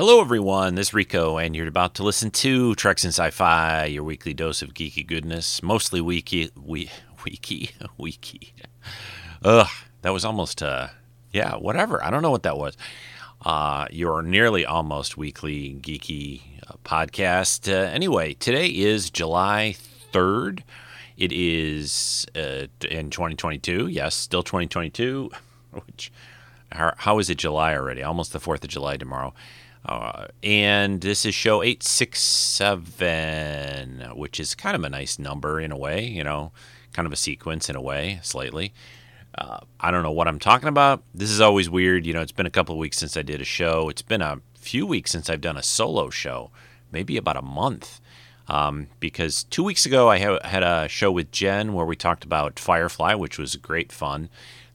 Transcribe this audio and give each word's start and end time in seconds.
Hello, 0.00 0.22
everyone. 0.22 0.76
This 0.76 0.88
is 0.88 0.94
Rico, 0.94 1.36
and 1.36 1.54
you're 1.54 1.68
about 1.68 1.96
to 1.96 2.02
listen 2.02 2.30
to 2.30 2.74
Treks 2.74 3.04
and 3.04 3.12
Sci-Fi, 3.12 3.84
your 3.84 4.02
weekly 4.02 4.32
dose 4.32 4.62
of 4.62 4.72
geeky 4.72 5.06
goodness, 5.06 5.62
mostly 5.62 6.00
weeky, 6.00 6.50
we, 6.56 6.90
weeky, 7.18 7.72
weeky. 7.98 8.52
Ugh, 9.44 9.68
that 10.00 10.10
was 10.10 10.24
almost, 10.24 10.62
uh, 10.62 10.88
yeah, 11.32 11.54
whatever. 11.56 12.02
I 12.02 12.08
don't 12.08 12.22
know 12.22 12.30
what 12.30 12.44
that 12.44 12.56
was. 12.56 12.78
Uh, 13.44 13.88
your 13.90 14.22
nearly 14.22 14.64
almost 14.64 15.18
weekly 15.18 15.78
geeky 15.82 16.40
uh, 16.66 16.76
podcast. 16.82 17.70
Uh, 17.70 17.90
anyway, 17.90 18.32
today 18.32 18.68
is 18.68 19.10
July 19.10 19.76
3rd. 20.14 20.62
It 21.18 21.30
is 21.30 22.24
uh, 22.34 22.68
in 22.88 23.10
2022. 23.10 23.88
Yes, 23.88 24.14
still 24.14 24.42
2022. 24.42 25.30
Which, 25.72 26.10
how, 26.72 26.94
how 26.96 27.18
is 27.18 27.28
it 27.28 27.36
July 27.36 27.74
already? 27.74 28.02
Almost 28.02 28.32
the 28.32 28.40
4th 28.40 28.64
of 28.64 28.70
July 28.70 28.96
tomorrow. 28.96 29.34
Uh, 29.84 30.26
and 30.42 31.00
this 31.00 31.24
is 31.24 31.34
show 31.34 31.62
867, 31.62 34.12
which 34.14 34.38
is 34.38 34.54
kind 34.54 34.76
of 34.76 34.84
a 34.84 34.90
nice 34.90 35.18
number 35.18 35.60
in 35.60 35.72
a 35.72 35.76
way, 35.76 36.04
you 36.04 36.22
know, 36.22 36.52
kind 36.92 37.06
of 37.06 37.12
a 37.12 37.16
sequence 37.16 37.70
in 37.70 37.76
a 37.76 37.80
way, 37.80 38.20
slightly. 38.22 38.72
Uh, 39.36 39.58
I 39.78 39.90
don't 39.90 40.02
know 40.02 40.12
what 40.12 40.28
I'm 40.28 40.38
talking 40.38 40.68
about. 40.68 41.02
This 41.14 41.30
is 41.30 41.40
always 41.40 41.70
weird. 41.70 42.04
You 42.04 42.12
know, 42.12 42.20
it's 42.20 42.32
been 42.32 42.46
a 42.46 42.50
couple 42.50 42.74
of 42.74 42.78
weeks 42.78 42.98
since 42.98 43.16
I 43.16 43.22
did 43.22 43.40
a 43.40 43.44
show. 43.44 43.88
It's 43.88 44.02
been 44.02 44.22
a 44.22 44.40
few 44.54 44.86
weeks 44.86 45.10
since 45.10 45.30
I've 45.30 45.40
done 45.40 45.56
a 45.56 45.62
solo 45.62 46.10
show, 46.10 46.50
maybe 46.92 47.16
about 47.16 47.36
a 47.36 47.42
month. 47.42 48.00
Um, 48.48 48.88
because 48.98 49.44
two 49.44 49.62
weeks 49.62 49.86
ago 49.86 50.08
I 50.08 50.18
had 50.18 50.64
a 50.64 50.88
show 50.88 51.12
with 51.12 51.30
Jen 51.30 51.72
where 51.72 51.86
we 51.86 51.94
talked 51.94 52.24
about 52.24 52.58
Firefly, 52.58 53.14
which 53.14 53.38
was 53.38 53.54
great 53.56 53.92
fun. 53.92 54.28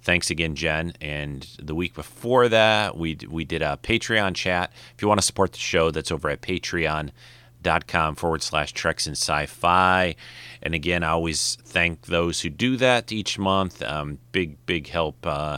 Thanks 0.06 0.30
again, 0.30 0.54
Jen. 0.54 0.94
And 1.02 1.48
the 1.58 1.74
week 1.74 1.96
before 1.96 2.48
that, 2.48 2.96
we 2.96 3.18
we 3.28 3.44
did 3.44 3.64
a 3.64 3.80
Patreon 3.82 4.36
chat. 4.36 4.72
If 4.94 5.02
you 5.02 5.08
want 5.08 5.20
to 5.20 5.26
support 5.26 5.52
the 5.52 5.58
show, 5.58 5.90
that's 5.90 6.12
over 6.12 6.30
at 6.30 6.42
patreon.com 6.42 8.16
forward 8.16 8.44
slash 8.44 8.72
treks 8.72 9.08
and 9.08 9.18
sci-fi. 9.18 10.16
And 10.62 10.76
again, 10.76 11.02
I 11.02 11.10
always 11.10 11.58
thank 11.64 12.06
those 12.06 12.42
who 12.42 12.52
do 12.52 12.78
that 12.78 13.12
each 13.12 13.40
month. 13.40 13.82
Um, 13.82 14.20
big, 14.32 14.64
big 14.68 14.90
help 14.90 15.26
uh, 15.26 15.58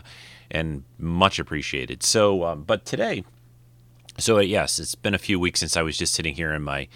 and 0.49 0.85
much 0.97 1.39
appreciated. 1.39 2.01
So, 2.01 2.45
um, 2.45 2.63
but 2.63 2.85
today, 2.85 3.25
so 4.17 4.37
uh, 4.37 4.39
yes, 4.39 4.79
it's 4.79 4.95
been 4.95 5.13
a 5.13 5.19
few 5.19 5.41
weeks 5.41 5.59
since 5.59 5.75
I 5.75 5.81
was 5.81 5.97
just 5.97 6.13
sitting 6.13 6.35
here 6.35 6.53
in 6.53 6.61
my 6.61 6.87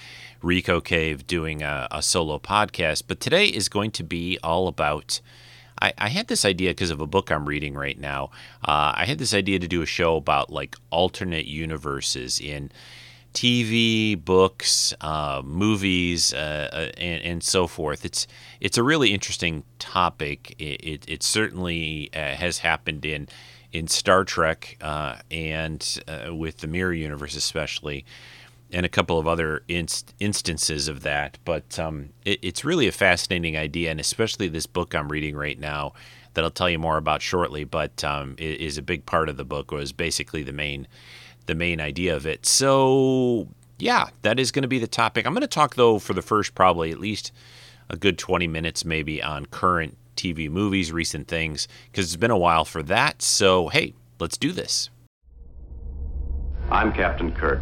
Rico 0.41 0.79
cave 0.79 1.27
doing 1.27 1.63
a, 1.63 1.89
a 1.91 2.01
solo 2.01 2.39
podcast. 2.39 3.03
But 3.07 3.19
today 3.19 3.47
is 3.47 3.67
going 3.67 3.91
to 3.91 4.03
be 4.05 4.39
all 4.41 4.69
about 4.69 5.19
I, 5.81 5.93
I 5.97 6.09
had 6.09 6.27
this 6.27 6.45
idea 6.45 6.71
because 6.71 6.91
of 6.91 7.01
a 7.01 7.07
book 7.07 7.31
I'm 7.31 7.45
reading 7.45 7.73
right 7.73 7.99
now. 7.99 8.31
Uh, 8.63 8.93
I 8.95 9.05
had 9.05 9.17
this 9.17 9.33
idea 9.33 9.59
to 9.59 9.67
do 9.67 9.81
a 9.81 9.85
show 9.85 10.15
about 10.15 10.51
like 10.51 10.75
alternate 10.91 11.45
universes 11.45 12.39
in 12.39 12.71
TV, 13.33 14.21
books, 14.23 14.93
uh, 15.01 15.41
movies, 15.43 16.33
uh, 16.33 16.69
uh, 16.71 16.91
and, 16.97 17.23
and, 17.23 17.43
so 17.43 17.65
forth. 17.65 18.03
It's 18.03 18.27
it's 18.59 18.77
a 18.77 18.83
really 18.83 19.13
interesting 19.13 19.63
topic. 19.79 20.53
It, 20.59 20.83
it, 20.83 21.05
it 21.07 21.23
certainly 21.23 22.09
uh, 22.13 22.35
has 22.35 22.59
happened 22.59 23.05
in 23.05 23.29
in 23.71 23.87
Star 23.87 24.25
Trek 24.25 24.77
uh, 24.81 25.17
and 25.29 26.03
uh, 26.07 26.35
with 26.35 26.57
the 26.57 26.67
Mirror 26.67 26.93
Universe, 26.93 27.35
especially 27.35 28.05
and 28.71 28.85
a 28.85 28.89
couple 28.89 29.19
of 29.19 29.27
other 29.27 29.63
inst- 29.67 30.13
instances 30.19 30.87
of 30.87 31.03
that. 31.03 31.37
But 31.45 31.77
um, 31.79 32.09
it, 32.25 32.39
it's 32.41 32.65
really 32.65 32.87
a 32.87 32.91
fascinating 32.91 33.57
idea, 33.57 33.91
and 33.91 33.99
especially 33.99 34.47
this 34.47 34.65
book 34.65 34.95
I'm 34.95 35.11
reading 35.11 35.35
right 35.35 35.59
now 35.59 35.93
that 36.33 36.43
I'll 36.43 36.51
tell 36.51 36.69
you 36.69 36.79
more 36.79 36.97
about 36.97 37.21
shortly. 37.21 37.63
But 37.63 38.03
um, 38.03 38.35
is 38.37 38.77
a 38.77 38.81
big 38.81 39.05
part 39.05 39.29
of 39.29 39.37
the 39.37 39.45
book 39.45 39.71
was 39.71 39.91
basically 39.91 40.43
the 40.43 40.53
main 40.53 40.87
the 41.47 41.55
main 41.55 41.81
idea 41.81 42.15
of 42.15 42.25
it. 42.25 42.45
So 42.45 43.47
yeah, 43.79 44.09
that 44.21 44.39
is 44.39 44.51
going 44.51 44.61
to 44.61 44.67
be 44.67 44.79
the 44.79 44.87
topic. 44.87 45.25
I'm 45.25 45.33
going 45.33 45.41
to 45.41 45.47
talk 45.47 45.75
though 45.75 45.99
for 45.99 46.13
the 46.13 46.21
first 46.21 46.55
probably 46.55 46.91
at 46.91 46.99
least 46.99 47.31
a 47.89 47.97
good 47.97 48.17
20 48.17 48.47
minutes 48.47 48.85
maybe 48.85 49.21
on 49.21 49.47
current 49.47 49.97
TV 50.15 50.49
movies, 50.49 50.91
recent 50.91 51.27
things, 51.27 51.67
because 51.91 52.05
it's 52.05 52.15
been 52.15 52.31
a 52.31 52.37
while 52.37 52.63
for 52.63 52.83
that. 52.83 53.21
So 53.21 53.69
hey, 53.69 53.93
let's 54.19 54.37
do 54.37 54.51
this. 54.51 54.89
I'm 56.69 56.93
Captain 56.93 57.33
Kirk. 57.33 57.61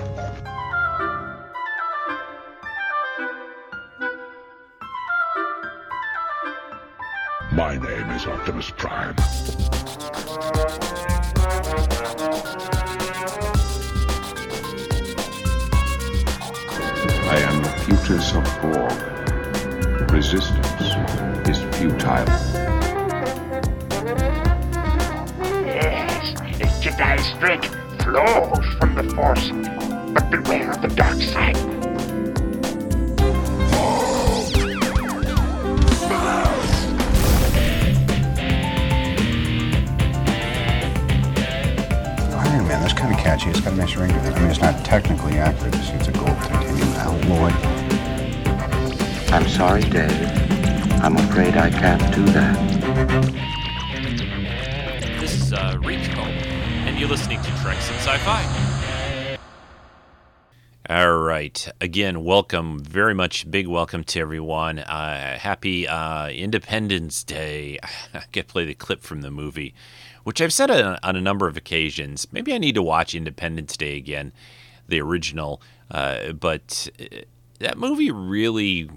Optimus 8.41 8.71
Prime. 8.71 9.13
I 17.29 17.37
am 17.37 17.61
the 17.61 17.69
Putus 17.85 18.33
of 18.33 18.43
Borg. 18.63 20.11
Resistance 20.11 20.81
is 21.47 21.59
futile. 21.75 22.25
Yes, 25.63 26.33
the 26.57 26.65
Jedi 26.81 27.19
strength 27.35 27.69
flows 28.01 28.65
from 28.79 28.95
the 28.95 29.03
Force, 29.13 29.51
but 30.15 30.31
beware 30.31 30.71
of 30.71 30.81
the 30.81 30.87
dark 30.87 31.21
side. 31.21 31.70
A 43.71 43.75
nice 43.75 43.95
ring. 43.95 44.11
I 44.11 44.39
mean, 44.39 44.49
it's 44.49 44.59
not 44.59 44.83
technically 44.83 45.37
accurate. 45.37 45.75
It's, 45.75 45.89
it's 45.89 46.07
a 46.07 46.11
gold 46.11 46.37
titanium 46.39 46.89
alloy. 46.95 47.51
I'm 49.31 49.47
sorry, 49.47 49.81
Dave. 49.81 50.11
I'm 51.01 51.15
afraid 51.15 51.55
I 51.55 51.69
can't 51.69 52.13
do 52.13 52.25
that. 52.33 52.57
This 55.19 55.35
is 55.35 55.53
uh, 55.53 55.77
Rico, 55.81 56.21
and 56.21 56.99
you're 56.99 57.09
listening 57.09 57.41
to 57.41 57.49
Treks 57.61 57.89
and 57.89 57.97
Sci-Fi. 57.99 58.60
Right. 61.51 61.73
Again, 61.81 62.23
welcome, 62.23 62.79
very 62.79 63.13
much 63.13 63.49
big 63.51 63.67
welcome 63.67 64.05
to 64.05 64.19
everyone. 64.21 64.79
Uh, 64.79 65.37
happy 65.37 65.85
uh, 65.85 66.29
Independence 66.29 67.25
Day. 67.25 67.77
I 68.13 68.23
get 68.31 68.47
to 68.47 68.53
play 68.53 68.63
the 68.63 68.73
clip 68.73 69.01
from 69.01 69.19
the 69.19 69.31
movie, 69.31 69.73
which 70.23 70.39
I've 70.39 70.53
said 70.53 70.71
on, 70.71 70.97
on 71.03 71.15
a 71.17 71.21
number 71.21 71.49
of 71.49 71.57
occasions. 71.57 72.25
Maybe 72.31 72.53
I 72.53 72.57
need 72.57 72.75
to 72.75 72.81
watch 72.81 73.13
Independence 73.13 73.75
Day 73.75 73.97
again, 73.97 74.31
the 74.87 75.01
original. 75.01 75.61
Uh, 75.89 76.31
but 76.31 76.87
uh, 77.01 77.17
that 77.59 77.77
movie 77.77 78.11
really 78.11 78.89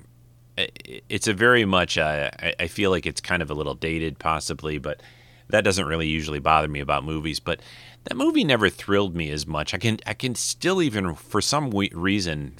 it's 0.57 1.27
a 1.27 1.35
very 1.35 1.65
much 1.65 1.99
uh, 1.99 2.31
feel 2.69 2.93
like 2.93 3.05
it's 3.05 3.21
kind 3.21 3.43
of 3.43 3.51
a 3.51 3.55
little 3.55 3.75
dated 3.75 4.21
possibly 4.21 4.79
but 4.79 5.01
that 5.49 5.65
doesn't 5.65 5.87
really 5.87 6.07
usually 6.07 6.39
bother 6.39 6.69
me 6.69 6.79
about 6.79 7.05
movies 7.05 7.41
but 7.41 7.59
that 8.05 8.17
movie 8.17 8.45
never 8.45 8.69
thrilled 8.69 9.15
me 9.15 9.31
as 9.31 9.47
much. 9.47 9.75
I 9.75 9.79
can 9.79 9.99
i 10.07 10.15
can 10.15 10.35
still 10.35 10.83
even 10.83 11.15
for 11.15 11.41
some 11.41 11.71
reason 11.71 12.55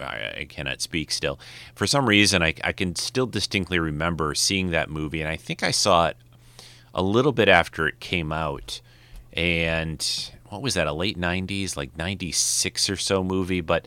I, 0.00 0.32
I, 0.40 0.46
cannot 0.48 0.80
speak 0.80 1.12
still. 1.12 1.38
For 1.74 1.86
some 1.86 2.08
reason 2.08 2.42
I, 2.42 2.54
I 2.64 2.72
can 2.72 2.96
still 2.96 3.26
distinctly 3.26 3.78
remember 3.78 4.34
seeing 4.34 4.70
that 4.70 4.90
movie 4.90 5.20
and 5.20 5.30
i 5.30 5.36
think 5.36 5.62
i 5.62 5.70
saw 5.70 6.08
it 6.08 6.16
a 6.96 7.02
little 7.02 7.32
bit 7.32 7.48
after 7.48 7.86
it 7.86 8.00
came 8.00 8.32
out. 8.32 8.80
And 9.34 10.30
what 10.46 10.62
was 10.62 10.74
that 10.74 10.86
a 10.86 10.92
late 10.92 11.18
90s 11.18 11.76
like 11.76 11.96
96 11.96 12.90
or 12.90 12.96
so 12.96 13.22
movie? 13.22 13.60
But 13.60 13.86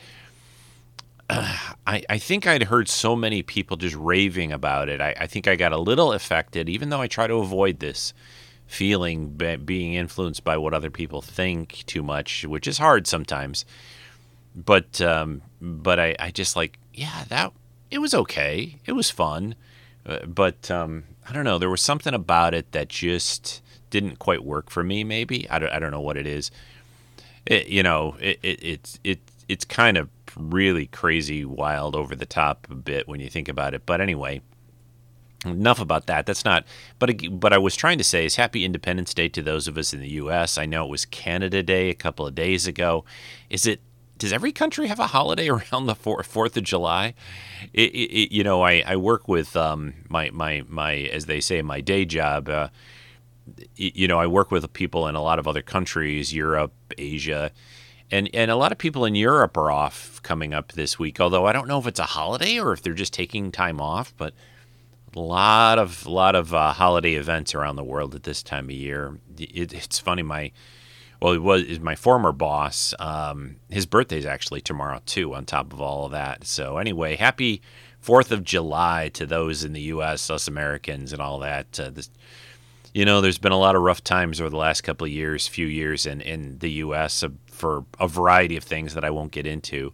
I, 1.30 2.04
I 2.08 2.18
think 2.20 2.46
I'd 2.46 2.64
heard 2.64 2.88
so 2.88 3.16
many 3.16 3.42
people 3.42 3.78
just 3.78 3.96
raving 3.96 4.52
about 4.52 4.90
it. 4.90 5.02
I, 5.02 5.16
I 5.20 5.28
think 5.28 5.48
I 5.48 5.56
got 5.56 5.74
a 5.74 5.80
little 5.80 6.14
affected, 6.14 6.70
even 6.70 6.90
though 6.90 7.02
I 7.02 7.08
try 7.08 7.26
to 7.26 7.36
avoid 7.36 7.80
this 7.80 8.14
feeling 8.70 9.30
be, 9.30 9.56
being 9.58 9.96
influenced 9.96 10.44
by 10.44 10.56
what 10.56 10.74
other 10.74 10.92
people 10.92 11.22
think 11.22 11.84
too 11.88 12.04
much, 12.04 12.46
which 12.46 12.68
is 12.68 12.78
hard 12.78 13.08
sometimes. 13.08 13.66
But 14.56 15.02
um, 15.02 15.42
but 15.60 16.00
I, 16.00 16.16
I 16.20 16.32
just 16.32 16.56
like 16.56 16.78
yeah 16.94 17.26
that 17.30 17.52
it 17.92 17.98
was 17.98 18.14
okay. 18.14 18.78
It 18.86 18.92
was 18.94 19.10
fun, 19.10 19.56
uh, 20.06 20.26
but 20.26 20.70
um, 20.70 21.04
I 21.28 21.34
don't 21.34 21.44
know. 21.44 21.58
There 21.58 21.70
was 21.70 21.82
something 21.82 22.14
about 22.14 22.54
it 22.54 22.72
that 22.72 22.90
just 22.90 23.62
didn't 23.90 24.20
quite 24.20 24.44
work 24.44 24.70
for 24.70 24.84
me. 24.84 25.04
Maybe 25.04 25.50
I 25.50 25.58
don't, 25.58 25.72
I 25.72 25.80
don't 25.80 25.92
know 25.92 26.02
what 26.02 26.18
it 26.18 26.28
is. 26.28 26.52
It, 27.48 27.68
you 27.68 27.82
know, 27.82 28.16
it, 28.20 28.40
it 28.44 28.64
it's 28.64 29.00
it 29.04 29.20
it's 29.48 29.66
kind 29.66 29.98
of 29.98 30.10
really 30.38 30.86
crazy, 30.86 31.44
wild, 31.44 31.96
over 31.96 32.16
the 32.16 32.28
top 32.28 32.68
a 32.70 32.76
bit 32.76 33.08
when 33.08 33.20
you 33.20 33.30
think 33.30 33.48
about 33.48 33.74
it. 33.74 33.88
But 33.88 34.00
anyway, 34.00 34.42
enough 35.46 35.80
about 35.80 36.08
that. 36.08 36.26
That's 36.26 36.46
not. 36.46 36.66
But 37.00 37.16
but 37.40 37.54
I 37.54 37.58
was 37.58 37.76
trying 37.76 37.98
to 37.98 38.04
say 38.04 38.26
is 38.26 38.36
Happy 38.36 38.66
Independence 38.66 39.14
Day 39.14 39.30
to 39.30 39.42
those 39.42 39.68
of 39.68 39.78
us 39.78 39.94
in 39.94 40.00
the 40.02 40.10
U.S. 40.12 40.58
I 40.58 40.66
know 40.66 40.86
it 40.86 40.90
was 40.90 41.06
Canada 41.06 41.64
Day 41.64 41.90
a 41.90 41.94
couple 41.96 42.26
of 42.28 42.36
days 42.36 42.68
ago. 42.68 43.06
Is 43.50 43.66
it? 43.66 43.82
Does 44.18 44.34
every 44.34 44.52
country 44.52 44.88
have 44.88 45.00
a 45.00 45.08
holiday 45.08 45.48
around 45.50 45.86
the 45.86 45.96
Fourth 45.96 46.58
of 46.58 46.64
July? 46.64 47.14
It, 47.74 47.92
it- 47.96 48.34
you 48.34 48.44
know, 48.44 48.62
I, 48.64 48.84
I 48.86 48.96
work 48.98 49.28
with 49.28 49.56
um, 49.56 49.94
my 50.10 50.30
my 50.32 50.64
my 50.68 50.96
as 50.96 51.26
they 51.26 51.40
say 51.40 51.62
my 51.62 51.82
day 51.82 52.06
job. 52.06 52.50
Uh, 52.50 52.68
you 53.76 54.08
know, 54.08 54.20
I 54.20 54.28
work 54.28 54.52
with 54.52 54.72
people 54.74 55.08
in 55.08 55.16
a 55.16 55.22
lot 55.22 55.40
of 55.40 55.48
other 55.48 55.62
countries, 55.64 56.34
Europe, 56.34 56.74
Asia, 56.98 57.52
and 58.12 58.30
and 58.34 58.52
a 58.52 58.56
lot 58.56 58.72
of 58.72 58.78
people 58.78 59.06
in 59.06 59.16
Europe 59.16 59.58
are 59.58 59.72
off 59.72 60.22
coming 60.22 60.54
up 60.54 60.74
this 60.74 61.00
week. 61.00 61.20
Although 61.20 61.46
I 61.48 61.54
don't 61.54 61.68
know 61.68 61.80
if 61.80 61.88
it's 61.88 62.00
a 62.00 62.04
holiday 62.04 62.60
or 62.60 62.74
if 62.74 62.82
they're 62.82 62.94
just 62.94 63.14
taking 63.14 63.52
time 63.52 63.80
off, 63.82 64.14
but 64.18 64.34
a 65.16 65.20
lot 65.20 65.80
of 65.80 66.06
lot 66.06 66.36
of 66.36 66.54
uh, 66.54 66.74
holiday 66.74 67.16
events 67.16 67.56
around 67.56 67.76
the 67.76 67.84
world 67.84 68.16
at 68.16 68.24
this 68.24 68.44
time 68.44 68.66
of 68.66 68.72
year. 68.72 69.20
It, 69.38 69.74
it's 69.74 70.00
funny, 70.00 70.24
my 70.24 70.52
well, 71.22 71.34
it 71.34 71.42
was 71.42 71.64
is 71.64 71.80
my 71.80 71.96
former 71.96 72.32
boss. 72.32 72.94
Um, 73.00 73.58
his 73.70 73.86
birthday's 73.86 74.26
actually 74.26 74.62
tomorrow 74.62 75.02
too. 75.06 75.34
On 75.34 75.46
top 75.46 75.74
of 75.74 75.82
all 75.82 76.06
of 76.06 76.12
that, 76.12 76.46
so 76.46 76.78
anyway, 76.78 77.16
happy 77.16 77.62
Fourth 78.00 78.32
of 78.32 78.44
July 78.44 79.10
to 79.14 79.26
those 79.26 79.64
in 79.64 79.74
the 79.74 79.82
U.S., 79.82 80.30
us 80.30 80.48
Americans, 80.48 81.12
and 81.12 81.22
all 81.22 81.40
that. 81.40 81.80
Uh, 81.80 81.90
this, 81.90 82.10
you 82.94 83.04
know, 83.04 83.22
there's 83.22 83.38
been 83.38 83.52
a 83.52 83.60
lot 83.60 83.76
of 83.76 83.82
rough 83.82 84.04
times 84.04 84.40
over 84.40 84.50
the 84.50 84.58
last 84.58 84.82
couple 84.82 85.06
of 85.06 85.12
years, 85.12 85.48
few 85.48 85.68
years 85.68 86.06
in, 86.06 86.22
in 86.22 86.58
the 86.60 86.72
U.S. 86.72 87.24
uh, 87.24 87.30
for 87.48 87.84
a 88.00 88.08
variety 88.08 88.56
of 88.56 88.64
things 88.64 88.94
that 88.94 89.04
I 89.04 89.10
won't 89.10 89.32
get 89.32 89.46
into. 89.46 89.92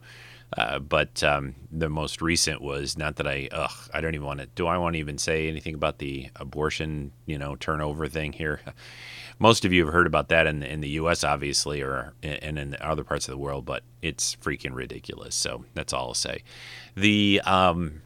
Uh, 0.58 0.80
but 0.80 1.24
um, 1.24 1.56
the 1.72 1.90
most 1.90 2.22
recent 2.22 2.62
was 2.62 2.98
not 2.98 3.18
that 3.18 3.28
I, 3.28 3.50
ugh, 3.52 3.90
I 3.94 4.00
don't 4.00 4.16
even 4.16 4.28
want 4.28 4.40
to, 4.40 4.46
do 4.48 4.68
I 4.68 4.78
want 4.78 4.94
to 4.94 5.00
even 5.00 5.18
say 5.18 5.48
anything 5.48 5.74
about 5.74 5.98
the 5.98 6.30
abortion, 6.36 7.12
you 7.26 7.38
know, 7.38 7.56
turnover 7.56 8.08
thing 8.08 8.32
here? 8.34 8.62
Most 9.40 9.66
of 9.66 9.74
you 9.74 9.84
have 9.84 9.94
heard 9.94 10.08
about 10.08 10.30
that 10.30 10.48
in, 10.48 10.64
in 10.64 10.80
the 10.80 10.90
U.S., 10.90 11.26
obviously, 11.26 11.82
or 11.82 12.14
and 12.24 12.58
in 12.58 12.78
other 12.80 13.04
parts 13.04 13.28
of 13.28 13.34
the 13.34 13.38
world, 13.38 13.66
but 13.66 13.84
it's 14.02 14.34
freaking 14.38 14.74
ridiculous. 14.74 15.36
So 15.36 15.66
that's 15.74 15.92
all 15.92 16.08
I'll 16.08 16.14
say. 16.14 16.44
The, 16.96 17.42
um, 17.44 18.02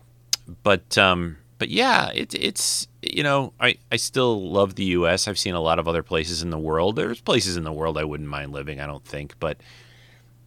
but 0.63 0.97
um, 0.97 1.38
but 1.59 1.69
yeah, 1.69 2.09
it's 2.15 2.33
it's 2.33 2.88
you 3.01 3.21
know 3.21 3.53
I 3.59 3.75
I 3.91 3.97
still 3.97 4.50
love 4.50 4.75
the 4.75 4.86
U.S. 4.86 5.27
I've 5.27 5.38
seen 5.38 5.53
a 5.53 5.62
lot 5.62 5.77
of 5.77 5.88
other 5.88 6.01
places 6.01 6.41
in 6.41 6.50
the 6.50 6.57
world. 6.57 6.95
There's 6.95 7.21
places 7.21 7.57
in 7.57 7.63
the 7.63 7.71
world 7.71 7.97
I 7.97 8.06
wouldn't 8.06 8.30
mind 8.30 8.51
living. 8.51 8.80
I 8.80 8.88
don't 8.88 9.06
think, 9.06 9.36
but 9.39 9.57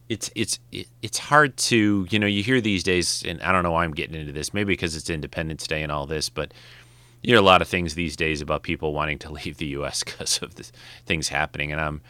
it's 0.09 0.29
it's 0.35 0.59
it's 1.01 1.17
hard 1.17 1.55
to 1.57 2.07
you 2.09 2.19
know 2.19 2.27
you 2.27 2.43
hear 2.43 2.61
these 2.61 2.83
days, 2.83 3.23
and 3.25 3.41
I 3.41 3.51
don't 3.51 3.63
know 3.63 3.71
why 3.71 3.83
I'm 3.83 3.93
getting 3.93 4.19
into 4.19 4.33
this. 4.33 4.53
Maybe 4.53 4.73
because 4.73 4.95
it's 4.95 5.09
Independence 5.09 5.65
Day 5.67 5.81
and 5.81 5.91
all 5.91 6.05
this, 6.05 6.29
but 6.29 6.53
you 7.21 7.31
hear 7.31 7.39
a 7.39 7.41
lot 7.41 7.61
of 7.61 7.67
things 7.67 7.95
these 7.95 8.15
days 8.15 8.41
about 8.41 8.63
people 8.63 8.93
wanting 8.93 9.19
to 9.19 9.31
leave 9.31 9.57
the 9.57 9.67
U.S. 9.67 10.03
because 10.03 10.41
of 10.41 10.55
the 10.55 10.69
things 11.05 11.29
happening, 11.29 11.71
and 11.71 11.79
I'm 11.79 12.01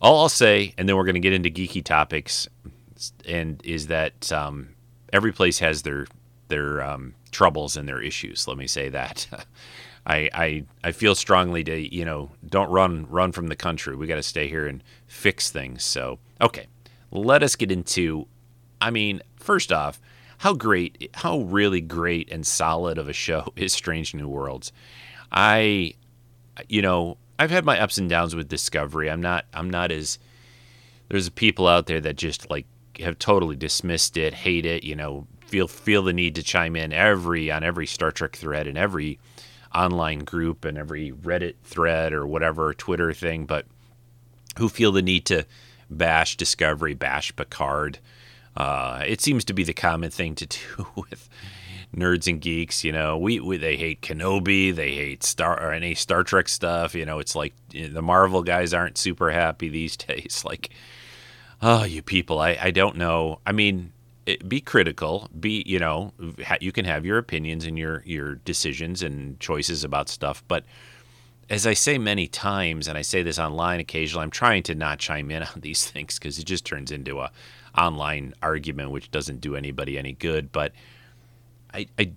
all 0.00 0.20
I'll 0.20 0.28
say, 0.28 0.74
and 0.76 0.88
then 0.88 0.96
we're 0.96 1.04
going 1.04 1.14
to 1.14 1.20
get 1.20 1.32
into 1.32 1.50
geeky 1.50 1.84
topics, 1.84 2.48
and 3.26 3.60
is 3.64 3.86
that 3.88 4.32
um, 4.32 4.70
every 5.12 5.32
place 5.32 5.58
has 5.58 5.82
their 5.82 6.06
their 6.48 6.82
um, 6.82 7.14
troubles 7.30 7.76
and 7.76 7.88
their 7.88 8.00
issues. 8.00 8.46
Let 8.48 8.56
me 8.56 8.66
say 8.66 8.88
that. 8.90 9.26
I, 10.06 10.30
I 10.32 10.64
I 10.84 10.92
feel 10.92 11.14
strongly 11.16 11.64
to 11.64 11.94
you 11.94 12.04
know 12.04 12.30
don't 12.48 12.70
run 12.70 13.06
run 13.10 13.32
from 13.32 13.48
the 13.48 13.56
country. 13.56 13.96
We 13.96 14.06
got 14.06 14.16
to 14.16 14.22
stay 14.22 14.48
here 14.48 14.66
and 14.66 14.82
fix 15.06 15.50
things. 15.50 15.82
So 15.82 16.18
okay, 16.40 16.66
let 17.10 17.42
us 17.42 17.56
get 17.56 17.70
into. 17.70 18.26
I 18.80 18.90
mean, 18.90 19.20
first 19.36 19.72
off, 19.72 20.00
how 20.38 20.52
great, 20.52 21.10
how 21.14 21.40
really 21.40 21.80
great 21.80 22.30
and 22.30 22.46
solid 22.46 22.98
of 22.98 23.08
a 23.08 23.12
show 23.12 23.52
is 23.56 23.72
Strange 23.72 24.14
New 24.14 24.28
Worlds. 24.28 24.72
I, 25.32 25.94
you 26.68 26.82
know, 26.82 27.18
I've 27.38 27.50
had 27.50 27.64
my 27.64 27.78
ups 27.80 27.98
and 27.98 28.08
downs 28.08 28.34
with 28.34 28.48
Discovery. 28.48 29.10
I'm 29.10 29.20
not 29.20 29.44
I'm 29.52 29.70
not 29.70 29.90
as 29.90 30.18
there's 31.08 31.28
people 31.28 31.66
out 31.68 31.86
there 31.86 32.00
that 32.00 32.16
just 32.16 32.50
like 32.50 32.66
have 32.98 33.18
totally 33.18 33.56
dismissed 33.56 34.16
it, 34.16 34.34
hate 34.34 34.66
it, 34.66 34.84
you 34.84 34.96
know, 34.96 35.26
feel 35.46 35.68
feel 35.68 36.02
the 36.02 36.12
need 36.12 36.34
to 36.36 36.42
chime 36.42 36.76
in 36.76 36.92
every 36.92 37.50
on 37.50 37.62
every 37.62 37.86
Star 37.86 38.10
Trek 38.10 38.36
thread 38.36 38.66
and 38.66 38.78
every 38.78 39.18
online 39.74 40.20
group 40.20 40.64
and 40.64 40.78
every 40.78 41.12
Reddit 41.12 41.54
thread 41.62 42.12
or 42.12 42.26
whatever 42.26 42.72
Twitter 42.72 43.12
thing, 43.12 43.44
but 43.44 43.66
who 44.58 44.68
feel 44.68 44.92
the 44.92 45.02
need 45.02 45.26
to 45.26 45.44
bash 45.90 46.36
Discovery, 46.36 46.94
bash 46.94 47.34
Picard. 47.34 47.98
Uh, 48.56 49.04
it 49.06 49.20
seems 49.20 49.44
to 49.44 49.52
be 49.52 49.64
the 49.64 49.74
common 49.74 50.10
thing 50.10 50.34
to 50.34 50.46
do 50.46 50.86
with 50.96 51.28
nerds 51.94 52.26
and 52.26 52.40
geeks. 52.40 52.84
You 52.84 52.92
know, 52.92 53.18
we, 53.18 53.40
we 53.40 53.56
they 53.56 53.76
hate 53.76 54.00
Kenobi, 54.00 54.74
they 54.74 54.94
hate 54.94 55.22
Star 55.22 55.60
or 55.60 55.72
any 55.72 55.94
Star 55.94 56.22
Trek 56.22 56.48
stuff. 56.48 56.94
You 56.94 57.04
know, 57.04 57.18
it's 57.18 57.34
like 57.34 57.54
you 57.72 57.88
know, 57.88 57.94
the 57.94 58.02
Marvel 58.02 58.42
guys 58.42 58.72
aren't 58.72 58.98
super 58.98 59.30
happy 59.30 59.68
these 59.68 59.96
days. 59.96 60.42
Like, 60.44 60.70
oh, 61.62 61.84
you 61.84 62.02
people, 62.02 62.38
I 62.38 62.58
I 62.60 62.70
don't 62.70 62.96
know. 62.96 63.40
I 63.46 63.52
mean, 63.52 63.92
it, 64.24 64.48
be 64.48 64.60
critical. 64.60 65.28
Be 65.38 65.62
you 65.66 65.78
know, 65.78 66.12
ha- 66.44 66.58
you 66.60 66.72
can 66.72 66.84
have 66.84 67.04
your 67.04 67.18
opinions 67.18 67.64
and 67.64 67.78
your 67.78 68.02
your 68.06 68.36
decisions 68.36 69.02
and 69.02 69.38
choices 69.40 69.84
about 69.84 70.08
stuff, 70.08 70.42
but 70.48 70.64
as 71.48 71.66
I 71.66 71.74
say 71.74 71.98
many 71.98 72.26
times, 72.26 72.88
and 72.88 72.98
I 72.98 73.02
say 73.02 73.22
this 73.22 73.38
online 73.38 73.80
occasionally, 73.80 74.24
I'm 74.24 74.30
trying 74.30 74.62
to 74.64 74.74
not 74.74 74.98
chime 74.98 75.30
in 75.30 75.42
on 75.54 75.60
these 75.60 75.88
things 75.88 76.18
because 76.18 76.38
it 76.38 76.44
just 76.44 76.64
turns 76.64 76.90
into 76.90 77.20
a 77.20 77.30
online 77.76 78.34
argument, 78.42 78.90
which 78.90 79.10
doesn't 79.10 79.40
do 79.40 79.54
anybody 79.54 79.98
any 79.98 80.12
good. 80.12 80.50
But 80.50 80.72
I, 81.72 81.86
I 81.98 82.12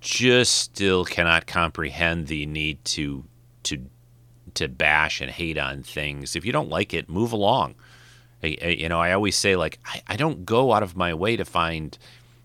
just 0.00 0.54
still 0.56 1.04
cannot 1.04 1.46
comprehend 1.46 2.28
the 2.28 2.46
need 2.46 2.82
to 2.86 3.24
to 3.64 3.86
to 4.54 4.68
bash 4.68 5.20
and 5.20 5.30
hate 5.30 5.58
on 5.58 5.82
things. 5.82 6.34
If 6.34 6.44
you 6.44 6.52
don't 6.52 6.68
like 6.70 6.94
it, 6.94 7.08
move 7.08 7.32
along. 7.32 7.74
I, 8.42 8.56
I- 8.62 8.66
you 8.68 8.88
know, 8.88 9.00
I 9.00 9.12
always 9.12 9.36
say 9.36 9.56
like 9.56 9.78
I, 9.84 10.02
I 10.08 10.16
don't 10.16 10.46
go 10.46 10.72
out 10.72 10.82
of 10.82 10.96
my 10.96 11.12
way 11.14 11.36
to 11.36 11.44
find 11.44 11.96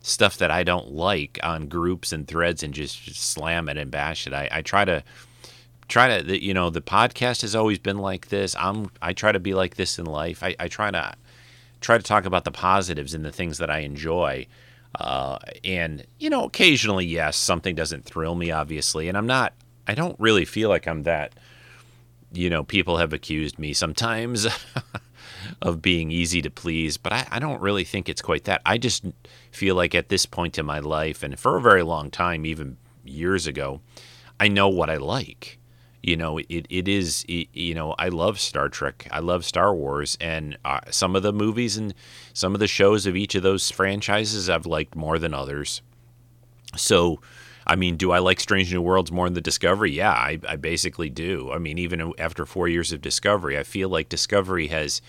stuff 0.02 0.38
that 0.38 0.52
I 0.52 0.64
don't 0.64 0.92
like 0.92 1.40
on 1.42 1.68
groups 1.68 2.12
and 2.12 2.28
threads 2.28 2.62
and 2.62 2.76
just, 2.76 3.02
just 3.02 3.24
slam 3.24 3.68
it 3.70 3.78
and 3.78 3.90
bash 3.90 4.28
it. 4.28 4.34
I, 4.34 4.48
I 4.52 4.62
try 4.62 4.86
to 4.86 5.04
try 5.88 6.22
to 6.22 6.44
you 6.44 6.54
know 6.54 6.70
the 6.70 6.82
podcast 6.82 7.42
has 7.42 7.56
always 7.56 7.80
been 7.80 7.98
like 7.98 8.30
this. 8.30 8.56
I'm 8.58 8.90
i 9.02 9.14
try 9.14 9.32
to 9.32 9.40
be 9.40 9.54
like 9.54 9.76
this 9.76 10.00
in 10.00 10.06
life. 10.06 10.44
I, 10.44 10.56
I 10.60 10.68
try 10.68 10.92
to 10.92 11.16
try 11.82 11.98
to 11.98 12.04
talk 12.04 12.26
about 12.26 12.44
the 12.44 12.52
positives 12.52 13.14
and 13.14 13.24
the 13.24 13.32
things 13.32 13.58
that 13.60 13.70
i 13.70 13.80
enjoy. 13.80 14.48
Uh, 14.98 15.38
and 15.64 16.06
you 16.20 16.30
know 16.30 16.46
occasionally 16.46 17.06
yes 17.06 17.36
something 17.38 17.76
doesn't 17.76 18.06
thrill 18.06 18.36
me 18.36 18.52
obviously. 18.52 19.10
And 19.10 19.18
i'm 19.18 19.28
not 19.28 19.54
i 19.88 19.94
don't 19.94 20.20
really 20.20 20.46
feel 20.46 20.70
like 20.70 20.88
i'm 20.88 21.04
that 21.04 21.34
you 22.32 22.50
know 22.50 22.64
people 22.64 22.98
have 22.98 23.14
accused 23.14 23.60
me 23.60 23.74
sometimes 23.74 24.48
of 25.62 25.82
being 25.82 26.12
easy 26.12 26.42
to 26.42 26.50
please 26.50 26.98
but 26.98 27.14
I, 27.14 27.28
I 27.30 27.40
don't 27.40 27.62
really 27.62 27.84
think 27.84 28.10
it's 28.10 28.22
quite 28.22 28.46
that. 28.46 28.62
I 28.66 28.78
just 28.78 29.06
feel 29.52 29.76
like 29.76 29.94
at 29.94 30.10
this 30.10 30.26
point 30.26 30.58
in 30.58 30.66
my 30.66 30.80
life 30.80 31.22
and 31.24 31.38
for 31.40 31.58
a 31.58 31.62
very 31.62 31.84
long 31.84 32.10
time 32.10 32.46
even 32.46 32.78
years 33.04 33.46
ago 33.46 33.82
i 34.40 34.48
know 34.48 34.68
what 34.68 34.90
i 34.90 34.96
like 34.98 35.60
you 36.06 36.16
know 36.16 36.38
it, 36.38 36.68
it 36.70 36.88
is 36.88 37.26
it, 37.28 37.48
you 37.54 37.74
know 37.74 37.96
i 37.98 38.10
love 38.10 38.40
star 38.40 38.70
trek. 38.70 39.08
I 39.12 39.20
love 39.20 39.44
star 39.44 39.74
wars. 39.74 40.18
And 40.22 40.58
uh, 40.64 40.82
some 40.92 41.16
of 41.16 41.24
the 41.24 41.34
movies 41.34 41.78
and 41.78 41.94
some 42.34 42.54
of 42.54 42.60
the 42.60 42.68
shows 42.68 43.06
of 43.08 43.16
each 43.16 43.34
of 43.34 43.44
those 43.44 43.72
franchises 43.72 44.50
i've 44.50 44.68
liked 44.68 44.96
more 44.96 45.18
than 45.18 45.34
others. 45.34 45.82
So 46.76 47.22
i 47.66 47.76
mean 47.76 47.98
do 47.98 48.12
i 48.12 48.20
like 48.20 48.40
strange 48.40 48.72
new 48.72 48.82
worlds 48.82 49.12
more 49.12 49.26
than 49.26 49.34
the 49.34 49.42
discovery? 49.42 49.92
Yeah 49.92 50.12
i, 50.12 50.40
I 50.48 50.56
basically 50.58 51.10
do. 51.10 51.52
I 51.52 51.58
mean 51.58 51.80
even 51.80 52.14
after 52.20 52.46
four 52.46 52.68
years 52.68 52.92
of 52.92 53.02
discovery 53.02 53.58
i 53.58 53.64
feel 53.64 53.90
like 53.90 54.08
discovery 54.08 54.68
has 54.68 55.02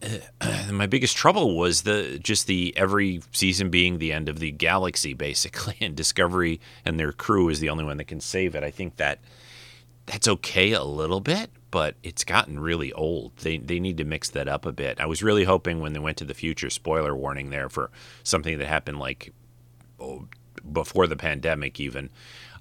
my 0.70 0.86
biggest 0.86 1.16
trouble 1.16 1.56
was 1.58 1.82
the 1.82 2.18
just 2.22 2.46
the 2.46 2.72
every 2.76 3.20
season 3.32 3.68
being 3.68 3.98
the 3.98 4.12
end 4.12 4.28
of 4.28 4.38
the 4.38 4.50
galaxy 4.52 5.12
basically. 5.14 5.76
And 5.80 5.96
discovery 5.96 6.60
and 6.84 7.00
their 7.00 7.12
crew 7.12 7.48
is 7.48 7.60
the 7.60 7.70
only 7.70 7.84
one 7.84 7.96
that 7.96 8.04
can 8.06 8.20
save 8.20 8.54
it. 8.54 8.62
I 8.62 8.70
think 8.70 8.96
that 8.96 9.18
that's 10.06 10.28
okay 10.28 10.72
a 10.72 10.82
little 10.82 11.20
bit 11.20 11.50
but 11.70 11.94
it's 12.02 12.24
gotten 12.24 12.58
really 12.58 12.92
old 12.92 13.36
they 13.38 13.58
they 13.58 13.78
need 13.78 13.96
to 13.96 14.04
mix 14.04 14.30
that 14.30 14.48
up 14.48 14.66
a 14.66 14.72
bit 14.72 15.00
i 15.00 15.06
was 15.06 15.22
really 15.22 15.44
hoping 15.44 15.80
when 15.80 15.92
they 15.92 16.00
went 16.00 16.16
to 16.16 16.24
the 16.24 16.34
future 16.34 16.70
spoiler 16.70 17.14
warning 17.14 17.50
there 17.50 17.68
for 17.68 17.90
something 18.22 18.58
that 18.58 18.66
happened 18.66 18.98
like 18.98 19.32
oh, 20.00 20.26
before 20.72 21.06
the 21.06 21.16
pandemic 21.16 21.78
even 21.80 22.10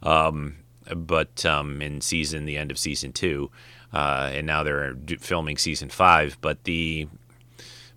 um, 0.02 0.56
but 0.96 1.46
um, 1.46 1.82
in 1.82 2.00
season 2.00 2.46
the 2.46 2.58
end 2.58 2.72
of 2.72 2.80
season 2.80 3.12
two 3.12 3.52
uh, 3.92 4.30
and 4.32 4.46
now 4.48 4.64
they're 4.64 4.96
filming 5.20 5.58
season 5.58 5.90
five 5.90 6.38
but 6.42 6.64
the 6.64 7.08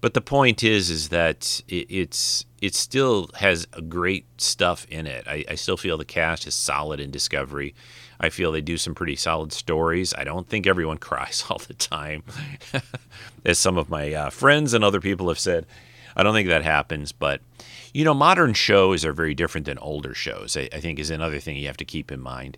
but 0.03 0.15
the 0.15 0.21
point 0.21 0.65
is, 0.65 0.91
is 0.91 1.11
that 1.11 1.63
it, 1.69 1.87
it's 1.89 2.45
it 2.61 2.75
still 2.75 3.31
has 3.37 3.67
great 3.89 4.27
stuff 4.37 4.85
in 4.91 5.07
it. 5.07 5.27
I, 5.29 5.45
I 5.49 5.55
still 5.55 5.77
feel 5.77 5.97
the 5.97 6.05
cast 6.05 6.47
is 6.47 6.57
solid 6.57 6.99
in 6.99 7.13
Discovery. 7.13 7.73
I 8.23 8.29
feel 8.29 8.53
they 8.53 8.61
do 8.61 8.79
some 8.79 8.95
pretty 8.95 9.17
solid 9.17 9.53
stories. 9.53 10.15
I 10.17 10.25
don't 10.25 10.49
think 10.49 10.67
everyone 10.67 10.99
cries 11.11 11.45
all 11.51 11.59
the 11.59 11.75
time, 11.75 12.23
as 13.45 13.59
some 13.59 13.77
of 13.77 13.91
my 13.91 14.13
uh, 14.13 14.31
friends 14.31 14.73
and 14.73 14.85
other 14.85 15.01
people 15.01 15.29
have 15.29 15.39
said. 15.39 15.67
I 16.15 16.23
don't 16.23 16.35
think 16.35 16.49
that 16.49 16.63
happens, 16.63 17.11
but 17.11 17.41
you 17.95 18.05
know, 18.05 18.15
modern 18.15 18.55
shows 18.55 19.05
are 19.05 19.13
very 19.13 19.35
different 19.35 19.67
than 19.67 19.79
older 19.79 20.15
shows. 20.15 20.57
I, 20.57 20.69
I 20.73 20.81
think 20.81 20.99
is 20.99 21.11
another 21.11 21.41
thing 21.41 21.57
you 21.57 21.67
have 21.67 21.77
to 21.79 21.85
keep 21.85 22.13
in 22.13 22.21
mind. 22.21 22.57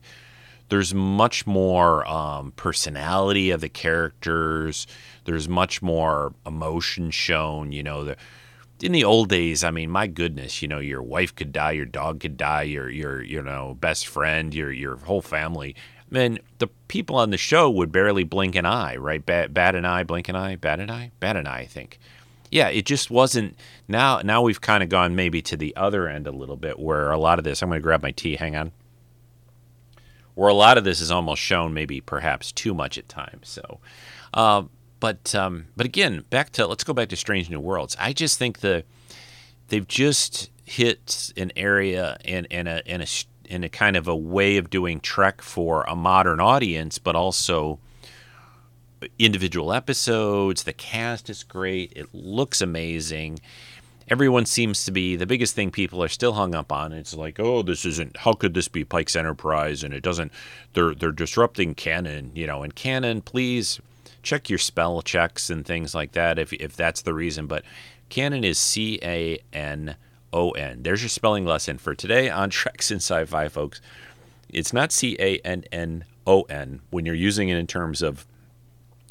There's 0.69 0.95
much 0.95 1.47
more 1.47 2.07
um, 2.09 2.53
personality 2.53 3.51
of 3.51 3.61
the 3.61 3.69
characters. 3.69 4.87
There's 5.25 5.49
much 5.49 5.83
more 5.83 6.35
emotion 6.47 7.11
shown. 7.11 7.73
You 7.73 7.83
know, 7.83 8.05
the, 8.05 8.17
in 8.81 8.93
the 8.93 9.05
old 9.05 9.29
days, 9.29 9.63
I 9.63 9.71
mean, 9.71 9.91
my 9.91 10.07
goodness, 10.07 10.61
you 10.61 10.69
know, 10.69 10.79
your 10.79 11.03
wife 11.03 11.35
could 11.35 11.53
die, 11.53 11.73
your 11.73 11.87
dog 11.87 12.21
could 12.21 12.37
die, 12.37 12.63
your 12.63 12.91
your 12.91 13.23
you 13.23 13.43
know 13.43 13.77
best 13.81 14.07
friend, 14.07 14.55
your 14.55 14.73
your 14.73 14.97
whole 14.97 15.23
family. 15.23 15.77
Man, 16.11 16.39
the 16.59 16.69
people 16.89 17.17
on 17.17 17.31
the 17.31 17.39
show 17.39 17.71
would 17.71 17.91
barely 17.91 18.25
blink 18.25 18.55
an 18.55 18.67
eye, 18.67 18.97
right? 18.97 19.25
Bat, 19.25 19.55
bat 19.55 19.75
an 19.75 19.85
eye, 19.85 20.05
blink 20.05 20.29
an 20.29 20.37
eye, 20.37 20.57
bat 20.57 20.79
an 20.79 20.91
eye, 20.91 21.11
bat 21.19 21.37
an 21.37 21.47
eye. 21.47 21.61
I 21.61 21.67
think. 21.67 21.99
Yeah, 22.51 22.69
it 22.69 22.85
just 22.85 23.11
wasn't. 23.11 23.59
Now, 23.89 24.21
now 24.23 24.43
we've 24.43 24.61
kind 24.61 24.83
of 24.83 24.89
gone 24.89 25.17
maybe 25.17 25.43
to 25.43 25.57
the 25.57 25.75
other 25.77 26.07
end 26.07 26.27
a 26.27 26.33
little 26.33 26.57
bit, 26.57 26.79
where 26.79 27.11
a 27.11 27.19
lot 27.19 27.39
of 27.39 27.45
this. 27.45 27.63
I'm 27.63 27.69
going 27.69 27.81
to 27.81 27.83
grab 27.83 28.03
my 28.03 28.13
tea. 28.13 28.37
Hang 28.37 28.55
on. 28.55 28.73
Where 30.35 30.49
a 30.49 30.55
lot 30.55 30.79
of 30.79 30.85
this 30.85 31.01
is 31.01 31.11
almost 31.11 31.41
shown, 31.41 31.75
maybe 31.75 32.01
perhaps 32.01 32.53
too 32.53 32.75
much 32.75 32.99
at 32.99 33.09
times. 33.09 33.49
So, 33.49 33.81
uh, 34.35 34.65
but 35.05 35.35
um, 35.35 35.67
but 35.77 35.85
again, 35.85 36.25
back 36.31 36.49
to 36.53 36.67
let's 36.67 36.83
go 36.83 36.95
back 36.95 37.11
to 37.11 37.17
Strange 37.17 37.51
New 37.51 37.61
Worlds. 37.61 37.95
I 38.01 38.15
just 38.15 38.39
think 38.39 38.61
the 38.61 38.85
they've 39.69 39.87
just 39.87 40.49
hit 40.65 41.31
an 41.37 41.53
area 41.57 42.17
in 42.25 42.47
in 42.47 42.67
a 42.67 42.81
in 42.87 43.03
a 43.03 43.07
in 43.45 43.65
a 43.65 43.69
kind 43.69 43.99
of 43.99 44.09
a 44.09 44.17
way 44.17 44.57
of 44.57 44.71
doing 44.71 45.01
Trek 45.01 45.43
for 45.43 45.83
a 45.83 45.95
modern 45.95 46.41
audience, 46.41 46.97
but 46.97 47.15
also 47.15 47.79
individual 49.19 49.75
episodes. 49.75 50.63
The 50.63 50.73
cast 50.73 51.29
is 51.29 51.43
great. 51.43 51.93
It 51.95 52.15
looks 52.15 52.63
amazing. 52.63 53.41
Everyone 54.09 54.47
seems 54.47 54.87
to 54.87 54.91
be 54.91 55.17
the 55.17 55.27
biggest 55.27 55.55
thing 55.55 55.71
people 55.71 56.03
are 56.03 56.09
still 56.09 56.33
hung 56.33 56.55
up 56.55 56.73
on. 56.73 56.95
It's 56.95 57.13
like, 57.15 57.39
oh, 57.39 57.61
this 57.61 57.85
isn't. 57.85 58.17
How 58.17 58.33
could 58.33 58.55
this 58.55 58.69
be 58.69 58.85
Pike's 58.85 59.17
Enterprise? 59.17 59.85
And 59.85 59.93
it 59.93 60.03
doesn't. 60.03 60.33
They're 60.73 60.95
they're 60.95 61.13
disrupting 61.13 61.75
canon, 61.75 62.31
you 62.35 62.47
know. 62.47 62.63
And 62.63 62.75
canon, 62.75 63.21
please 63.21 63.83
check 64.25 64.51
your 64.51 64.59
spell 64.59 65.03
checks 65.03 65.51
and 65.51 65.65
things 65.65 65.95
like 65.95 66.13
that 66.13 66.39
if 66.39 66.53
if 66.55 66.75
that's 66.75 67.03
the 67.03 67.15
reason. 67.15 67.47
But 67.47 67.65
canon 68.09 68.43
is 68.43 68.59
C 68.59 68.99
A 69.03 69.39
N 69.53 69.97
O 70.33 70.51
N. 70.51 70.83
There's 70.83 71.03
your 71.03 71.09
spelling 71.09 71.45
lesson 71.45 71.79
for 71.79 71.95
today 71.95 72.29
on 72.29 72.51
Treks 72.51 72.91
in 72.91 72.97
Sci-Fi, 72.97 73.49
folks. 73.49 73.81
It's 74.49 74.73
not 74.73 74.91
C 74.91 75.17
A 75.21 75.39
N 75.39 75.65
N 75.71 76.05
O 76.27 76.43
N 76.43 76.81
when 76.91 77.07
you're 77.07 77.15
using 77.15 77.49
it 77.51 77.57
in 77.57 77.67
terms 77.67 78.03
of 78.03 78.27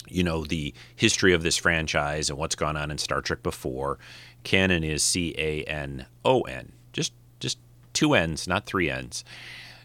you 0.10 0.24
know 0.24 0.44
the 0.44 0.74
history 0.96 1.34
of 1.34 1.44
this 1.44 1.58
franchise 1.58 2.30
and 2.30 2.38
what's 2.38 2.56
gone 2.56 2.76
on 2.76 2.92
in 2.92 2.98
Star 2.98 3.22
Trek 3.22 3.42
before. 3.42 4.00
Canon 4.44 4.84
is 4.84 5.04
C 5.04 5.34
A 5.38 5.64
N 5.64 6.08
O 6.26 6.42
N. 6.42 6.74
Just 6.92 7.14
just 7.40 7.58
two 7.94 8.14
N's, 8.14 8.48
not 8.48 8.66
three 8.66 8.90
N's. 8.90 9.24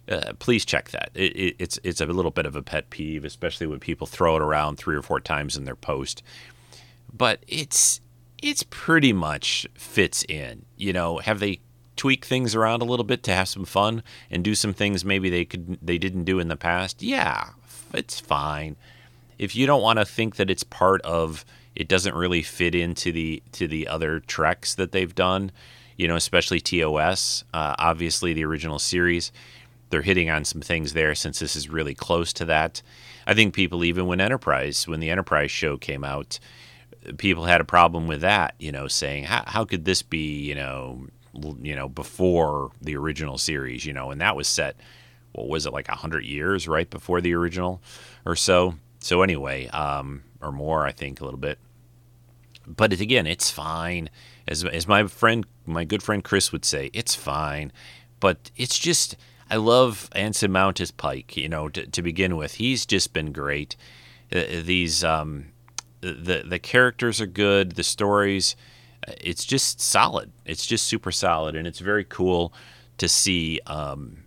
Uh, 0.09 0.33
please 0.39 0.65
check 0.65 0.91
that. 0.91 1.11
It, 1.15 1.37
it, 1.37 1.57
it's 1.59 1.79
it's 1.83 2.01
a 2.01 2.07
little 2.07 2.31
bit 2.31 2.47
of 2.47 2.57
a 2.57 2.63
pet 2.63 2.91
peeve, 2.91 3.25
especially 3.25 3.67
when 3.67 3.81
people 3.81 4.07
throw 4.07 4.37
it 4.37 4.43
around 4.43 4.77
three 4.77 4.97
or 4.97 5.03
four 5.03 5.21
times 5.21 5.57
in 5.57 5.65
their 5.65 5.77
post. 5.77 6.23
But 7.13 7.41
it's 7.47 8.01
it's 8.43 8.63
pretty 8.65 9.13
much 9.13 9.67
fits 9.75 10.25
in. 10.29 10.65
You 10.77 10.93
know, 10.93 11.19
have 11.19 11.41
they 11.41 11.61
tweaked 11.97 12.25
things 12.25 12.55
around 12.55 12.81
a 12.81 12.87
little 12.87 13.05
bit 13.05 13.23
to 13.25 13.35
have 13.35 13.49
some 13.49 13.65
fun 13.65 14.03
and 14.31 14.45
do 14.45 14.55
some 14.55 14.73
things 14.73 15.05
maybe 15.05 15.29
they 15.29 15.45
could 15.45 15.79
they 15.83 15.99
didn't 15.99 16.25
do 16.25 16.39
in 16.39 16.49
the 16.49 16.57
past? 16.57 17.03
Yeah, 17.03 17.51
it's 17.93 18.21
fine. 18.21 18.77
If 19.39 19.55
you 19.55 19.67
don't 19.67 19.83
want 19.83 19.99
to 19.99 20.05
think 20.05 20.37
that 20.37 20.51
it's 20.51 20.65
part 20.65 21.03
of 21.03 21.45
it 21.75 21.87
doesn't 21.87 22.15
really 22.15 22.43
fit 22.43 22.75
into 22.75 23.13
the 23.13 23.43
to 23.53 23.69
the 23.69 23.87
other 23.89 24.21
treks 24.21 24.75
that 24.75 24.93
they've 24.93 25.15
done, 25.15 25.53
you 25.97 26.09
know, 26.09 26.17
especially 26.17 26.61
TOS. 26.61 27.45
Uh, 27.53 27.75
obviously, 27.79 28.33
the 28.33 28.45
original 28.45 28.79
series, 28.79 29.31
they're 29.91 30.03
hitting 30.03 30.31
on 30.31 30.45
some 30.45 30.61
things 30.61 30.93
there 30.93 31.15
since 31.15 31.39
this 31.39 31.57
is 31.57 31.69
really 31.69 31.95
close 31.95 32.33
to 32.35 32.45
that. 32.47 32.83
I 33.27 33.35
think 33.35 33.55
people 33.55 33.85
even 33.85 34.07
when 34.07 34.21
Enterprise, 34.21 34.87
when 34.87 35.01
the 35.01 35.11
Enterprise 35.11 35.51
show 35.51 35.77
came 35.77 36.05
out, 36.05 36.39
people 37.17 37.45
had 37.45 37.61
a 37.61 37.65
problem 37.65 38.07
with 38.07 38.21
that. 38.21 38.55
You 38.59 38.73
know, 38.73 38.89
saying 38.89 39.25
how, 39.25 39.45
how 39.47 39.65
could 39.65 39.85
this 39.85 40.03
be, 40.03 40.41
you 40.41 40.55
know, 40.55 41.07
you 41.63 41.75
know, 41.75 41.89
before 41.89 42.71
the 42.81 42.97
original 42.97 43.39
series, 43.39 43.85
you 43.85 43.93
know, 43.93 44.11
and 44.11 44.21
that 44.21 44.37
was 44.37 44.49
set. 44.49 44.77
What 45.33 45.49
was 45.49 45.67
it 45.67 45.73
like 45.73 45.89
hundred 45.89 46.25
years 46.25 46.67
right 46.67 46.89
before 46.89 47.21
the 47.21 47.35
original, 47.35 47.83
or 48.25 48.35
so? 48.35 48.75
So 49.01 49.23
anyway, 49.23 49.69
um, 49.69 50.25
or 50.41 50.51
more, 50.51 50.85
I 50.85 50.93
think 50.93 51.21
a 51.21 51.25
little 51.25 51.39
bit 51.39 51.59
but 52.69 52.93
it, 52.93 53.01
again, 53.01 53.27
it's 53.27 53.51
fine. 53.51 54.11
As, 54.47 54.65
as 54.65 54.87
my 54.87 55.07
friend, 55.07 55.47
my 55.67 55.85
good 55.85 56.03
friend 56.03 56.23
Chris 56.23 56.53
would 56.53 56.65
say, 56.65 56.91
it's 56.93 57.15
fine. 57.15 57.73
But 58.21 58.51
it's 58.57 58.79
just, 58.79 59.17
I 59.51 59.57
love 59.57 60.09
Anson 60.13 60.53
Mount 60.53 60.81
as 60.81 60.91
Pike. 60.91 61.37
You 61.37 61.49
know, 61.49 61.69
to, 61.69 61.87
to 61.87 62.03
begin 62.03 62.37
with, 62.37 62.55
he's 62.55 62.87
just 62.87 63.13
been 63.13 63.33
great. 63.33 63.77
Uh, 64.33 64.43
these, 64.63 65.03
um, 65.03 65.47
the 66.01 66.45
the 66.47 66.59
characters 66.59 67.21
are 67.21 67.27
good. 67.27 67.73
The 67.73 67.83
stories, 67.83 68.57
uh, 69.07 69.13
it's 69.21 69.45
just 69.45 69.81
solid. 69.81 70.31
It's 70.45 70.67
just 70.67 70.87
super 70.87 71.13
solid, 71.13 71.57
and 71.57 71.67
it's 71.67 71.81
very 71.81 72.05
cool 72.05 72.53
to 72.99 73.09
see. 73.09 73.61
Um, 73.67 74.25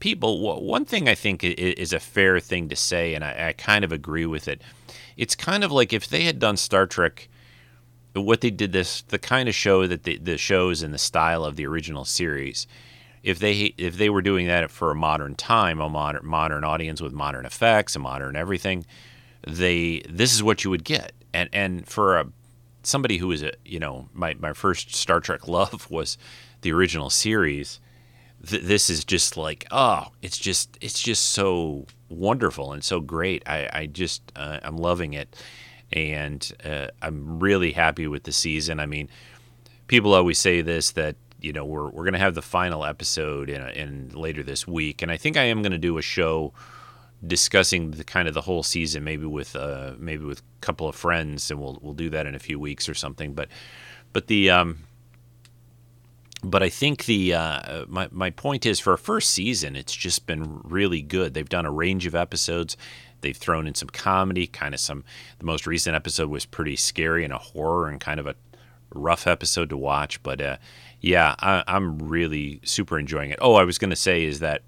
people 0.00 0.40
one 0.62 0.86
thing 0.86 1.06
i 1.06 1.14
think 1.14 1.44
is 1.44 1.92
a 1.92 2.00
fair 2.00 2.40
thing 2.40 2.66
to 2.66 2.74
say 2.74 3.14
and 3.14 3.22
I, 3.22 3.48
I, 3.48 3.52
kind 3.52 3.84
of 3.84 3.92
agree 3.92 4.24
with 4.24 4.48
it 4.48 4.62
it's 5.18 5.34
kind 5.34 5.62
of 5.62 5.70
like 5.70 5.92
if 5.92 6.08
they 6.08 6.24
had 6.24 6.38
done 6.38 6.56
star 6.56 6.86
trek 6.86 7.28
what 8.14 8.40
they 8.40 8.50
did 8.50 8.72
this 8.72 9.02
the 9.02 9.18
kind 9.18 9.48
of 9.48 9.54
show 9.54 9.86
that 9.86 10.04
the, 10.04 10.16
the 10.16 10.38
shows 10.38 10.82
in 10.82 10.92
the 10.92 10.98
style 10.98 11.44
of 11.44 11.56
the 11.56 11.66
original 11.66 12.06
series 12.06 12.66
if 13.22 13.38
they 13.38 13.74
if 13.78 13.96
they 13.96 14.10
were 14.10 14.22
doing 14.22 14.46
that 14.46 14.70
for 14.70 14.90
a 14.90 14.94
modern 14.94 15.34
time 15.34 15.80
a 15.80 15.88
modern 15.88 16.26
modern 16.26 16.64
audience 16.64 17.00
with 17.00 17.12
modern 17.12 17.46
effects 17.46 17.94
and 17.94 18.02
modern 18.02 18.36
everything 18.36 18.84
they 19.46 20.02
this 20.08 20.32
is 20.32 20.42
what 20.42 20.64
you 20.64 20.70
would 20.70 20.84
get. 20.84 21.12
And 21.32 21.48
and 21.52 21.86
for 21.88 22.18
a 22.18 22.26
somebody 22.82 23.18
who 23.18 23.30
is 23.32 23.42
a 23.42 23.52
you 23.64 23.78
know 23.78 24.08
my 24.12 24.34
my 24.34 24.52
first 24.52 24.94
Star 24.94 25.20
Trek 25.20 25.48
love 25.48 25.88
was 25.90 26.18
the 26.62 26.72
original 26.72 27.10
series 27.10 27.80
th- 28.46 28.62
this 28.62 28.88
is 28.88 29.04
just 29.04 29.36
like 29.36 29.66
oh 29.70 30.08
it's 30.20 30.38
just 30.38 30.76
it's 30.80 31.02
just 31.02 31.30
so 31.30 31.86
wonderful 32.08 32.72
and 32.72 32.84
so 32.84 33.00
great. 33.00 33.42
I 33.46 33.68
I 33.72 33.86
just 33.86 34.22
uh, 34.36 34.60
I'm 34.62 34.76
loving 34.76 35.14
it. 35.14 35.34
And 35.94 36.50
uh, 36.64 36.86
I'm 37.02 37.38
really 37.38 37.72
happy 37.72 38.06
with 38.06 38.22
the 38.22 38.32
season. 38.32 38.80
I 38.80 38.86
mean, 38.86 39.10
people 39.88 40.14
always 40.14 40.38
say 40.38 40.62
this 40.62 40.92
that 40.92 41.16
you 41.42 41.52
know 41.52 41.64
we're 41.64 41.90
we're 41.90 42.04
gonna 42.04 42.18
have 42.18 42.34
the 42.34 42.42
final 42.42 42.84
episode 42.84 43.50
in, 43.50 43.62
in 43.70 44.10
later 44.10 44.42
this 44.42 44.66
week, 44.66 45.02
and 45.02 45.10
I 45.10 45.16
think 45.16 45.36
I 45.36 45.44
am 45.44 45.62
gonna 45.62 45.78
do 45.78 45.98
a 45.98 46.02
show 46.02 46.52
discussing 47.24 47.92
the 47.92 48.04
kind 48.04 48.26
of 48.26 48.34
the 48.34 48.40
whole 48.40 48.62
season, 48.62 49.04
maybe 49.04 49.26
with 49.26 49.54
uh, 49.54 49.92
maybe 49.98 50.24
with 50.24 50.40
a 50.40 50.60
couple 50.60 50.88
of 50.88 50.94
friends, 50.94 51.50
and 51.50 51.60
we'll 51.60 51.78
we'll 51.82 51.94
do 51.94 52.10
that 52.10 52.26
in 52.26 52.34
a 52.34 52.38
few 52.38 52.58
weeks 52.58 52.88
or 52.88 52.94
something. 52.94 53.34
But 53.34 53.48
but 54.12 54.26
the 54.26 54.50
um, 54.50 54.78
but 56.42 56.62
I 56.62 56.68
think 56.68 57.04
the 57.06 57.34
uh, 57.34 57.86
my 57.88 58.08
my 58.10 58.30
point 58.30 58.66
is 58.66 58.80
for 58.80 58.92
a 58.92 58.98
first 58.98 59.30
season, 59.30 59.76
it's 59.76 59.94
just 59.94 60.26
been 60.26 60.60
really 60.64 61.02
good. 61.02 61.34
They've 61.34 61.48
done 61.48 61.66
a 61.66 61.72
range 61.72 62.06
of 62.06 62.14
episodes. 62.14 62.76
They've 63.20 63.36
thrown 63.36 63.68
in 63.68 63.76
some 63.76 63.88
comedy, 63.88 64.48
kind 64.48 64.74
of 64.74 64.80
some. 64.80 65.04
The 65.38 65.46
most 65.46 65.66
recent 65.66 65.94
episode 65.94 66.28
was 66.28 66.44
pretty 66.44 66.74
scary 66.74 67.24
and 67.24 67.32
a 67.32 67.38
horror 67.38 67.88
and 67.88 68.00
kind 68.00 68.18
of 68.18 68.26
a 68.26 68.34
rough 68.92 69.28
episode 69.28 69.70
to 69.70 69.76
watch. 69.76 70.20
But 70.24 70.40
uh, 70.40 70.56
yeah, 71.02 71.34
I, 71.38 71.62
I'm 71.66 71.98
really 71.98 72.60
super 72.64 72.98
enjoying 72.98 73.30
it. 73.30 73.38
Oh, 73.42 73.54
I 73.54 73.64
was 73.64 73.76
going 73.76 73.90
to 73.90 73.96
say 73.96 74.24
is 74.24 74.40
that 74.40 74.62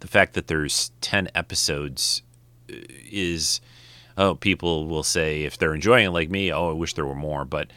the 0.00 0.08
fact 0.08 0.34
that 0.34 0.48
there's 0.48 0.90
10 1.00 1.28
episodes 1.34 2.22
uh, 2.70 2.76
is 3.10 3.60
oh 4.18 4.34
people 4.34 4.86
will 4.86 5.02
say 5.02 5.44
if 5.44 5.56
they're 5.56 5.74
enjoying 5.74 6.06
it 6.06 6.10
like 6.10 6.30
me 6.30 6.52
oh 6.52 6.70
i 6.70 6.72
wish 6.72 6.94
there 6.94 7.06
were 7.06 7.14
more 7.14 7.44
but 7.44 7.68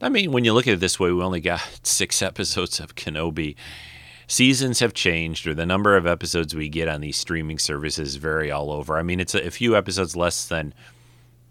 i 0.00 0.08
mean 0.08 0.32
when 0.32 0.44
you 0.44 0.52
look 0.52 0.66
at 0.66 0.74
it 0.74 0.80
this 0.80 0.98
way 0.98 1.12
we 1.12 1.22
only 1.22 1.40
got 1.40 1.60
six 1.82 2.22
episodes 2.30 2.80
of 2.80 2.94
kenobi 2.94 3.54
seasons 4.26 4.80
have 4.80 4.92
changed 4.92 5.46
or 5.46 5.54
the 5.54 5.66
number 5.66 5.96
of 5.96 6.06
episodes 6.06 6.54
we 6.54 6.68
get 6.68 6.88
on 6.88 7.00
these 7.00 7.16
streaming 7.16 7.58
services 7.58 8.16
vary 8.16 8.50
all 8.50 8.70
over. 8.70 8.96
I 8.96 9.02
mean, 9.02 9.20
it's 9.20 9.34
a, 9.34 9.46
a 9.46 9.50
few 9.50 9.76
episodes 9.76 10.16
less 10.16 10.46
than 10.46 10.74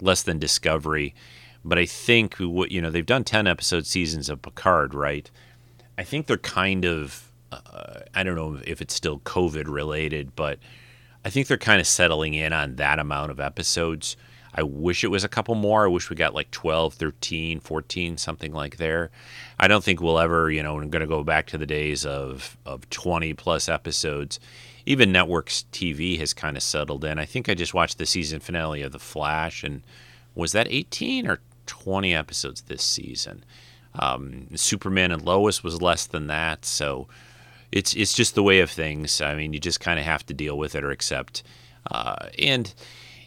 less 0.01 0.22
than 0.22 0.39
Discovery, 0.39 1.15
but 1.63 1.79
I 1.79 1.86
think 1.86 2.38
you 2.39 2.81
know 2.81 2.89
they've 2.89 3.05
done 3.05 3.24
ten 3.24 3.48
episode 3.48 3.86
seasons 3.86 4.29
of 4.29 4.41
Picard, 4.41 4.93
right? 4.93 5.29
I 5.97 6.03
think 6.03 6.27
they're 6.27 6.37
kind 6.37 6.85
of 6.85 7.31
uh, 7.51 7.99
I 8.13 8.23
don't 8.23 8.35
know 8.35 8.59
if 8.65 8.81
it's 8.81 8.93
still 8.93 9.19
COVID 9.19 9.67
related, 9.67 10.35
but 10.35 10.59
I 11.23 11.29
think 11.29 11.47
they're 11.47 11.57
kind 11.57 11.79
of 11.79 11.87
settling 11.87 12.33
in 12.33 12.53
on 12.53 12.75
that 12.75 12.99
amount 12.99 13.31
of 13.31 13.39
episodes. 13.39 14.17
I 14.53 14.63
wish 14.63 15.03
it 15.03 15.09
was 15.09 15.23
a 15.23 15.29
couple 15.29 15.55
more. 15.55 15.83
I 15.83 15.89
wish 15.89 16.09
we 16.09 16.15
got 16.15 16.33
like 16.33 16.49
12, 16.51 16.93
13, 16.93 17.59
14, 17.59 18.17
something 18.17 18.53
like 18.53 18.77
there. 18.77 19.11
I 19.59 19.67
don't 19.67 19.83
think 19.83 20.01
we'll 20.01 20.19
ever, 20.19 20.49
you 20.49 20.63
know, 20.63 20.79
I'm 20.79 20.89
going 20.89 21.01
to 21.01 21.07
go 21.07 21.23
back 21.23 21.47
to 21.47 21.57
the 21.57 21.65
days 21.65 22.05
of, 22.05 22.55
of 22.65 22.89
20 22.89 23.33
plus 23.33 23.67
episodes. 23.67 24.39
Even 24.85 25.11
networks 25.11 25.65
TV 25.73 26.17
has 26.19 26.33
kind 26.33 26.55
of 26.55 26.63
settled 26.63 27.03
in. 27.03 27.19
I 27.19 27.25
think 27.25 27.49
I 27.49 27.53
just 27.53 27.73
watched 27.73 27.97
the 27.97 28.05
season 28.05 28.39
finale 28.39 28.81
of 28.81 28.93
The 28.93 28.99
Flash, 28.99 29.63
and 29.63 29.81
was 30.35 30.53
that 30.53 30.67
18 30.69 31.27
or 31.27 31.39
20 31.65 32.15
episodes 32.15 32.61
this 32.61 32.83
season? 32.83 33.43
Um, 33.97 34.47
Superman 34.55 35.11
and 35.11 35.21
Lois 35.21 35.63
was 35.63 35.81
less 35.81 36.05
than 36.05 36.27
that, 36.27 36.65
so 36.65 37.07
it's 37.71 37.93
it's 37.93 38.13
just 38.13 38.35
the 38.35 38.43
way 38.43 38.59
of 38.59 38.69
things. 38.69 39.21
I 39.21 39.35
mean, 39.35 39.53
you 39.53 39.59
just 39.59 39.79
kind 39.79 39.99
of 39.99 40.05
have 40.05 40.25
to 40.27 40.33
deal 40.33 40.57
with 40.57 40.75
it 40.75 40.83
or 40.83 40.91
accept. 40.91 41.43
Uh, 41.89 42.27
and 42.39 42.73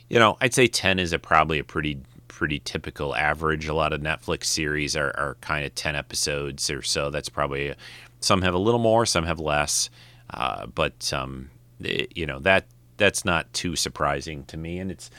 you 0.09 0.19
know, 0.19 0.37
I'd 0.41 0.55
say 0.55 0.67
ten 0.67 0.99
is 0.99 1.13
a 1.13 1.19
probably 1.19 1.59
a 1.59 1.65
pretty 1.65 2.01
pretty 2.29 2.61
typical 2.61 3.17
average. 3.17 3.67
A 3.67 3.75
lot 3.75 3.93
of 3.93 4.01
Netflix 4.01 4.45
series 4.45 4.97
are, 4.97 5.13
are 5.19 5.37
kind 5.41 5.65
of 5.65 5.75
ten 5.75 5.97
episodes 5.97 6.71
or 6.71 6.83
so. 6.83 7.11
That's 7.11 7.29
probably 7.29 7.75
some 8.21 8.43
have 8.43 8.55
a 8.55 8.59
little 8.59 8.81
more, 8.81 9.07
some 9.07 9.25
have 9.25 9.41
less. 9.41 9.91
Uh, 10.31 10.67
but 10.67 11.13
um, 11.13 11.51
it, 11.81 12.17
you 12.17 12.27
know 12.27 12.39
that 12.41 12.67
that's 12.97 13.25
not 13.25 13.53
too 13.53 13.77
surprising 13.77 14.45
to 14.45 14.57
me, 14.57 14.79
and 14.79 14.91
it's 14.91 15.11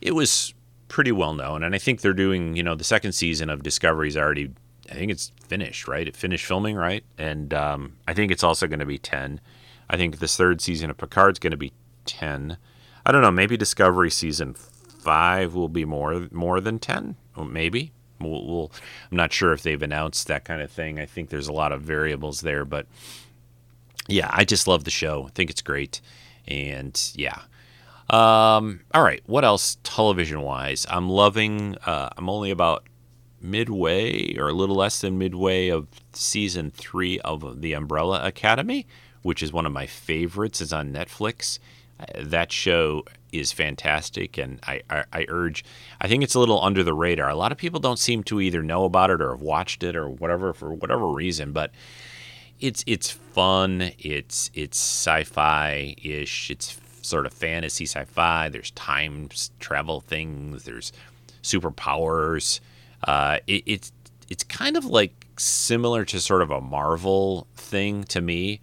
it 0.00 0.12
was 0.12 0.54
pretty 0.88 1.12
well 1.12 1.34
known. 1.34 1.62
And 1.62 1.74
I 1.74 1.78
think 1.78 2.00
they're 2.00 2.12
doing 2.12 2.56
you 2.56 2.62
know 2.62 2.74
the 2.74 2.84
second 2.84 3.12
season 3.12 3.50
of 3.50 3.62
Discovery's 3.62 4.16
already. 4.16 4.52
I 4.90 4.94
think 4.94 5.10
it's 5.10 5.32
finished, 5.48 5.88
right? 5.88 6.06
It 6.06 6.16
finished 6.16 6.46
filming, 6.46 6.76
right? 6.76 7.04
And 7.18 7.52
um, 7.54 7.96
I 8.06 8.14
think 8.14 8.32
it's 8.32 8.44
also 8.44 8.66
going 8.66 8.80
to 8.80 8.86
be 8.86 8.98
ten. 8.98 9.40
I 9.88 9.96
think 9.96 10.18
this 10.18 10.36
third 10.36 10.60
season 10.60 10.90
of 10.90 10.96
Picard's 10.96 11.38
going 11.38 11.52
to 11.52 11.56
be 11.56 11.72
ten. 12.04 12.58
I 13.04 13.12
don't 13.12 13.22
know. 13.22 13.30
Maybe 13.30 13.56
Discovery 13.56 14.10
season 14.10 14.54
five 14.54 15.54
will 15.54 15.68
be 15.68 15.84
more 15.84 16.28
more 16.30 16.60
than 16.60 16.78
ten. 16.78 17.16
Maybe. 17.36 17.92
We'll, 18.18 18.46
we'll, 18.46 18.72
I'm 19.10 19.16
not 19.16 19.32
sure 19.32 19.52
if 19.52 19.62
they've 19.62 19.82
announced 19.82 20.26
that 20.28 20.44
kind 20.44 20.62
of 20.62 20.70
thing. 20.70 20.98
I 20.98 21.04
think 21.04 21.28
there's 21.28 21.48
a 21.48 21.52
lot 21.52 21.72
of 21.72 21.82
variables 21.82 22.40
there, 22.40 22.64
but 22.64 22.86
yeah, 24.08 24.30
I 24.32 24.44
just 24.44 24.66
love 24.66 24.84
the 24.84 24.90
show. 24.90 25.26
I 25.26 25.30
think 25.30 25.50
it's 25.50 25.60
great, 25.60 26.00
and 26.48 26.98
yeah. 27.14 27.40
Um, 28.08 28.80
all 28.94 29.02
right, 29.02 29.22
what 29.26 29.44
else 29.44 29.76
television 29.82 30.40
wise? 30.40 30.86
I'm 30.88 31.10
loving. 31.10 31.76
Uh, 31.84 32.08
I'm 32.16 32.30
only 32.30 32.50
about 32.50 32.86
midway 33.50 34.36
or 34.36 34.48
a 34.48 34.52
little 34.52 34.76
less 34.76 35.00
than 35.00 35.18
midway 35.18 35.68
of 35.68 35.86
season 36.12 36.70
three 36.70 37.18
of 37.20 37.60
The 37.60 37.72
Umbrella 37.72 38.24
Academy, 38.24 38.86
which 39.22 39.42
is 39.42 39.52
one 39.52 39.66
of 39.66 39.72
my 39.72 39.86
favorites. 39.86 40.60
It's 40.60 40.72
on 40.72 40.92
Netflix. 40.92 41.58
Uh, 41.98 42.04
that 42.18 42.52
show 42.52 43.04
is 43.32 43.52
fantastic, 43.52 44.38
and 44.38 44.60
I, 44.64 44.82
I, 44.90 45.04
I, 45.12 45.26
urge. 45.28 45.64
I 46.00 46.08
think 46.08 46.22
it's 46.22 46.34
a 46.34 46.38
little 46.38 46.62
under 46.62 46.82
the 46.82 46.94
radar. 46.94 47.28
A 47.28 47.34
lot 47.34 47.52
of 47.52 47.58
people 47.58 47.80
don't 47.80 47.98
seem 47.98 48.22
to 48.24 48.40
either 48.40 48.62
know 48.62 48.84
about 48.84 49.10
it 49.10 49.20
or 49.20 49.30
have 49.30 49.40
watched 49.40 49.82
it 49.82 49.96
or 49.96 50.08
whatever 50.08 50.52
for 50.52 50.74
whatever 50.74 51.06
reason, 51.06 51.52
but 51.52 51.70
it's 52.60 52.84
it's 52.86 53.10
fun. 53.10 53.92
It's 53.98 54.50
it's 54.54 54.78
sci-fi 54.78 55.94
ish. 56.02 56.50
It's 56.50 56.78
sort 57.02 57.26
of 57.26 57.32
fantasy 57.32 57.84
sci-fi. 57.84 58.48
There's 58.48 58.70
time 58.72 59.28
travel 59.60 60.00
things. 60.00 60.64
There's 60.64 60.92
superpowers. 61.42 62.60
Uh, 63.06 63.38
it, 63.46 63.62
it's 63.66 63.92
it's 64.28 64.44
kind 64.44 64.76
of 64.76 64.84
like 64.84 65.26
similar 65.38 66.04
to 66.04 66.20
sort 66.20 66.42
of 66.42 66.50
a 66.50 66.60
Marvel 66.60 67.46
thing 67.54 68.04
to 68.04 68.20
me 68.20 68.60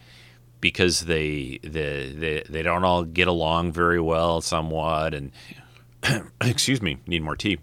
because 0.61 1.01
they 1.01 1.59
they 1.63 2.11
they, 2.11 2.43
they 2.49 2.63
don't 2.63 2.83
all 2.83 3.03
get 3.03 3.27
along 3.27 3.71
very 3.71 3.99
well 3.99 4.41
somewhat 4.41 5.13
and 5.13 5.31
excuse 6.41 6.81
me 6.81 6.97
need 7.07 7.21
more 7.21 7.35
tea 7.35 7.57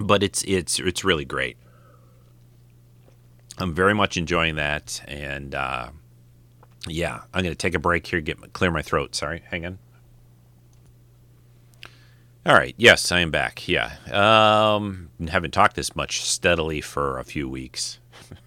but 0.00 0.22
it's 0.22 0.42
it's 0.44 0.78
it's 0.78 1.04
really 1.04 1.24
great 1.24 1.56
I'm 3.58 3.74
very 3.74 3.94
much 3.94 4.16
enjoying 4.16 4.56
that, 4.56 5.02
and 5.08 5.54
uh, 5.54 5.88
yeah, 6.86 7.22
I'm 7.32 7.42
to 7.44 7.54
take 7.54 7.74
a 7.74 7.78
break 7.78 8.06
here, 8.06 8.20
get 8.20 8.52
clear 8.52 8.70
my 8.70 8.82
throat. 8.82 9.14
Sorry, 9.14 9.42
hang 9.50 9.64
on. 9.64 9.78
All 12.46 12.54
right, 12.54 12.76
yes, 12.78 13.10
I 13.10 13.18
am 13.18 13.32
back. 13.32 13.66
Yeah, 13.66 13.96
um, 14.12 15.10
haven't 15.26 15.50
talked 15.50 15.74
this 15.74 15.96
much 15.96 16.22
steadily 16.22 16.80
for 16.80 17.18
a 17.18 17.24
few 17.24 17.48
weeks. 17.48 17.98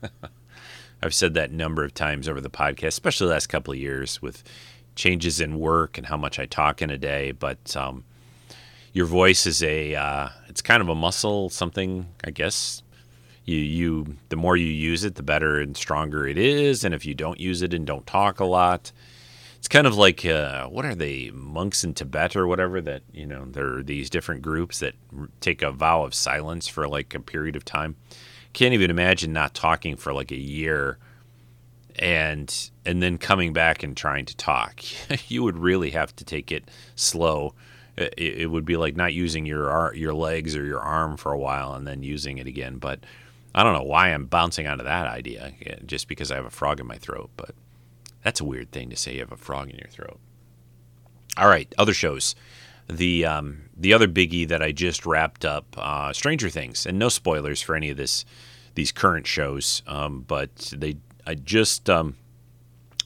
I've 1.04 1.14
said 1.14 1.34
that 1.34 1.52
number 1.52 1.84
of 1.84 1.94
times 1.94 2.30
over 2.30 2.40
the 2.40 2.50
podcast, 2.50 2.88
especially 2.88 3.28
the 3.28 3.34
last 3.34 3.48
couple 3.48 3.74
of 3.74 3.78
years 3.78 4.22
with 4.22 4.42
changes 4.96 5.42
in 5.42 5.60
work 5.60 5.98
and 5.98 6.08
how 6.08 6.16
much 6.16 6.40
I 6.40 6.46
talk 6.46 6.82
in 6.82 6.90
a 6.90 6.98
day. 6.98 7.34
But 7.34 7.76
um, 7.76 8.06
your 8.94 9.06
voice 9.06 9.46
is 9.46 9.62
a, 9.62 9.96
uh, 9.96 10.30
it's 10.48 10.62
kind 10.62 10.82
of 10.82 10.88
a 10.88 10.96
muscle, 10.96 11.50
something 11.50 12.08
I 12.24 12.32
guess 12.32 12.82
you 13.44 13.58
you 13.58 14.16
the 14.30 14.38
more 14.38 14.56
you 14.56 14.68
use 14.68 15.04
it, 15.04 15.16
the 15.16 15.24
better 15.24 15.60
and 15.60 15.76
stronger 15.76 16.26
it 16.26 16.38
is. 16.38 16.86
And 16.86 16.96
if 16.96 17.06
you 17.06 17.16
don't 17.16 17.42
use 17.42 17.62
it 17.62 17.74
and 17.74 17.86
don't 17.86 18.08
talk 18.08 18.40
a 18.40 18.46
lot, 18.46 18.94
it's 19.60 19.68
kind 19.68 19.86
of 19.86 19.98
like 19.98 20.26
uh, 20.26 20.68
what 20.68 20.86
are 20.86 20.96
they 20.96 21.32
monks 21.34 21.84
in 21.84 21.94
Tibet 21.94 22.38
or 22.38 22.48
whatever 22.48 22.80
that 22.80 23.04
you 23.12 23.26
know 23.26 23.44
there 23.46 23.78
are 23.78 23.84
these 23.84 24.10
different 24.10 24.42
groups 24.42 24.80
that 24.80 24.96
take 25.42 25.62
a 25.62 25.70
vow 25.70 26.04
of 26.04 26.14
silence 26.14 26.70
for 26.70 26.88
like 26.88 27.14
a 27.14 27.20
period 27.20 27.58
of 27.58 27.66
time. 27.66 27.98
Can't 28.54 28.74
even 28.74 28.90
imagine 28.90 29.34
not 29.34 29.54
talking 29.54 29.98
for 29.98 30.14
like 30.14 30.32
a 30.32 30.38
year 30.38 30.98
and 31.98 32.72
and 32.86 33.04
then 33.04 33.18
coming 33.18 33.52
back 33.52 33.84
and 33.84 33.98
trying 33.98 34.24
to 34.26 34.38
talk. 34.38 34.82
you 35.30 35.44
would 35.44 35.58
really 35.58 35.90
have 35.90 36.16
to 36.16 36.24
take 36.24 36.54
it 36.54 36.72
slow. 36.96 37.54
It, 37.98 38.14
it 38.18 38.48
would 38.48 38.64
be 38.64 38.78
like 38.78 38.96
not 38.96 39.14
using 39.14 39.46
your 39.46 39.94
your 39.94 40.14
legs 40.14 40.56
or 40.56 40.64
your 40.64 40.80
arm 40.80 41.18
for 41.18 41.34
a 41.34 41.38
while 41.38 41.74
and 41.74 41.86
then 41.86 42.02
using 42.02 42.38
it 42.38 42.48
again. 42.48 42.78
But 42.78 43.02
I 43.54 43.64
don't 43.64 43.74
know 43.74 43.84
why 43.84 44.14
I'm 44.14 44.26
bouncing 44.26 44.68
onto 44.68 44.86
that 44.86 45.08
idea 45.08 45.52
just 45.86 46.08
because 46.08 46.32
I 46.32 46.36
have 46.36 46.46
a 46.46 46.50
frog 46.50 46.80
in 46.80 46.88
my 46.88 46.96
throat, 46.96 47.30
but 47.36 47.54
that's 48.24 48.42
a 48.42 48.46
weird 48.46 48.72
thing 48.72 48.90
to 48.90 48.96
say 48.96 49.14
you 49.14 49.20
have 49.20 49.32
a 49.32 49.38
frog 49.38 49.70
in 49.70 49.78
your 49.78 49.90
throat. 49.90 50.20
All 51.38 51.48
right, 51.48 51.74
other 51.78 51.94
shows. 51.94 52.36
The 52.88 53.26
um, 53.26 53.70
the 53.78 53.94
other 53.94 54.08
biggie 54.08 54.48
that 54.48 54.64
I 54.64 54.72
just 54.72 55.06
wrapped 55.06 55.46
up, 55.46 55.66
uh, 55.78 56.12
Stranger 56.12 56.50
Things, 56.50 56.86
and 56.86 56.98
no 56.98 57.10
spoilers 57.10 57.62
for 57.62 57.76
any 57.76 57.90
of 57.92 57.98
this 57.98 58.26
these 58.76 58.92
current 58.92 59.28
shows, 59.28 59.84
um, 59.88 60.22
but 60.28 60.74
they 60.76 60.98
I 61.28 61.36
just 61.36 61.90
um, 61.90 62.16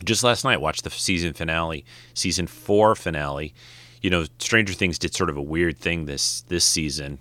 just 0.03 0.23
last 0.23 0.45
night 0.45 0.61
watched 0.61 0.83
the 0.85 0.89
season 0.89 1.33
finale, 1.33 1.85
season 2.13 2.47
four 2.47 2.95
finale. 2.95 3.53
You 4.01 4.09
know, 4.09 4.25
Stranger 4.39 4.73
Things 4.73 4.97
did 4.97 5.13
sort 5.13 5.29
of 5.29 5.37
a 5.37 5.41
weird 5.41 5.77
thing 5.77 6.05
this 6.05 6.41
this 6.41 6.65
season, 6.65 7.19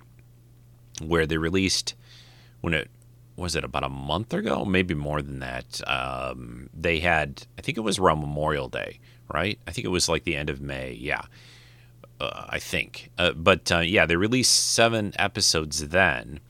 where 1.05 1.27
they 1.27 1.39
released 1.39 1.95
when 2.61 2.75
it 2.75 2.91
was 3.37 3.57
it 3.57 3.65
about 3.65 3.85
a 3.85 3.89
month 3.89 4.35
ago, 4.35 4.65
maybe 4.65 4.95
more 4.95 5.23
than 5.23 5.41
that. 5.41 5.81
Um, 5.89 6.69
they 6.75 7.01
had, 7.01 7.47
I 7.59 7.63
think 7.63 7.79
it 7.79 7.83
was 7.83 7.99
around 7.99 8.21
Memorial 8.21 8.69
Day, 8.69 8.99
right? 9.33 9.59
I 9.67 9.71
think 9.71 9.85
it 9.85 9.89
was 9.91 10.09
like 10.09 10.25
the 10.25 10.37
end 10.37 10.51
of 10.51 10.61
May. 10.61 10.93
Yeah, 10.93 11.23
uh, 12.21 12.47
I 12.49 12.59
think. 12.59 13.11
Uh, 13.19 13.33
but 13.33 13.73
uh, 13.73 13.79
yeah, 13.79 14.07
they 14.07 14.17
released 14.17 14.53
seven 14.53 15.13
episodes 15.19 15.89
then. 15.89 16.41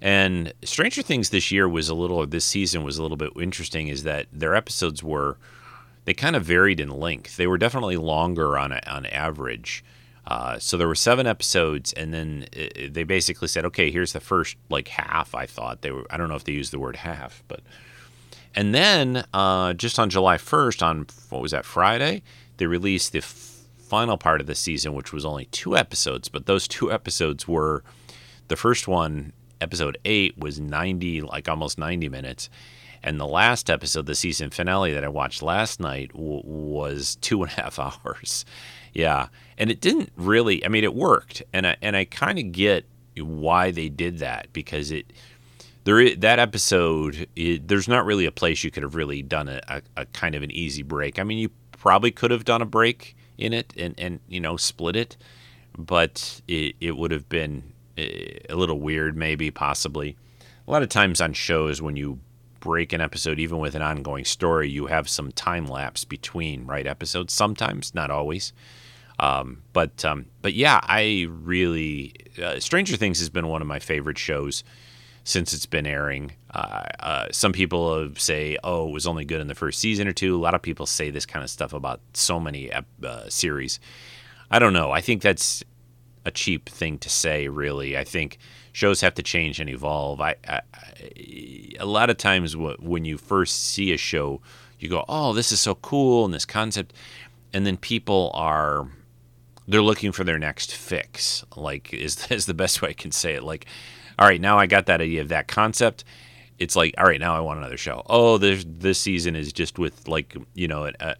And 0.00 0.52
Stranger 0.62 1.02
Things 1.02 1.30
this 1.30 1.50
year 1.50 1.68
was 1.68 1.88
a 1.88 1.94
little, 1.94 2.18
or 2.18 2.26
this 2.26 2.44
season 2.44 2.82
was 2.82 2.98
a 2.98 3.02
little 3.02 3.16
bit 3.16 3.32
interesting. 3.40 3.88
Is 3.88 4.02
that 4.02 4.26
their 4.32 4.54
episodes 4.54 5.02
were, 5.02 5.38
they 6.04 6.14
kind 6.14 6.36
of 6.36 6.44
varied 6.44 6.80
in 6.80 6.90
length. 6.90 7.36
They 7.36 7.46
were 7.46 7.58
definitely 7.58 7.96
longer 7.96 8.58
on 8.58 8.72
a, 8.72 8.80
on 8.86 9.06
average. 9.06 9.84
Uh, 10.26 10.58
so 10.58 10.76
there 10.76 10.88
were 10.88 10.94
seven 10.94 11.26
episodes, 11.26 11.92
and 11.92 12.14
then 12.14 12.46
it, 12.52 12.72
uh, 12.76 12.88
they 12.92 13.04
basically 13.04 13.48
said, 13.48 13.64
"Okay, 13.66 13.90
here's 13.90 14.12
the 14.12 14.20
first 14.20 14.56
like 14.70 14.88
half." 14.88 15.34
I 15.34 15.46
thought 15.46 15.82
they 15.82 15.90
were. 15.90 16.06
I 16.10 16.16
don't 16.16 16.28
know 16.28 16.34
if 16.36 16.44
they 16.44 16.52
used 16.52 16.72
the 16.72 16.78
word 16.78 16.96
half, 16.96 17.42
but 17.46 17.60
and 18.54 18.74
then 18.74 19.24
uh, 19.34 19.72
just 19.74 19.98
on 19.98 20.10
July 20.10 20.36
1st, 20.36 20.82
on 20.82 21.06
what 21.30 21.42
was 21.42 21.50
that 21.50 21.64
Friday, 21.64 22.22
they 22.56 22.66
released 22.66 23.12
the 23.12 23.18
f- 23.18 23.58
final 23.78 24.16
part 24.16 24.40
of 24.40 24.46
the 24.46 24.54
season, 24.54 24.94
which 24.94 25.12
was 25.12 25.24
only 25.24 25.46
two 25.46 25.76
episodes. 25.76 26.28
But 26.28 26.46
those 26.46 26.68
two 26.68 26.92
episodes 26.92 27.48
were 27.48 27.82
the 28.48 28.56
first 28.56 28.86
one, 28.86 29.32
episode 29.60 29.98
eight, 30.04 30.38
was 30.38 30.60
90, 30.60 31.22
like 31.22 31.48
almost 31.48 31.78
90 31.78 32.08
minutes. 32.08 32.48
And 33.02 33.20
the 33.20 33.26
last 33.26 33.68
episode, 33.68 34.06
the 34.06 34.14
season 34.14 34.50
finale 34.50 34.92
that 34.94 35.04
I 35.04 35.08
watched 35.08 35.42
last 35.42 35.80
night, 35.80 36.12
w- 36.12 36.42
was 36.44 37.16
two 37.20 37.42
and 37.42 37.50
a 37.52 37.54
half 37.60 37.78
hours. 38.04 38.44
Yeah, 38.94 39.28
and 39.58 39.70
it 39.70 39.80
didn't 39.80 40.10
really. 40.16 40.64
I 40.64 40.68
mean, 40.68 40.84
it 40.84 40.94
worked, 40.94 41.42
and 41.52 41.66
I 41.66 41.76
and 41.82 41.96
I 41.96 42.04
kind 42.04 42.38
of 42.38 42.52
get 42.52 42.86
why 43.16 43.70
they 43.70 43.88
did 43.88 44.18
that 44.18 44.52
because 44.52 44.90
it 44.90 45.12
there 45.84 46.00
is, 46.00 46.18
that 46.18 46.38
episode. 46.38 47.28
It, 47.36 47.68
there's 47.68 47.88
not 47.88 48.06
really 48.06 48.24
a 48.24 48.32
place 48.32 48.64
you 48.64 48.70
could 48.70 48.84
have 48.84 48.94
really 48.94 49.22
done 49.22 49.48
a, 49.48 49.60
a, 49.68 49.82
a 49.96 50.06
kind 50.06 50.34
of 50.34 50.42
an 50.42 50.50
easy 50.50 50.82
break. 50.82 51.18
I 51.18 51.24
mean, 51.24 51.38
you 51.38 51.50
probably 51.72 52.10
could 52.10 52.30
have 52.30 52.44
done 52.44 52.62
a 52.62 52.66
break 52.66 53.16
in 53.36 53.52
it 53.52 53.72
and 53.76 53.94
and 53.98 54.20
you 54.28 54.40
know 54.40 54.56
split 54.56 54.96
it, 54.96 55.16
but 55.76 56.40
it 56.46 56.76
it 56.80 56.96
would 56.96 57.10
have 57.10 57.28
been 57.28 57.72
eh, 57.98 58.38
a 58.48 58.54
little 58.54 58.80
weird, 58.80 59.16
maybe 59.16 59.50
possibly. 59.50 60.16
A 60.66 60.70
lot 60.70 60.82
of 60.82 60.88
times 60.88 61.20
on 61.20 61.34
shows 61.34 61.82
when 61.82 61.96
you 61.96 62.20
break 62.60 62.94
an 62.94 63.00
episode, 63.02 63.38
even 63.38 63.58
with 63.58 63.74
an 63.74 63.82
ongoing 63.82 64.24
story, 64.24 64.70
you 64.70 64.86
have 64.86 65.06
some 65.08 65.30
time 65.32 65.66
lapse 65.66 66.04
between 66.04 66.64
right 66.64 66.86
episodes. 66.86 67.34
Sometimes, 67.34 67.94
not 67.94 68.10
always. 68.10 68.54
Um, 69.18 69.62
but 69.72 70.04
um, 70.04 70.26
but 70.42 70.54
yeah, 70.54 70.80
I 70.82 71.26
really 71.28 72.14
uh, 72.42 72.58
Stranger 72.60 72.96
Things 72.96 73.18
has 73.20 73.30
been 73.30 73.48
one 73.48 73.62
of 73.62 73.68
my 73.68 73.78
favorite 73.78 74.18
shows 74.18 74.64
since 75.24 75.52
it's 75.54 75.66
been 75.66 75.86
airing. 75.86 76.32
Uh, 76.50 76.84
uh, 77.00 77.26
some 77.30 77.52
people 77.52 78.10
say, 78.16 78.58
"Oh, 78.64 78.88
it 78.88 78.92
was 78.92 79.06
only 79.06 79.24
good 79.24 79.40
in 79.40 79.46
the 79.46 79.54
first 79.54 79.78
season 79.78 80.06
or 80.08 80.12
two. 80.12 80.36
A 80.36 80.40
lot 80.42 80.54
of 80.54 80.62
people 80.62 80.86
say 80.86 81.10
this 81.10 81.26
kind 81.26 81.42
of 81.42 81.50
stuff 81.50 81.72
about 81.72 82.00
so 82.12 82.40
many 82.40 82.70
uh, 82.72 83.28
series. 83.28 83.80
I 84.50 84.58
don't 84.58 84.72
know. 84.72 84.90
I 84.90 85.00
think 85.00 85.22
that's 85.22 85.64
a 86.24 86.30
cheap 86.30 86.68
thing 86.68 86.98
to 86.98 87.08
say. 87.08 87.48
Really, 87.48 87.96
I 87.96 88.04
think 88.04 88.38
shows 88.72 89.00
have 89.00 89.14
to 89.14 89.22
change 89.22 89.60
and 89.60 89.70
evolve. 89.70 90.20
I, 90.20 90.34
I, 90.46 90.60
I 90.74 91.72
a 91.78 91.86
lot 91.86 92.10
of 92.10 92.16
times 92.16 92.56
when 92.56 93.04
you 93.04 93.16
first 93.16 93.60
see 93.60 93.92
a 93.92 93.96
show, 93.96 94.40
you 94.78 94.88
go, 94.88 95.04
"Oh, 95.08 95.32
this 95.32 95.52
is 95.52 95.60
so 95.60 95.76
cool," 95.76 96.24
and 96.24 96.34
this 96.34 96.44
concept, 96.44 96.92
and 97.52 97.64
then 97.64 97.76
people 97.76 98.30
are 98.34 98.88
they're 99.66 99.82
looking 99.82 100.12
for 100.12 100.24
their 100.24 100.38
next 100.38 100.74
fix. 100.74 101.44
Like 101.56 101.92
is 101.92 102.26
is 102.30 102.46
the 102.46 102.54
best 102.54 102.82
way 102.82 102.90
I 102.90 102.94
can 102.94 103.12
say 103.12 103.34
it. 103.34 103.42
Like, 103.42 103.66
all 104.18 104.26
right, 104.26 104.40
now 104.40 104.58
I 104.58 104.66
got 104.66 104.86
that 104.86 105.00
idea 105.00 105.20
of 105.20 105.28
that 105.28 105.48
concept. 105.48 106.04
It's 106.58 106.76
like, 106.76 106.94
all 106.98 107.04
right, 107.04 107.20
now 107.20 107.36
I 107.36 107.40
want 107.40 107.58
another 107.58 107.76
show. 107.76 108.02
Oh, 108.06 108.38
this 108.38 108.64
this 108.66 109.00
season 109.00 109.36
is 109.36 109.52
just 109.52 109.78
with 109.78 110.06
like 110.06 110.36
you 110.54 110.68
know, 110.68 110.86
a, 110.86 110.92
uh, 111.00 111.14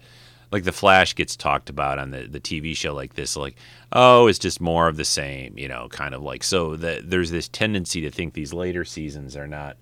like 0.52 0.64
the 0.64 0.72
Flash 0.72 1.14
gets 1.14 1.35
talked 1.35 1.68
about 1.68 1.98
on 1.98 2.11
the 2.11 2.28
the 2.28 2.40
TV 2.40 2.76
show 2.76 2.94
like 2.94 3.14
this. 3.14 3.37
Like, 3.37 3.57
oh, 3.92 4.28
it's 4.28 4.38
just 4.38 4.61
more 4.61 4.88
of 4.88 4.96
the 4.96 5.04
same. 5.04 5.59
You 5.59 5.68
know, 5.68 5.88
kind 5.88 6.14
of 6.14 6.22
like 6.22 6.44
so 6.44 6.76
that 6.76 7.11
there's 7.11 7.30
this 7.30 7.48
tendency 7.48 8.00
to 8.02 8.11
think 8.11 8.35
these 8.35 8.52
later 8.52 8.85
seasons 8.85 9.37
are 9.37 9.48
not 9.48 9.76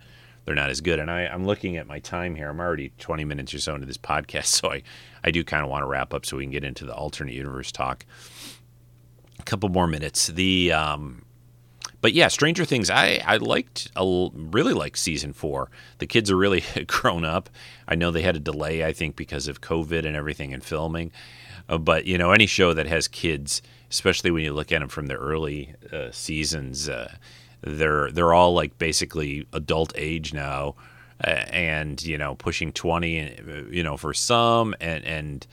they're 0.45 0.55
not 0.55 0.71
as 0.71 0.81
good. 0.81 0.99
And 0.99 1.11
I, 1.11 1.27
I'm 1.27 1.45
looking 1.45 1.77
at 1.77 1.87
my 1.87 1.99
time 1.99 2.35
here. 2.35 2.49
I'm 2.49 2.61
already 2.61 2.93
20 2.99 3.25
minutes 3.25 3.55
or 3.55 3.59
so 3.59 3.75
into 3.75 3.87
this 3.87 3.99
podcast, 3.99 4.47
so 4.47 4.73
I, 4.73 4.83
I 5.25 5.31
do 5.31 5.45
kind 5.45 5.65
of 5.65 5.71
want 5.71 5.83
to 5.83 5.87
wrap 5.87 6.13
up 6.13 6.27
so 6.27 6.37
we 6.37 6.45
can 6.45 6.53
get 6.53 6.65
into 6.65 6.85
the 6.85 6.95
alternate 6.95 7.35
universe 7.35 7.73
talk. 7.73 8.05
A 9.39 9.43
couple 9.45 9.69
more 9.69 9.87
minutes. 9.87 10.29
The 10.29 10.73
um, 10.73 11.25
but 12.01 12.13
yeah, 12.13 12.29
Stranger 12.29 12.65
Things. 12.65 12.91
I 12.91 13.23
I 13.25 13.39
liked 13.39 13.91
really 13.97 14.73
liked 14.73 14.99
season 14.99 15.33
four. 15.33 15.71
The 15.99 16.07
kids 16.07 16.31
are 16.31 16.37
really 16.37 16.63
grown 16.87 17.25
up. 17.25 17.49
I 17.89 17.95
know 17.95 18.11
they 18.11 18.23
had 18.23 18.37
a 18.37 18.41
delay, 18.41 18.85
I 18.85 18.93
think, 18.93 19.17
because 19.17 19.49
of 19.49 19.61
COVID 19.61 20.05
and 20.07 20.15
everything 20.17 20.53
and 20.53 20.63
filming. 20.63 21.13
Uh, 21.69 21.79
but 21.79 22.07
you 22.07 22.19
know, 22.19 22.33
any 22.33 22.47
show 22.47 22.75
that 22.75 22.87
has 22.87 23.09
kids, 23.09 23.63
especially 23.91 24.31
when 24.31 24.43
you 24.45 24.53
look 24.53 24.73
at 24.73 24.81
them 24.81 24.89
from 24.89 25.07
the 25.07 25.15
early 25.15 25.75
uh, 25.93 26.11
seasons, 26.11 26.89
uh, 26.89 27.15
they're 27.63 28.11
they're 28.11 28.33
all 28.33 28.55
like 28.55 28.79
basically 28.79 29.47
adult 29.53 29.93
age 29.97 30.35
now, 30.35 30.75
and 31.21 32.03
you 32.03 32.19
know, 32.19 32.35
pushing 32.35 32.73
twenty. 32.73 33.21
Uh, 33.21 33.63
you 33.71 33.83
know, 33.83 33.97
for 33.97 34.13
some, 34.13 34.75
and 34.81 35.05
and 35.05 35.47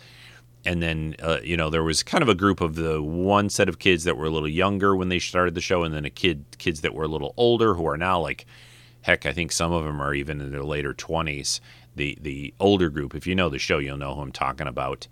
and 0.65 0.81
then 0.81 1.15
uh, 1.21 1.39
you 1.43 1.55
know 1.55 1.69
there 1.69 1.83
was 1.83 2.03
kind 2.03 2.21
of 2.21 2.29
a 2.29 2.35
group 2.35 2.61
of 2.61 2.75
the 2.75 3.01
one 3.01 3.49
set 3.49 3.69
of 3.69 3.79
kids 3.79 4.03
that 4.03 4.17
were 4.17 4.25
a 4.25 4.29
little 4.29 4.49
younger 4.49 4.95
when 4.95 5.09
they 5.09 5.19
started 5.19 5.55
the 5.55 5.61
show, 5.61 5.83
and 5.83 5.93
then 5.93 6.05
a 6.05 6.09
kid 6.09 6.45
kids 6.57 6.81
that 6.81 6.93
were 6.93 7.05
a 7.05 7.07
little 7.07 7.33
older 7.37 7.75
who 7.75 7.87
are 7.87 7.97
now 7.97 8.19
like, 8.19 8.45
heck, 9.01 9.25
I 9.25 9.31
think 9.31 9.51
some 9.51 9.71
of 9.71 9.83
them 9.83 10.01
are 10.01 10.13
even 10.13 10.41
in 10.41 10.51
their 10.51 10.63
later 10.63 10.93
twenties. 10.93 11.61
The 11.95 12.17
the 12.21 12.53
older 12.59 12.89
group, 12.89 13.15
if 13.15 13.27
you 13.27 13.35
know 13.35 13.49
the 13.49 13.59
show, 13.59 13.77
you'll 13.77 13.97
know 13.97 14.15
who 14.15 14.21
I'm 14.21 14.31
talking 14.31 14.67
about. 14.67 15.07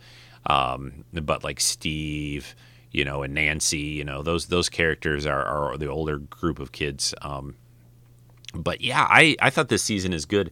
Um, 0.46 1.04
but 1.14 1.44
like 1.44 1.60
Steve, 1.60 2.56
you 2.98 3.06
know, 3.06 3.22
and 3.22 3.36
Nancy, 3.36 3.78
you 3.78 4.04
know, 4.04 4.24
those 4.24 4.48
those 4.48 4.70
characters 4.70 5.28
are, 5.28 5.46
are 5.46 5.78
the 5.78 5.86
older 5.86 6.18
group 6.18 6.58
of 6.58 6.72
kids. 6.72 7.14
Um, 7.22 7.56
but 8.56 8.82
yeah, 8.82 9.06
I 9.08 9.36
I 9.40 9.52
thought 9.52 9.70
this 9.70 9.84
season 9.84 10.14
is 10.14 10.26
good. 10.26 10.50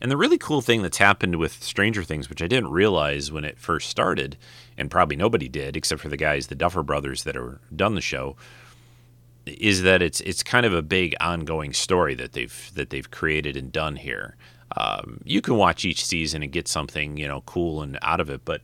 And 0.00 0.10
the 0.10 0.16
really 0.16 0.36
cool 0.36 0.60
thing 0.60 0.82
that's 0.82 0.98
happened 0.98 1.36
with 1.36 1.62
Stranger 1.62 2.02
Things, 2.02 2.28
which 2.28 2.42
I 2.42 2.48
didn't 2.48 2.72
realize 2.72 3.30
when 3.30 3.44
it 3.44 3.58
first 3.58 3.88
started, 3.88 4.36
and 4.76 4.90
probably 4.90 5.14
nobody 5.16 5.48
did 5.48 5.76
except 5.76 6.00
for 6.02 6.08
the 6.08 6.16
guys, 6.16 6.48
the 6.48 6.56
Duffer 6.56 6.82
brothers 6.82 7.22
that 7.22 7.36
are 7.36 7.60
done 7.74 7.94
the 7.94 8.00
show, 8.00 8.36
is 9.46 9.82
that 9.82 10.02
it's 10.02 10.20
it's 10.22 10.42
kind 10.42 10.66
of 10.66 10.74
a 10.74 10.82
big 10.82 11.14
ongoing 11.20 11.72
story 11.72 12.16
that 12.16 12.32
they've 12.32 12.72
that 12.74 12.90
they've 12.90 13.10
created 13.12 13.56
and 13.56 13.70
done 13.70 13.94
here. 13.94 14.34
Um, 14.76 15.20
you 15.24 15.40
can 15.40 15.56
watch 15.56 15.84
each 15.84 16.04
season 16.04 16.42
and 16.42 16.50
get 16.50 16.66
something 16.66 17.16
you 17.18 17.28
know 17.28 17.42
cool 17.46 17.82
and 17.82 18.00
out 18.02 18.18
of 18.18 18.30
it, 18.30 18.44
but 18.44 18.62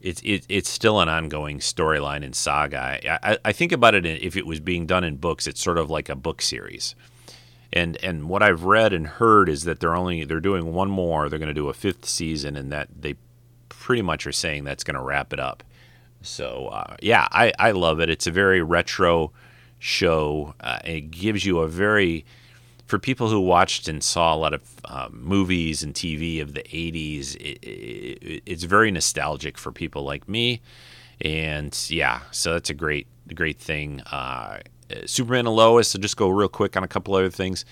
it's 0.00 0.20
it, 0.22 0.44
it's 0.48 0.68
still 0.68 1.00
an 1.00 1.08
ongoing 1.08 1.58
storyline 1.58 2.24
and 2.24 2.34
saga. 2.34 3.20
I, 3.26 3.38
I 3.44 3.52
think 3.52 3.72
about 3.72 3.94
it 3.94 4.06
if 4.06 4.36
it 4.36 4.46
was 4.46 4.60
being 4.60 4.86
done 4.86 5.04
in 5.04 5.16
books, 5.16 5.46
it's 5.46 5.62
sort 5.62 5.78
of 5.78 5.90
like 5.90 6.08
a 6.08 6.16
book 6.16 6.40
series 6.42 6.94
and 7.72 7.96
and 8.02 8.28
what 8.28 8.42
I've 8.42 8.64
read 8.64 8.92
and 8.92 9.06
heard 9.06 9.48
is 9.48 9.64
that 9.64 9.80
they're 9.80 9.94
only 9.94 10.24
they're 10.24 10.40
doing 10.40 10.72
one 10.72 10.90
more. 10.90 11.28
They're 11.28 11.38
going 11.38 11.48
to 11.48 11.54
do 11.54 11.68
a 11.68 11.74
fifth 11.74 12.06
season, 12.06 12.56
and 12.56 12.72
that 12.72 12.88
they 13.00 13.16
pretty 13.68 14.02
much 14.02 14.26
are 14.26 14.32
saying 14.32 14.64
that's 14.64 14.84
going 14.84 14.96
to 14.96 15.02
wrap 15.02 15.32
it 15.32 15.40
up. 15.40 15.62
So 16.22 16.68
uh, 16.68 16.96
yeah, 17.02 17.28
I 17.30 17.52
I 17.58 17.72
love 17.72 18.00
it. 18.00 18.08
It's 18.08 18.26
a 18.26 18.30
very 18.30 18.62
retro 18.62 19.32
show. 19.78 20.54
Uh, 20.60 20.78
it 20.84 21.10
gives 21.10 21.44
you 21.44 21.58
a 21.58 21.68
very 21.68 22.24
for 22.88 22.98
people 22.98 23.28
who 23.28 23.38
watched 23.38 23.86
and 23.86 24.02
saw 24.02 24.34
a 24.34 24.36
lot 24.36 24.54
of 24.54 24.62
um, 24.86 25.20
movies 25.22 25.82
and 25.82 25.92
TV 25.92 26.40
of 26.40 26.54
the 26.54 26.62
80s, 26.62 27.36
it, 27.36 27.62
it, 27.62 28.42
it's 28.46 28.64
very 28.64 28.90
nostalgic 28.90 29.58
for 29.58 29.70
people 29.70 30.04
like 30.04 30.26
me. 30.26 30.62
And 31.20 31.78
yeah, 31.90 32.22
so 32.30 32.54
that's 32.54 32.70
a 32.70 32.74
great, 32.74 33.06
great 33.34 33.58
thing. 33.58 34.00
Uh, 34.10 34.60
Superman 35.04 35.46
and 35.46 35.54
Lois. 35.54 35.88
So 35.88 35.98
just 35.98 36.16
go 36.16 36.30
real 36.30 36.48
quick 36.48 36.78
on 36.78 36.82
a 36.82 36.88
couple 36.88 37.14
other 37.14 37.28
things. 37.28 37.66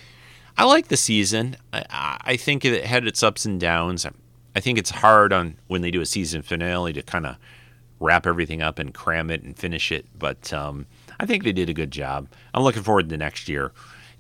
I 0.59 0.65
like 0.65 0.89
the 0.89 0.99
season. 0.99 1.57
I, 1.73 2.19
I 2.23 2.37
think 2.37 2.67
it 2.67 2.85
had 2.85 3.07
its 3.07 3.23
ups 3.23 3.47
and 3.47 3.59
downs. 3.59 4.07
I 4.55 4.61
think 4.61 4.79
it's 4.79 4.91
hard 4.91 5.33
on 5.33 5.57
when 5.67 5.81
they 5.81 5.91
do 5.91 6.03
a 6.03 6.07
season 6.07 6.43
finale 6.43 6.93
to 6.93 7.03
kind 7.03 7.25
of 7.25 7.37
wrap 8.01 8.27
everything 8.27 8.61
up 8.61 8.79
and 8.79 8.93
cram 8.93 9.31
it 9.31 9.43
and 9.43 9.57
finish 9.57 9.91
it. 9.91 10.05
But 10.19 10.53
um, 10.53 10.85
I 11.19 11.25
think 11.25 11.43
they 11.43 11.53
did 11.53 11.71
a 11.71 11.75
good 11.75 11.91
job. 11.91 12.29
I'm 12.53 12.63
looking 12.63 12.83
forward 12.83 13.09
to 13.09 13.17
next 13.17 13.49
year. 13.49 13.73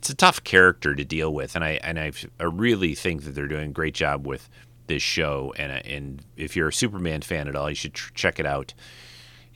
It's 0.06 0.12
a 0.12 0.16
tough 0.16 0.44
character 0.44 0.94
to 0.94 1.04
deal 1.04 1.34
with, 1.34 1.56
and 1.56 1.64
I 1.64 1.80
and 1.82 1.98
I've, 1.98 2.24
i 2.38 2.44
really 2.44 2.94
think 2.94 3.24
that 3.24 3.34
they're 3.34 3.48
doing 3.48 3.70
a 3.70 3.72
great 3.72 3.94
job 3.94 4.26
with 4.26 4.48
this 4.86 5.02
show. 5.02 5.52
And 5.56 5.72
and 5.72 6.22
if 6.36 6.56
you're 6.56 6.68
a 6.68 6.72
Superman 6.72 7.22
fan 7.22 7.48
at 7.48 7.56
all, 7.56 7.68
you 7.68 7.74
should 7.74 7.94
tr- 7.94 8.12
check 8.14 8.38
it 8.38 8.46
out 8.46 8.72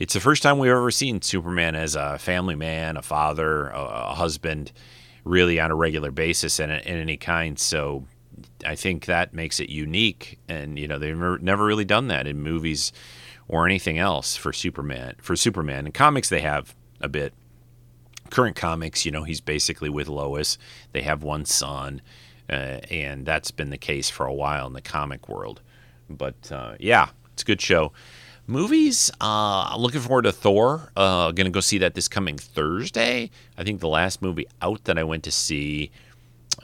it's 0.01 0.15
the 0.15 0.21
first 0.21 0.43
time 0.43 0.59
we've 0.59 0.71
ever 0.71 0.91
seen 0.91 1.21
Superman 1.21 1.77
as 1.77 1.95
a 1.95 2.19
family 2.19 2.55
man, 2.55 2.97
a 2.97 3.03
father, 3.03 3.69
a, 3.69 3.81
a 3.81 4.15
husband, 4.15 4.73
really 5.25 5.61
on 5.61 5.71
a 5.71 5.75
regular 5.75 6.11
basis 6.11 6.59
in, 6.59 6.71
in 6.71 6.97
any 6.97 7.19
kind. 7.19 7.59
So 7.59 8.07
I 8.65 8.77
think 8.77 9.05
that 9.05 9.35
makes 9.35 9.61
it 9.61 9.69
unique. 9.69 10.39
And, 10.49 10.79
you 10.79 10.89
know, 10.89 10.99
they've 10.99 11.15
never 11.15 11.67
really 11.67 11.85
done 11.85 12.09
that 12.09 12.27
in 12.27 12.41
movies 12.41 12.93
or 13.47 13.67
anything 13.67 13.99
else 13.99 14.37
for 14.37 14.55
Superman. 14.55 15.17
For 15.21 15.37
Superman. 15.37 15.85
In 15.85 15.93
comics, 15.93 16.31
they 16.31 16.41
have 16.41 16.75
a 17.03 17.09
bit. 17.09 17.35
Current 18.31 18.57
comics, 18.57 19.05
you 19.05 19.13
know, 19.13 19.25
he's 19.25 19.41
basically 19.41 19.91
with 19.91 20.09
Lois. 20.09 20.57
They 20.93 21.03
have 21.03 21.23
one 21.23 21.45
son. 21.45 22.01
Uh, 22.51 22.81
and 22.91 23.25
that's 23.25 23.53
been 23.53 23.71
the 23.71 23.79
case 23.79 24.11
for 24.11 24.27
a 24.27 24.35
while 24.35 24.67
in 24.67 24.73
the 24.73 24.81
comic 24.81 25.29
world. 25.29 25.61
But 26.09 26.51
uh, 26.51 26.75
yeah, 26.81 27.11
it's 27.33 27.43
a 27.43 27.47
good 27.47 27.61
show. 27.61 27.93
Movies, 28.47 29.13
uh, 29.21 29.77
looking 29.79 30.01
forward 30.01 30.23
to 30.23 30.33
Thor. 30.33 30.91
Uh, 30.97 31.31
gonna 31.31 31.51
go 31.51 31.61
see 31.61 31.79
that 31.79 31.95
this 31.95 32.09
coming 32.09 32.37
Thursday. 32.37 33.31
I 33.57 33.63
think 33.63 33.79
the 33.79 33.89
last 33.89 34.21
movie 34.21 34.47
out 34.61 34.83
that 34.85 34.99
I 34.99 35.05
went 35.05 35.23
to 35.25 35.31
see, 35.31 35.93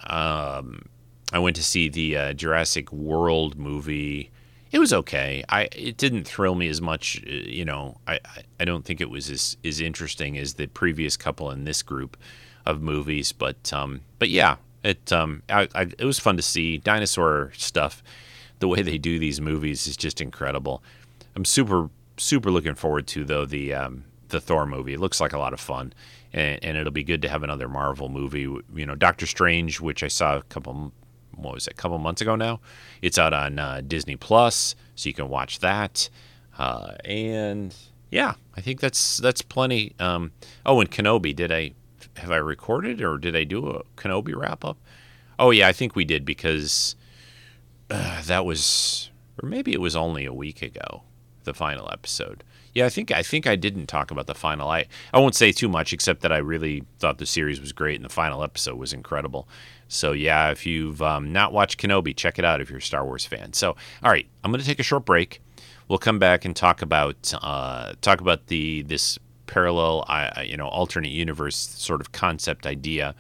um, 0.05 0.87
I 1.33 1.39
went 1.39 1.55
to 1.57 1.63
see 1.63 1.89
the 1.89 2.17
uh, 2.17 2.33
Jurassic 2.33 2.93
World 2.93 3.57
movie. 3.57 4.31
It 4.73 4.79
was 4.79 4.93
okay. 4.93 5.45
I 5.49 5.69
it 5.73 5.97
didn't 5.97 6.25
thrill 6.25 6.55
me 6.55 6.69
as 6.69 6.81
much. 6.81 7.23
Uh, 7.27 7.31
you 7.31 7.65
know, 7.65 7.99
I 8.07 8.21
I 8.59 8.65
don't 8.65 8.85
think 8.85 9.01
it 9.01 9.11
was 9.11 9.31
as 9.31 9.57
as 9.65 9.81
interesting 9.81 10.37
as 10.37 10.55
the 10.55 10.67
previous 10.67 11.17
couple 11.17 11.51
in 11.51 11.65
this 11.65 11.83
group 11.83 12.17
of 12.65 12.83
movies. 12.83 13.33
But 13.33 13.73
um, 13.73 14.03
but 14.19 14.29
yeah, 14.29 14.57
it 14.83 15.13
um, 15.13 15.43
I, 15.49 15.69
I, 15.75 15.83
it 15.99 16.05
was 16.05 16.19
fun 16.19 16.37
to 16.37 16.43
see 16.43 16.79
dinosaur 16.79 17.53
stuff. 17.57 18.03
The 18.59 18.69
way 18.69 18.83
they 18.83 18.99
do 18.99 19.19
these 19.19 19.41
movies 19.41 19.87
is 19.87 19.97
just 19.97 20.21
incredible. 20.21 20.83
I'm 21.35 21.45
super 21.45 21.91
super 22.17 22.51
looking 22.51 22.75
forward 22.75 23.07
to 23.09 23.25
though 23.25 23.47
the 23.47 23.75
um, 23.75 24.05
the 24.29 24.41
Thor 24.41 24.67
movie. 24.67 24.95
It 24.95 25.01
looks 25.01 25.21
like 25.21 25.33
a 25.33 25.39
lot 25.39 25.53
of 25.53 25.61
fun, 25.61 25.93
and, 26.33 26.63
and, 26.65 26.77
it'll 26.77 26.93
be 26.93 27.05
good 27.05 27.23
to 27.23 27.29
have 27.29 27.43
another 27.43 27.69
Marvel 27.69 28.09
movie. 28.09 28.41
You 28.75 28.87
know, 28.87 28.95
Doctor 28.95 29.27
Strange, 29.27 29.81
which 29.81 30.03
I 30.03 30.09
saw 30.09 30.37
a 30.39 30.43
couple 30.43 30.93
what 31.37 31.55
was 31.55 31.67
it, 31.67 31.73
a 31.73 31.77
couple 31.77 31.99
months 31.99 32.21
ago 32.21 32.37
now. 32.37 32.61
It's 33.03 33.19
out 33.19 33.33
on 33.33 33.59
uh, 33.59 33.83
Disney 33.87 34.17
Plus, 34.17 34.75
so 34.95 35.09
you 35.09 35.15
can 35.15 35.29
watch 35.29 35.61
that. 35.61 36.09
Uh, 36.59 36.95
and 37.05 37.75
yeah, 38.11 38.35
I 38.57 38.61
think 38.61 38.81
that's 38.81 39.19
that's 39.19 39.43
plenty. 39.43 39.95
Um, 39.99 40.33
oh, 40.65 40.81
and 40.81 40.91
Kenobi, 40.91 41.35
did 41.35 41.53
I 41.53 41.73
have 42.17 42.31
I 42.31 42.37
recorded 42.37 43.03
or 43.03 43.19
did 43.19 43.37
I 43.37 43.45
do 43.45 43.69
a 43.69 43.83
Kenobi 43.97 44.35
wrap 44.35 44.65
up? 44.65 44.79
Oh 45.39 45.51
yeah, 45.51 45.69
I 45.69 45.73
think 45.73 45.95
we 45.95 46.05
did 46.05 46.25
because 46.25 46.97
uh, 47.91 48.23
that 48.23 48.45
was, 48.45 49.11
or 49.43 49.49
maybe 49.49 49.73
it 49.73 49.81
was 49.81 49.95
only 49.95 50.25
a 50.25 50.33
week 50.33 50.63
ago 50.63 51.03
the 51.45 51.55
final 51.55 51.89
episode. 51.93 52.45
Yeah, 52.75 52.85
I 52.85 52.91
think 52.91 53.11
I 53.11 53.23
think 53.23 53.47
I 53.47 53.57
didn't 53.57 53.87
talk 53.87 54.11
about 54.11 54.27
the 54.27 54.35
final. 54.35 54.69
I 54.69 54.87
I 55.15 55.19
won't 55.19 55.35
say 55.35 55.51
too 55.51 55.69
much 55.69 55.95
except 55.95 56.21
that 56.21 56.33
I 56.33 56.39
really 56.39 56.85
thought 56.99 57.17
the 57.17 57.25
series 57.27 57.59
was 57.61 57.73
great 57.73 57.97
and 57.97 58.05
the 58.05 58.11
final 58.11 58.43
episode 58.43 58.77
was 58.77 58.93
incredible. 58.93 59.49
So 59.89 60.13
yeah, 60.13 60.51
if 60.51 60.67
you've 60.67 61.01
um, 61.03 61.33
not 61.33 61.53
watched 61.53 61.81
Kenobi, 61.81 62.15
check 62.15 62.39
it 62.39 62.45
out 62.45 62.61
if 62.61 62.71
you're 62.71 62.79
a 62.79 62.83
Star 62.83 63.05
Wars 63.05 63.25
fan. 63.25 63.53
So 63.53 63.77
all 64.03 64.11
right, 64.11 64.27
I'm 64.43 64.51
going 64.51 64.61
to 64.61 64.67
take 64.67 64.81
a 64.81 64.85
short 64.85 65.05
break. 65.05 65.41
We'll 65.89 65.99
come 65.99 66.19
back 66.19 66.45
and 66.45 66.55
talk 66.57 66.83
about 66.83 67.33
uh, 67.41 67.95
talk 68.01 68.21
about 68.21 68.49
the 68.49 68.83
this 68.83 69.19
parallel, 69.47 70.05
uh, 70.09 70.43
you 70.45 70.57
know, 70.57 70.67
alternate 70.67 71.13
universe 71.13 71.57
sort 71.57 72.01
of 72.01 72.13
concept 72.13 72.67
idea. 72.67 73.15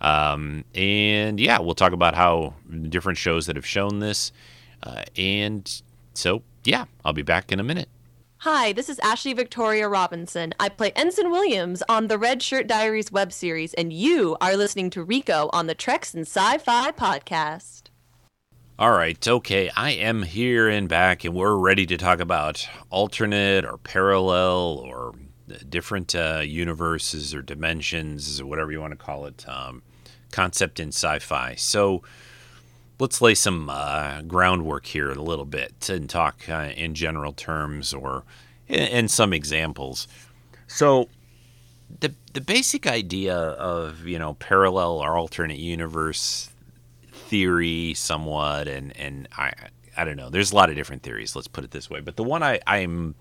Um, 0.00 0.64
and 0.74 1.40
yeah, 1.40 1.58
we'll 1.60 1.74
talk 1.74 1.92
about 1.92 2.14
how 2.14 2.54
different 2.88 3.18
shows 3.18 3.46
that 3.46 3.56
have 3.56 3.66
shown 3.66 4.00
this. 4.00 4.32
Uh, 4.82 5.04
and 5.16 5.82
so 6.12 6.42
yeah, 6.64 6.84
I'll 7.04 7.14
be 7.14 7.22
back 7.22 7.52
in 7.52 7.60
a 7.60 7.64
minute. 7.64 7.88
Hi, 8.44 8.74
this 8.74 8.90
is 8.90 8.98
Ashley 8.98 9.32
Victoria 9.32 9.88
Robinson. 9.88 10.52
I 10.60 10.68
play 10.68 10.90
Ensign 10.94 11.30
Williams 11.30 11.82
on 11.88 12.08
the 12.08 12.18
Red 12.18 12.42
Shirt 12.42 12.66
Diaries 12.66 13.10
web 13.10 13.32
series, 13.32 13.72
and 13.72 13.90
you 13.90 14.36
are 14.38 14.54
listening 14.54 14.90
to 14.90 15.02
Rico 15.02 15.48
on 15.54 15.66
the 15.66 15.74
Treks 15.74 16.12
and 16.12 16.26
Sci 16.26 16.58
Fi 16.58 16.90
podcast. 16.90 17.84
All 18.78 18.90
right, 18.92 19.26
okay, 19.26 19.70
I 19.74 19.92
am 19.92 20.24
here 20.24 20.68
and 20.68 20.90
back, 20.90 21.24
and 21.24 21.34
we're 21.34 21.56
ready 21.56 21.86
to 21.86 21.96
talk 21.96 22.20
about 22.20 22.68
alternate 22.90 23.64
or 23.64 23.78
parallel 23.78 24.82
or 24.84 25.14
different 25.70 26.14
uh, 26.14 26.42
universes 26.44 27.34
or 27.34 27.40
dimensions 27.40 28.42
or 28.42 28.44
whatever 28.44 28.70
you 28.70 28.80
want 28.82 28.92
to 28.92 29.02
call 29.02 29.24
it, 29.24 29.48
um, 29.48 29.82
concept 30.32 30.80
in 30.80 30.88
sci 30.88 31.18
fi. 31.20 31.54
So, 31.54 32.02
let's 33.04 33.20
lay 33.20 33.34
some 33.34 33.68
uh, 33.68 34.22
groundwork 34.22 34.86
here 34.86 35.10
a 35.10 35.14
little 35.14 35.44
bit 35.44 35.90
and 35.90 36.08
talk 36.08 36.48
uh, 36.48 36.70
in 36.74 36.94
general 36.94 37.34
terms 37.34 37.92
or 37.92 38.24
in, 38.66 38.80
in, 38.80 39.08
some 39.08 39.34
examples. 39.34 40.08
So, 40.66 41.10
the 42.00 42.14
the 42.32 42.40
basic 42.40 42.86
idea 42.86 43.36
of 43.36 44.06
you 44.06 44.18
know 44.18 44.32
parallel 44.34 45.00
or 45.00 45.18
alternate 45.18 45.58
universe 45.58 46.48
theory, 47.12 47.92
somewhat, 47.92 48.68
and 48.68 48.96
and 48.96 49.28
I 49.36 49.52
I 49.98 50.06
don't 50.06 50.16
know. 50.16 50.30
There's 50.30 50.52
a 50.52 50.54
lot 50.54 50.70
of 50.70 50.74
different 50.74 51.02
theories. 51.02 51.36
Let's 51.36 51.46
put 51.46 51.62
it 51.62 51.72
this 51.72 51.90
way. 51.90 52.00
But 52.00 52.16
the 52.16 52.24
one 52.24 52.42
I 52.42 52.58
I'm 52.66 53.16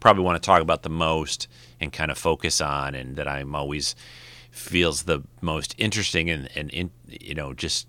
probably 0.00 0.24
want 0.24 0.42
to 0.42 0.46
talk 0.46 0.62
about 0.62 0.82
the 0.82 0.88
most 0.88 1.46
and 1.78 1.92
kind 1.92 2.10
of 2.10 2.16
focus 2.16 2.62
on, 2.62 2.94
and 2.94 3.16
that 3.16 3.28
I'm 3.28 3.54
always 3.54 3.94
feels 4.50 5.02
the 5.02 5.24
most 5.42 5.74
interesting 5.76 6.30
and 6.30 6.48
and 6.56 6.70
in, 6.70 6.90
you 7.06 7.34
know 7.34 7.52
just 7.52 7.86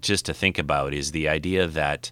just 0.00 0.26
to 0.26 0.34
think 0.34 0.58
about 0.58 0.94
is 0.94 1.12
the 1.12 1.28
idea 1.28 1.66
that 1.66 2.10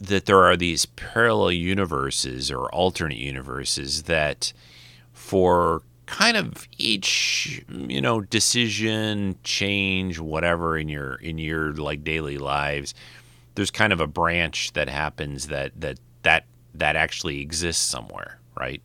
that 0.00 0.24
there 0.24 0.42
are 0.44 0.56
these 0.56 0.86
parallel 0.86 1.52
universes 1.52 2.50
or 2.50 2.72
alternate 2.72 3.18
universes 3.18 4.04
that 4.04 4.52
for 5.12 5.82
kind 6.06 6.36
of 6.36 6.66
each 6.78 7.62
you 7.68 8.00
know 8.00 8.20
decision 8.20 9.36
change 9.44 10.18
whatever 10.18 10.76
in 10.76 10.88
your 10.88 11.14
in 11.16 11.38
your 11.38 11.72
like 11.74 12.02
daily 12.02 12.38
lives 12.38 12.94
there's 13.54 13.70
kind 13.70 13.92
of 13.92 14.00
a 14.00 14.06
branch 14.06 14.72
that 14.72 14.88
happens 14.88 15.48
that 15.48 15.72
that 15.78 15.98
that 16.22 16.46
that 16.74 16.96
actually 16.96 17.40
exists 17.40 17.84
somewhere 17.84 18.40
right? 18.60 18.82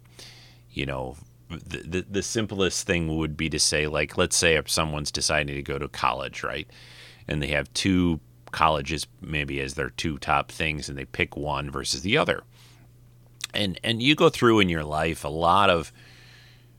You 0.72 0.86
know 0.86 1.16
the, 1.50 1.78
the, 1.78 2.06
the 2.10 2.24
simplest 2.24 2.88
thing 2.88 3.16
would 3.18 3.38
be 3.38 3.50
to 3.50 3.60
say 3.60 3.88
like 3.88 4.18
let's 4.18 4.36
say 4.36 4.56
if 4.56 4.70
someone's 4.70 5.12
deciding 5.12 5.56
to 5.56 5.62
go 5.62 5.78
to 5.78 5.88
college 5.88 6.44
right 6.44 6.68
and 7.28 7.42
they 7.42 7.48
have 7.48 7.74
two 7.74 8.20
colleges 8.52 9.06
maybe 9.22 9.60
as 9.60 9.74
their 9.74 9.90
two 9.90 10.18
top 10.18 10.52
things 10.52 10.88
and 10.88 10.98
they 10.98 11.06
pick 11.06 11.36
one 11.36 11.70
versus 11.70 12.02
the 12.02 12.18
other. 12.18 12.44
And 13.54 13.80
and 13.84 14.02
you 14.02 14.16
go 14.16 14.30
through 14.30 14.60
in 14.60 14.70
your 14.70 14.84
life 14.84 15.24
a 15.24 15.30
lot 15.30 15.70
of 15.70 15.92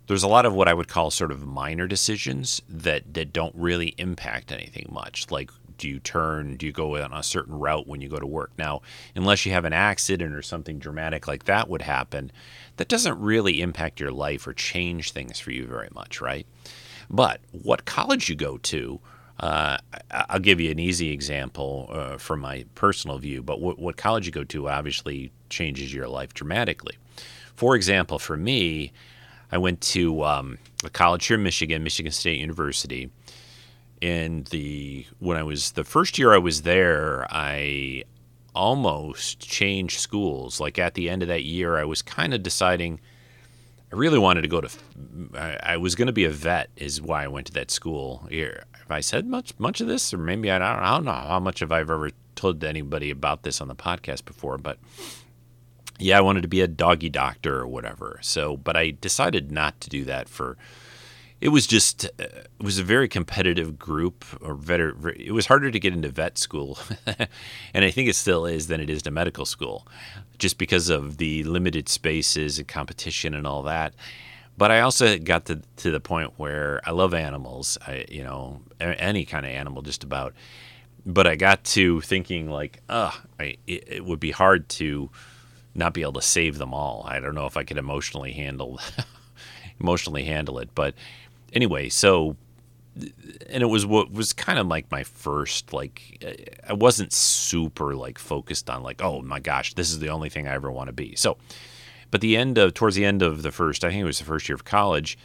there's 0.06 0.22
a 0.22 0.28
lot 0.28 0.46
of 0.46 0.54
what 0.54 0.68
I 0.68 0.74
would 0.74 0.88
call 0.88 1.10
sort 1.10 1.32
of 1.32 1.44
minor 1.44 1.86
decisions 1.86 2.62
that 2.68 3.14
that 3.14 3.32
don't 3.32 3.54
really 3.54 3.94
impact 3.98 4.52
anything 4.52 4.88
much. 4.90 5.30
Like 5.30 5.50
do 5.78 5.88
you 5.88 5.98
turn 6.00 6.56
do 6.56 6.66
you 6.66 6.72
go 6.72 6.96
on 6.96 7.12
a 7.12 7.22
certain 7.22 7.58
route 7.58 7.86
when 7.86 8.00
you 8.00 8.08
go 8.08 8.18
to 8.18 8.26
work 8.26 8.50
now 8.58 8.80
unless 9.14 9.44
you 9.44 9.52
have 9.52 9.64
an 9.64 9.72
accident 9.72 10.34
or 10.34 10.42
something 10.42 10.78
dramatic 10.78 11.26
like 11.26 11.44
that 11.44 11.68
would 11.68 11.82
happen 11.82 12.30
that 12.76 12.88
doesn't 12.88 13.18
really 13.20 13.60
impact 13.60 14.00
your 14.00 14.10
life 14.10 14.46
or 14.46 14.52
change 14.52 15.12
things 15.12 15.38
for 15.38 15.50
you 15.50 15.66
very 15.66 15.88
much 15.94 16.20
right 16.20 16.46
but 17.10 17.40
what 17.52 17.84
college 17.84 18.28
you 18.28 18.34
go 18.34 18.56
to 18.58 19.00
uh, 19.40 19.76
I'll 20.10 20.40
give 20.40 20.60
you 20.60 20.70
an 20.70 20.78
easy 20.78 21.10
example 21.10 21.88
uh, 21.92 22.16
from 22.16 22.40
my 22.40 22.64
personal 22.74 23.18
view, 23.18 23.42
but 23.42 23.60
what, 23.60 23.78
what 23.78 23.96
college 23.96 24.26
you 24.26 24.32
go 24.32 24.44
to 24.44 24.68
obviously 24.68 25.30
changes 25.50 25.92
your 25.92 26.08
life 26.08 26.32
dramatically. 26.32 26.96
For 27.54 27.74
example, 27.74 28.18
for 28.18 28.36
me, 28.36 28.92
I 29.52 29.58
went 29.58 29.80
to 29.82 30.24
um, 30.24 30.58
a 30.84 30.90
college 30.90 31.26
here 31.26 31.36
in 31.36 31.42
Michigan, 31.42 31.82
Michigan 31.82 32.12
State 32.12 32.40
University. 32.40 33.10
And 34.02 34.46
the 34.46 35.06
when 35.20 35.36
I 35.38 35.42
was 35.42 35.72
the 35.72 35.84
first 35.84 36.18
year 36.18 36.34
I 36.34 36.38
was 36.38 36.62
there, 36.62 37.26
I 37.30 38.04
almost 38.54 39.40
changed 39.40 40.00
schools. 40.00 40.60
Like 40.60 40.78
at 40.78 40.94
the 40.94 41.08
end 41.08 41.22
of 41.22 41.28
that 41.28 41.44
year, 41.44 41.76
I 41.76 41.84
was 41.84 42.02
kind 42.02 42.34
of 42.34 42.42
deciding 42.42 43.00
I 43.96 43.98
really 43.98 44.18
wanted 44.18 44.42
to 44.42 44.48
go 44.48 44.60
to. 44.60 44.68
I, 45.34 45.58
I 45.62 45.76
was 45.78 45.94
going 45.94 46.06
to 46.06 46.12
be 46.12 46.26
a 46.26 46.30
vet, 46.30 46.68
is 46.76 47.00
why 47.00 47.24
I 47.24 47.28
went 47.28 47.46
to 47.46 47.52
that 47.54 47.70
school. 47.70 48.26
Here, 48.28 48.64
have 48.74 48.90
I 48.90 49.00
said 49.00 49.26
much 49.26 49.54
much 49.58 49.80
of 49.80 49.86
this, 49.86 50.12
or 50.12 50.18
maybe 50.18 50.50
I 50.50 50.58
don't, 50.58 50.68
I 50.68 50.90
don't 50.90 51.06
know 51.06 51.12
how 51.12 51.40
much 51.40 51.60
have 51.60 51.72
I've 51.72 51.88
ever 51.90 52.10
told 52.34 52.62
anybody 52.62 53.10
about 53.10 53.42
this 53.42 53.62
on 53.62 53.68
the 53.68 53.74
podcast 53.74 54.26
before, 54.26 54.58
but 54.58 54.78
yeah, 55.98 56.18
I 56.18 56.20
wanted 56.20 56.42
to 56.42 56.48
be 56.48 56.60
a 56.60 56.68
doggy 56.68 57.08
doctor 57.08 57.58
or 57.58 57.66
whatever. 57.66 58.18
So, 58.20 58.58
but 58.58 58.76
I 58.76 58.90
decided 58.90 59.50
not 59.50 59.80
to 59.80 59.88
do 59.88 60.04
that 60.04 60.28
for. 60.28 60.58
It 61.40 61.50
was 61.50 61.66
just 61.66 62.06
uh, 62.06 62.24
it 62.24 62.62
was 62.62 62.78
a 62.78 62.84
very 62.84 63.08
competitive 63.08 63.78
group, 63.78 64.24
or 64.40 64.54
vet. 64.54 64.80
It 64.80 65.32
was 65.32 65.46
harder 65.46 65.70
to 65.70 65.78
get 65.78 65.92
into 65.92 66.08
vet 66.08 66.38
school, 66.38 66.78
and 67.74 67.84
I 67.84 67.90
think 67.90 68.08
it 68.08 68.16
still 68.16 68.46
is 68.46 68.68
than 68.68 68.80
it 68.80 68.88
is 68.88 69.02
to 69.02 69.10
medical 69.10 69.44
school, 69.44 69.86
just 70.38 70.58
because 70.58 70.88
of 70.88 71.18
the 71.18 71.44
limited 71.44 71.88
spaces 71.88 72.58
and 72.58 72.66
competition 72.66 73.34
and 73.34 73.46
all 73.46 73.62
that. 73.64 73.94
But 74.58 74.70
I 74.70 74.80
also 74.80 75.18
got 75.18 75.44
to, 75.46 75.60
to 75.78 75.90
the 75.90 76.00
point 76.00 76.32
where 76.38 76.80
I 76.84 76.92
love 76.92 77.12
animals. 77.12 77.76
I, 77.86 78.06
you 78.08 78.22
know, 78.22 78.62
any 78.80 79.24
kind 79.24 79.44
of 79.44 79.52
animal, 79.52 79.82
just 79.82 80.02
about. 80.02 80.34
But 81.04 81.26
I 81.26 81.36
got 81.36 81.62
to 81.64 82.00
thinking 82.00 82.50
like, 82.50 82.80
uh, 82.88 83.12
it, 83.38 83.58
it 83.66 84.04
would 84.04 84.18
be 84.18 84.30
hard 84.30 84.68
to 84.70 85.10
not 85.74 85.92
be 85.92 86.02
able 86.02 86.14
to 86.14 86.22
save 86.22 86.58
them 86.58 86.72
all. 86.72 87.04
I 87.06 87.20
don't 87.20 87.34
know 87.34 87.46
if 87.46 87.56
I 87.56 87.64
could 87.64 87.76
emotionally 87.76 88.32
handle 88.32 88.80
emotionally 89.80 90.24
handle 90.24 90.58
it. 90.58 90.70
But 90.74 90.94
anyway, 91.52 91.88
so 91.88 92.36
and 93.50 93.62
it 93.62 93.66
was 93.66 93.84
what 93.84 94.10
was 94.10 94.32
kind 94.32 94.58
of 94.58 94.66
like 94.66 94.90
my 94.90 95.02
first 95.02 95.72
like 95.72 96.24
I 96.66 96.72
wasn't 96.72 97.12
super 97.12 97.94
like 97.94 98.18
focused 98.18 98.70
on 98.70 98.82
like 98.82 99.02
oh 99.02 99.20
my 99.20 99.38
gosh 99.38 99.74
this 99.74 99.90
is 99.90 99.98
the 99.98 100.08
only 100.08 100.30
thing 100.30 100.48
I 100.48 100.54
ever 100.54 100.70
want 100.70 100.88
to 100.88 100.92
be. 100.92 101.14
So 101.14 101.36
but 102.10 102.20
the 102.20 102.36
end 102.36 102.58
of 102.58 102.74
towards 102.74 102.96
the 102.96 103.04
end 103.04 103.22
of 103.22 103.42
the 103.42 103.52
first, 103.52 103.84
I 103.84 103.90
think 103.90 104.00
it 104.00 104.04
was 104.04 104.18
the 104.18 104.24
first 104.24 104.48
year 104.48 104.54
of 104.54 104.64
college, 104.64 105.18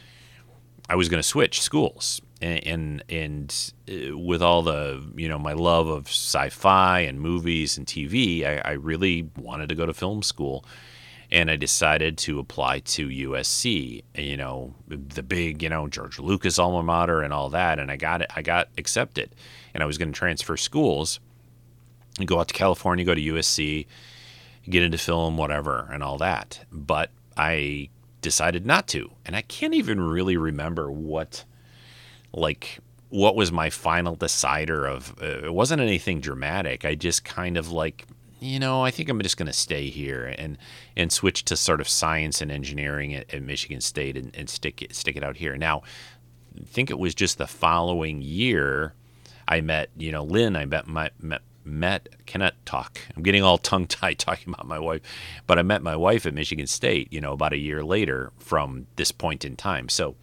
I 0.88 0.96
was 0.96 1.08
going 1.08 1.20
to 1.20 1.26
switch 1.26 1.60
schools, 1.60 2.20
and 2.40 2.66
and, 2.66 3.04
and 3.08 3.72
uh, 3.88 4.18
with 4.18 4.42
all 4.42 4.62
the 4.62 5.02
you 5.16 5.28
know 5.28 5.38
my 5.38 5.52
love 5.52 5.86
of 5.86 6.08
sci-fi 6.08 7.00
and 7.00 7.20
movies 7.20 7.78
and 7.78 7.86
TV, 7.86 8.44
I, 8.44 8.70
I 8.70 8.72
really 8.72 9.30
wanted 9.38 9.68
to 9.68 9.74
go 9.74 9.86
to 9.86 9.94
film 9.94 10.22
school 10.22 10.64
and 11.32 11.50
I 11.50 11.56
decided 11.56 12.18
to 12.18 12.38
apply 12.38 12.80
to 12.80 13.08
USC, 13.08 14.02
you 14.14 14.36
know, 14.36 14.74
the 14.86 15.22
big, 15.22 15.62
you 15.62 15.70
know, 15.70 15.88
George 15.88 16.18
Lucas 16.18 16.58
alma 16.58 16.82
mater 16.82 17.22
and 17.22 17.32
all 17.32 17.48
that, 17.48 17.78
and 17.78 17.90
I 17.90 17.96
got 17.96 18.20
it. 18.20 18.30
I 18.36 18.42
got 18.42 18.68
accepted, 18.76 19.34
and 19.72 19.82
I 19.82 19.86
was 19.86 19.96
going 19.96 20.12
to 20.12 20.18
transfer 20.18 20.58
schools 20.58 21.20
and 22.18 22.28
go 22.28 22.38
out 22.38 22.48
to 22.48 22.54
California, 22.54 23.06
go 23.06 23.14
to 23.14 23.20
USC, 23.20 23.86
get 24.68 24.82
into 24.82 24.98
film, 24.98 25.38
whatever, 25.38 25.88
and 25.90 26.02
all 26.02 26.18
that. 26.18 26.66
But 26.70 27.10
I 27.34 27.88
decided 28.20 28.66
not 28.66 28.86
to. 28.88 29.10
And 29.24 29.34
I 29.34 29.40
can't 29.40 29.72
even 29.72 30.00
really 30.02 30.36
remember 30.36 30.92
what, 30.92 31.46
like, 32.34 32.78
what 33.08 33.36
was 33.36 33.50
my 33.50 33.70
final 33.70 34.16
decider 34.16 34.84
of. 34.84 35.14
Uh, 35.20 35.46
it 35.46 35.54
wasn't 35.54 35.80
anything 35.80 36.20
dramatic. 36.20 36.84
I 36.84 36.94
just 36.94 37.24
kind 37.24 37.56
of 37.56 37.72
like, 37.72 38.04
you 38.42 38.58
know, 38.58 38.84
I 38.84 38.90
think 38.90 39.08
I'm 39.08 39.20
just 39.22 39.36
going 39.36 39.46
to 39.46 39.52
stay 39.52 39.88
here 39.88 40.34
and 40.36 40.58
and 40.96 41.12
switch 41.12 41.44
to 41.44 41.56
sort 41.56 41.80
of 41.80 41.88
science 41.88 42.40
and 42.40 42.50
engineering 42.50 43.14
at, 43.14 43.32
at 43.32 43.42
Michigan 43.42 43.80
State 43.80 44.16
and, 44.16 44.34
and 44.34 44.50
stick 44.50 44.82
it 44.82 44.94
stick 44.94 45.16
it 45.16 45.22
out 45.22 45.36
here. 45.36 45.56
Now, 45.56 45.82
I 46.60 46.64
think 46.64 46.90
it 46.90 46.98
was 46.98 47.14
just 47.14 47.38
the 47.38 47.46
following 47.46 48.20
year. 48.20 48.94
I 49.46 49.60
met, 49.60 49.90
you 49.96 50.12
know, 50.12 50.24
Lynn. 50.24 50.56
I 50.56 50.64
met 50.64 50.86
my 50.86 51.10
met 51.20 51.42
met 51.64 52.08
cannot 52.26 52.54
talk. 52.66 52.98
I'm 53.16 53.22
getting 53.22 53.44
all 53.44 53.58
tongue 53.58 53.86
tied 53.86 54.18
talking 54.18 54.52
about 54.52 54.66
my 54.66 54.78
wife, 54.78 55.02
but 55.46 55.58
I 55.58 55.62
met 55.62 55.82
my 55.82 55.94
wife 55.94 56.26
at 56.26 56.34
Michigan 56.34 56.66
State. 56.66 57.12
You 57.12 57.20
know, 57.20 57.32
about 57.32 57.52
a 57.52 57.58
year 57.58 57.84
later 57.84 58.32
from 58.38 58.86
this 58.96 59.12
point 59.12 59.44
in 59.44 59.56
time. 59.56 59.88
So 59.88 60.16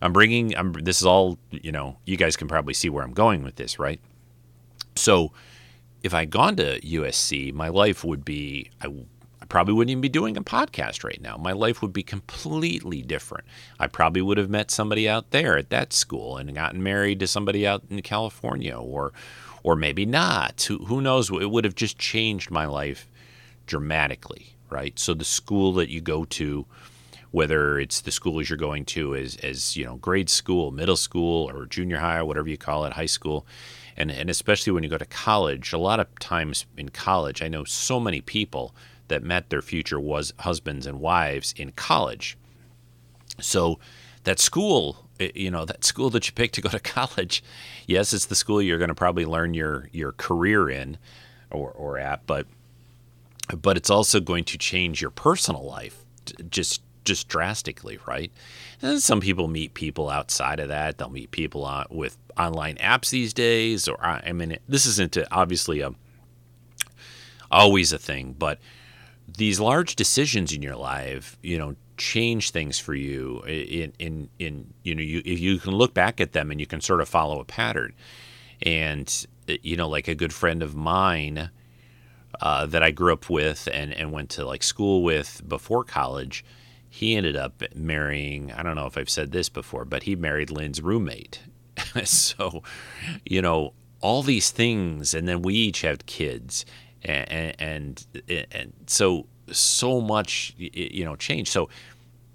I'm 0.00 0.12
bringing. 0.12 0.56
I'm. 0.56 0.72
This 0.72 1.00
is 1.00 1.06
all. 1.06 1.38
You 1.50 1.70
know, 1.70 1.98
you 2.06 2.16
guys 2.16 2.36
can 2.36 2.48
probably 2.48 2.74
see 2.74 2.88
where 2.88 3.04
I'm 3.04 3.14
going 3.14 3.44
with 3.44 3.54
this, 3.54 3.78
right? 3.78 4.00
So 4.96 5.32
if 6.02 6.14
I'd 6.14 6.30
gone 6.30 6.56
to 6.56 6.80
USC, 6.80 7.52
my 7.52 7.68
life 7.68 8.04
would 8.04 8.24
be. 8.24 8.70
I, 8.80 8.88
I 9.40 9.44
probably 9.46 9.74
wouldn't 9.74 9.90
even 9.90 10.00
be 10.00 10.08
doing 10.08 10.36
a 10.36 10.42
podcast 10.42 11.04
right 11.04 11.20
now. 11.20 11.36
My 11.36 11.52
life 11.52 11.82
would 11.82 11.92
be 11.92 12.04
completely 12.04 13.02
different. 13.02 13.44
I 13.78 13.88
probably 13.88 14.22
would 14.22 14.38
have 14.38 14.48
met 14.48 14.70
somebody 14.70 15.08
out 15.08 15.30
there 15.30 15.58
at 15.58 15.70
that 15.70 15.92
school 15.92 16.36
and 16.36 16.54
gotten 16.54 16.82
married 16.82 17.20
to 17.20 17.26
somebody 17.26 17.66
out 17.66 17.82
in 17.90 18.00
California 18.02 18.76
or 18.76 19.12
or 19.62 19.76
maybe 19.76 20.06
not. 20.06 20.62
Who, 20.62 20.78
who 20.86 21.00
knows? 21.00 21.30
It 21.30 21.50
would 21.50 21.64
have 21.64 21.74
just 21.74 21.98
changed 21.98 22.50
my 22.50 22.66
life 22.66 23.08
dramatically, 23.66 24.56
right? 24.70 24.98
So 24.98 25.14
the 25.14 25.24
school 25.24 25.72
that 25.74 25.90
you 25.90 26.00
go 26.00 26.24
to, 26.24 26.66
whether 27.30 27.78
it's 27.78 28.00
the 28.00 28.10
schools 28.10 28.50
you're 28.50 28.56
going 28.56 28.84
to 28.86 29.14
as, 29.14 29.36
as 29.36 29.76
you 29.76 29.84
know, 29.84 29.96
grade 29.96 30.28
school, 30.28 30.70
middle 30.70 30.96
school, 30.96 31.48
or 31.50 31.66
junior 31.66 31.98
high, 31.98 32.18
or 32.18 32.24
whatever 32.24 32.48
you 32.48 32.58
call 32.58 32.84
it, 32.84 32.92
high 32.92 33.06
school, 33.06 33.46
and, 33.96 34.10
and 34.10 34.30
especially 34.30 34.72
when 34.72 34.82
you 34.82 34.88
go 34.88 34.98
to 34.98 35.06
college, 35.06 35.72
a 35.72 35.78
lot 35.78 36.00
of 36.00 36.18
times 36.18 36.66
in 36.76 36.88
college, 36.88 37.42
I 37.42 37.48
know 37.48 37.64
so 37.64 38.00
many 38.00 38.20
people 38.20 38.74
that 39.08 39.22
met 39.22 39.50
their 39.50 39.62
future 39.62 40.00
was 40.00 40.32
husbands 40.40 40.86
and 40.86 41.00
wives 41.00 41.52
in 41.56 41.72
college. 41.72 42.36
So 43.40 43.78
that 44.24 44.38
school, 44.38 45.08
eh, 45.20 45.30
you 45.34 45.50
know, 45.50 45.64
that 45.64 45.84
school 45.84 46.10
that 46.10 46.26
you 46.26 46.32
pick 46.32 46.52
to 46.52 46.60
go 46.60 46.68
to 46.68 46.80
college, 46.98 47.42
yes, 47.86 48.12
it's 48.12 48.26
the 48.26 48.34
school 48.34 48.62
you're 48.62 48.78
going 48.78 48.88
to 48.88 48.94
probably 48.94 49.26
learn 49.26 49.54
your 49.54 49.88
your 49.92 50.12
career 50.12 50.70
in 50.70 50.98
or, 51.50 51.70
or 51.70 51.98
at, 51.98 52.26
but 52.26 52.46
but 53.60 53.76
it's 53.76 53.90
also 53.90 54.20
going 54.20 54.44
to 54.44 54.56
change 54.56 55.00
your 55.02 55.10
personal 55.10 55.64
life 55.64 56.04
just 56.48 56.82
just 57.04 57.28
drastically, 57.28 57.98
right? 58.06 58.30
And 58.80 59.02
some 59.02 59.20
people 59.20 59.48
meet 59.48 59.74
people 59.74 60.08
outside 60.08 60.60
of 60.60 60.68
that. 60.68 60.98
They'll 60.98 61.10
meet 61.10 61.32
people 61.32 61.68
with 61.90 62.16
online 62.38 62.76
apps 62.76 63.10
these 63.10 63.32
days, 63.32 63.88
or 63.88 64.02
I 64.04 64.32
mean, 64.32 64.58
this 64.68 64.86
isn't 64.86 65.16
obviously 65.30 65.80
a 65.80 65.94
always 67.50 67.92
a 67.92 67.98
thing, 67.98 68.34
but 68.38 68.58
these 69.36 69.60
large 69.60 69.94
decisions 69.94 70.52
in 70.52 70.62
your 70.62 70.76
life, 70.76 71.38
you 71.42 71.58
know, 71.58 71.76
change 71.96 72.50
things 72.50 72.78
for 72.78 72.94
you. 72.94 73.40
In 73.42 73.92
in 73.98 74.28
in 74.38 74.74
you 74.82 74.94
know, 74.94 75.02
you 75.02 75.22
if 75.24 75.38
you 75.38 75.58
can 75.58 75.72
look 75.72 75.94
back 75.94 76.20
at 76.20 76.32
them 76.32 76.50
and 76.50 76.60
you 76.60 76.66
can 76.66 76.80
sort 76.80 77.00
of 77.00 77.08
follow 77.08 77.40
a 77.40 77.44
pattern, 77.44 77.94
and 78.62 79.26
you 79.46 79.76
know, 79.76 79.88
like 79.88 80.08
a 80.08 80.14
good 80.14 80.32
friend 80.32 80.62
of 80.62 80.74
mine. 80.74 81.50
Uh, 82.40 82.64
that 82.64 82.82
I 82.82 82.90
grew 82.90 83.12
up 83.12 83.28
with 83.28 83.68
and, 83.70 83.92
and 83.92 84.10
went 84.10 84.30
to 84.30 84.46
like 84.46 84.62
school 84.62 85.02
with 85.02 85.46
before 85.46 85.84
college, 85.84 86.42
he 86.88 87.14
ended 87.14 87.36
up 87.36 87.62
marrying. 87.74 88.50
I 88.50 88.62
don't 88.62 88.74
know 88.74 88.86
if 88.86 88.96
I've 88.96 89.10
said 89.10 89.32
this 89.32 89.50
before, 89.50 89.84
but 89.84 90.04
he 90.04 90.16
married 90.16 90.50
Lynn's 90.50 90.80
roommate. 90.80 91.40
so, 92.04 92.62
you 93.24 93.42
know, 93.42 93.72
all 94.00 94.22
these 94.22 94.50
things, 94.50 95.14
and 95.14 95.26
then 95.28 95.42
we 95.42 95.54
each 95.54 95.82
have 95.82 96.04
kids, 96.06 96.66
and, 97.02 97.54
and 97.60 98.06
and 98.28 98.72
so 98.86 99.26
so 99.50 100.00
much 100.00 100.54
you 100.58 101.04
know 101.04 101.16
change. 101.16 101.48
So 101.48 101.68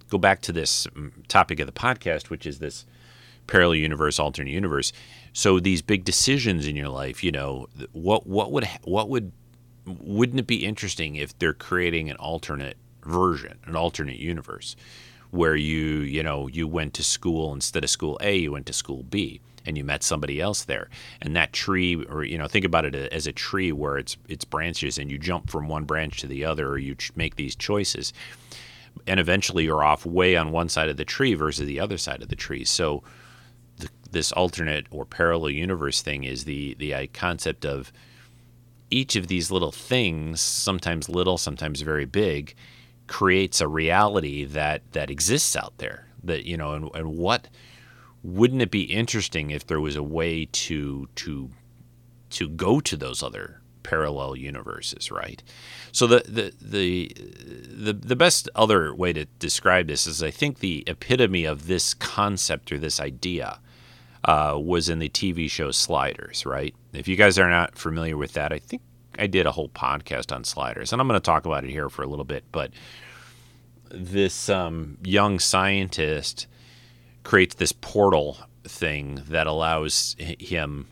go 0.10 0.18
back 0.18 0.42
to 0.42 0.52
this 0.52 0.88
mm, 0.88 1.12
topic 1.28 1.60
of 1.60 1.68
the 1.68 1.74
podcast, 1.74 2.30
which 2.30 2.46
is 2.46 2.60
this 2.60 2.86
parallel 3.48 3.76
universe, 3.76 4.20
alternate 4.20 4.52
universe. 4.52 4.92
So 5.34 5.60
these 5.60 5.82
big 5.82 6.04
decisions 6.04 6.68
in 6.68 6.76
your 6.76 6.90
life, 6.90 7.24
you 7.24 7.32
know, 7.32 7.68
what 7.92 8.26
what 8.28 8.52
would 8.52 8.68
what 8.84 9.10
would 9.10 9.32
wouldn't 9.86 10.40
it 10.40 10.48
be 10.48 10.66
interesting 10.66 11.16
if 11.16 11.38
they're 11.38 11.54
creating 11.54 12.10
an 12.10 12.18
alternate 12.18 12.78
version, 13.04 13.58
an 13.66 13.76
alternate 13.76 14.20
universe, 14.20 14.76
where 15.32 15.56
you 15.56 16.00
you 16.00 16.24
know 16.24 16.48
you 16.48 16.68
went 16.68 16.94
to 16.96 17.04
school 17.04 17.54
instead 17.54 17.84
of 17.84 17.90
school 17.90 18.18
A, 18.22 18.36
you 18.38 18.52
went 18.52 18.66
to 18.68 18.74
school 18.74 19.04
B 19.04 19.42
and 19.68 19.78
you 19.78 19.84
met 19.84 20.02
somebody 20.02 20.40
else 20.40 20.64
there. 20.64 20.90
And 21.22 21.36
that 21.36 21.52
tree 21.54 21.96
or 22.06 22.24
you 22.24 22.38
know 22.38 22.48
think 22.48 22.66
about 22.66 22.86
it 22.86 22.96
as 22.96 23.28
a 23.28 23.34
tree 23.34 23.72
where 23.72 23.98
it's 23.98 24.18
it's 24.28 24.46
branches 24.46 24.98
and 24.98 25.12
you 25.12 25.20
jump 25.20 25.50
from 25.50 25.68
one 25.68 25.84
branch 25.84 26.22
to 26.22 26.28
the 26.28 26.46
other 26.46 26.70
or 26.70 26.78
you 26.78 26.96
make 27.16 27.36
these 27.36 27.56
choices. 27.56 28.14
And 29.06 29.20
eventually 29.20 29.66
you're 29.66 29.84
off 29.84 30.06
way 30.06 30.36
on 30.36 30.52
one 30.52 30.70
side 30.70 30.90
of 30.90 30.98
the 30.98 31.06
tree 31.06 31.34
versus 31.34 31.68
the 31.68 31.80
other 31.80 31.98
side 31.98 32.24
of 32.24 32.30
the 32.30 32.36
tree. 32.36 32.64
So 32.64 33.04
the, 33.78 33.90
this 34.10 34.32
alternate 34.32 34.88
or 34.90 35.06
parallel 35.06 35.52
universe 35.52 36.02
thing 36.02 36.24
is 36.24 36.46
the 36.46 36.76
the 36.76 36.94
uh, 36.94 37.08
concept 37.14 37.66
of 37.66 37.92
each 38.90 39.18
of 39.18 39.28
these 39.28 39.52
little 39.52 39.74
things 39.74 40.40
sometimes 40.40 41.10
little 41.10 41.38
sometimes 41.38 41.82
very 41.82 42.06
big 42.06 42.56
creates 43.08 43.62
a 43.62 43.68
reality 43.68 44.46
that 44.46 44.82
that 44.92 45.10
exists 45.10 45.56
out 45.56 45.78
there 45.78 46.08
that 46.24 46.46
you 46.46 46.58
know 46.58 46.74
and, 46.74 46.90
and 46.94 47.18
what 47.18 47.48
wouldn't 48.24 48.62
it 48.62 48.72
be 48.72 48.84
interesting 48.84 49.52
if 49.52 49.66
there 49.66 49.80
was 49.80 49.96
a 49.96 50.04
way 50.04 50.46
to 50.52 51.08
to 51.16 51.50
to 52.30 52.50
go 52.50 52.80
to 52.80 52.98
those 52.98 53.24
other 53.24 53.62
parallel 53.84 54.36
universes, 54.36 55.12
right? 55.12 55.42
So 55.92 56.08
the 56.08 56.24
the 56.28 56.54
the 56.62 57.12
the, 57.16 57.94
the 57.94 58.16
best 58.16 58.50
other 58.54 58.94
way 58.94 59.14
to 59.14 59.26
describe 59.40 59.88
this 59.88 60.06
is 60.06 60.22
I 60.22 60.32
think 60.32 60.60
the 60.60 60.84
epitome 60.88 61.46
of 61.46 61.68
this 61.68 61.94
concept 61.94 62.72
or 62.72 62.78
this 62.78 63.00
idea 63.00 63.60
uh, 64.26 64.60
was 64.62 64.90
in 64.90 65.00
the 65.00 65.10
TV 65.10 65.50
show 65.50 65.72
Sliders, 65.72 66.46
right? 66.46 66.76
If 66.92 67.08
you 67.08 67.16
guys 67.16 67.40
are 67.40 67.50
not 67.50 67.78
familiar 67.78 68.18
with 68.18 68.34
that, 68.34 68.52
I 68.52 68.60
think 68.60 68.82
I 69.18 69.28
did 69.28 69.46
a 69.46 69.52
whole 69.52 69.70
podcast 69.70 70.36
on 70.36 70.44
Sliders, 70.44 70.92
and 70.92 71.02
I'm 71.02 71.08
going 71.08 71.20
to 71.20 71.24
talk 71.24 71.46
about 71.46 71.64
it 71.64 71.70
here 71.70 71.90
for 71.90 72.04
a 72.04 72.08
little 72.08 72.26
bit. 72.26 72.44
But 72.52 72.72
this 73.90 74.50
um, 74.50 74.98
young 75.04 75.40
scientist 75.40 76.48
creates 77.24 77.56
this 77.56 77.72
portal 77.72 78.38
thing 78.64 79.22
that 79.28 79.48
allows 79.48 80.16
him 80.20 80.88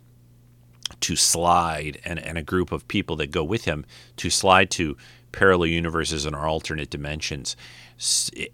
to 1.02 1.16
slide 1.16 2.00
and, 2.06 2.20
and 2.20 2.38
a 2.38 2.42
group 2.42 2.72
of 2.72 2.88
people 2.88 3.16
that 3.18 3.32
go 3.32 3.44
with 3.44 3.66
him 3.66 3.86
to 4.18 4.30
slide 4.30 4.70
to 4.72 4.98
parallel 5.32 5.68
universes 5.68 6.26
and 6.26 6.36
our 6.36 6.48
alternate 6.48 6.90
dimensions 6.90 7.56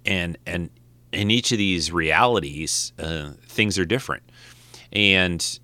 and 0.06 0.38
and 0.46 0.70
in 1.12 1.30
each 1.30 1.52
of 1.52 1.58
these 1.58 1.92
realities 1.92 2.94
uh, 2.98 3.32
things 3.46 3.78
are 3.78 3.86
different 3.86 4.24
and 4.92 5.60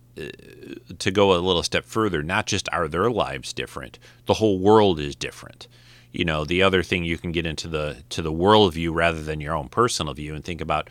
to 1.00 1.12
go 1.12 1.34
a 1.34 1.40
little 1.40 1.64
step 1.64 1.86
further 1.86 2.24
not 2.24 2.48
just 2.48 2.68
are 2.72 2.88
their 2.88 3.10
lives 3.10 3.54
different 3.54 4.00
the 4.26 4.36
whole 4.36 4.60
world 4.60 5.00
is 5.00 5.16
different. 5.16 5.68
You 6.12 6.26
know 6.26 6.46
the 6.46 6.64
other 6.64 6.84
thing 6.84 7.04
you 7.04 7.18
can 7.18 7.32
get 7.32 7.46
into 7.46 7.68
the 7.68 8.04
to 8.10 8.22
the 8.22 8.32
world 8.32 8.74
view 8.74 8.92
rather 8.94 9.22
than 9.22 9.42
your 9.42 9.56
own 9.56 9.70
personal 9.70 10.14
view 10.14 10.34
and 10.34 10.44
think 10.44 10.62
about 10.62 10.90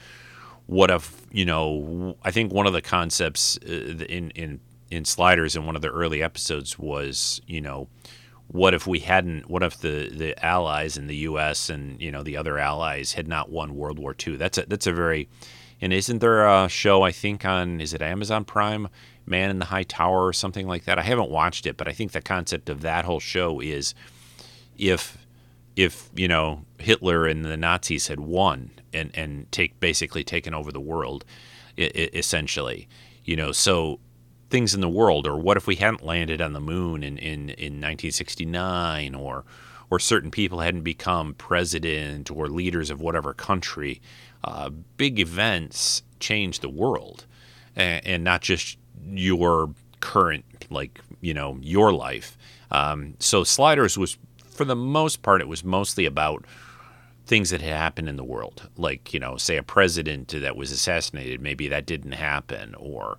what 0.67 0.91
if 0.91 1.23
you 1.33 1.45
know 1.45 2.17
i 2.23 2.31
think 2.31 2.53
one 2.53 2.67
of 2.67 2.73
the 2.73 2.83
concepts 2.83 3.59
uh, 3.69 4.05
in 4.09 4.31
in 4.31 4.61
in 4.91 5.05
sliders 5.05 5.57
in 5.57 5.65
one 5.65 5.75
of 5.75 5.83
the 5.83 5.89
early 5.89 6.23
episodes 6.23 6.79
was 6.79 7.41
you 7.47 7.61
know 7.61 7.89
what 8.49 8.75
if 8.75 8.87
we 8.87 9.01
hadn't 9.01 9.49
what 9.51 9.63
if 9.63 9.79
the 9.79 10.09
the 10.11 10.45
allies 10.45 10.97
in 10.97 11.07
the 11.07 11.17
US 11.17 11.69
and 11.71 12.01
you 12.01 12.13
know 12.13 12.23
the 12.23 12.37
other 12.37 12.59
allies 12.59 13.15
had 13.15 13.27
not 13.27 13.51
won 13.51 13.75
World 13.75 13.99
War 13.99 14.15
II 14.27 14.37
that's 14.37 14.59
a 14.59 14.67
that's 14.67 14.87
a 14.87 14.93
very 14.93 15.29
and 15.81 15.93
isn't 15.93 16.19
there 16.19 16.47
a 16.47 16.69
show 16.69 17.03
I 17.03 17.11
think 17.13 17.45
on 17.45 17.81
is 17.81 17.93
it 17.93 18.03
Amazon 18.03 18.45
Prime 18.45 18.89
Man 19.27 19.51
in 19.51 19.59
the 19.59 19.67
High 19.67 19.83
Tower 19.85 20.27
or 20.27 20.33
something 20.33 20.67
like 20.67 20.85
that. 20.85 20.99
I 20.99 21.03
haven't 21.03 21.31
watched 21.31 21.67
it 21.67 21.77
but 21.77 21.89
I 21.89 21.93
think 21.93 22.13
the 22.13 22.21
concept 22.21 22.69
of 22.69 22.83
that 22.83 23.05
whole 23.05 23.21
show 23.21 23.61
is 23.61 23.95
if 24.79 25.19
if 25.77 26.09
you 26.15 26.27
know 26.27 26.65
Hitler 26.79 27.27
and 27.27 27.45
the 27.45 27.57
Nazis 27.57 28.09
had 28.09 28.21
won 28.21 28.71
and 28.93 29.11
and 29.15 29.51
take 29.53 29.79
basically 29.79 30.25
taken 30.25 30.55
over 30.55 30.73
the 30.73 30.81
world, 30.81 31.25
essentially, 31.77 32.89
you 33.25 33.37
know, 33.37 33.53
so 33.53 34.01
things 34.49 34.75
in 34.75 34.81
the 34.81 34.89
world, 34.89 35.27
or 35.27 35.37
what 35.37 35.57
if 35.57 35.67
we 35.67 35.77
hadn't 35.77 36.05
landed 36.05 36.41
on 36.41 36.55
the 36.55 36.61
moon 36.61 37.03
in 37.03 37.19
in, 37.19 37.51
in 37.51 37.75
1969, 37.75 39.15
or 39.15 39.45
or 39.91 39.99
certain 39.99 40.31
people 40.31 40.61
hadn't 40.61 40.83
become 40.83 41.35
president 41.35 42.31
or 42.31 42.49
leaders 42.49 42.91
of 42.91 43.01
whatever 43.01 43.33
country, 43.33 44.01
uh, 44.43 44.69
big 44.97 45.21
events 45.21 46.03
change 46.19 46.61
the 46.61 46.69
world, 46.69 47.27
and, 47.77 48.05
and 48.07 48.25
not 48.25 48.41
just 48.41 48.79
your 49.09 49.71
current 50.01 50.45
like 50.71 51.01
you 51.21 51.35
know 51.35 51.59
your 51.61 51.93
life. 51.93 52.37
Um, 52.71 53.15
so 53.19 53.45
Sliders 53.45 53.97
was 53.97 54.19
for 54.57 54.65
the 54.65 54.77
most 54.77 55.23
part, 55.23 55.41
it 55.41 55.49
was 55.49 55.63
mostly 55.63 56.07
about 56.07 56.45
things 57.27 57.51
that 57.51 57.61
had 57.61 57.73
happened 57.73 58.09
in 58.09 58.17
the 58.17 58.25
world. 58.25 58.69
Like, 58.77 59.13
you 59.13 59.21
know, 59.21 59.37
say 59.37 59.57
a 59.57 59.63
president 59.63 60.29
that 60.29 60.57
was 60.57 60.73
assassinated, 60.73 61.41
maybe 61.41 61.69
that 61.69 61.87
didn't 61.87 62.13
happen, 62.13 62.75
or 62.77 63.19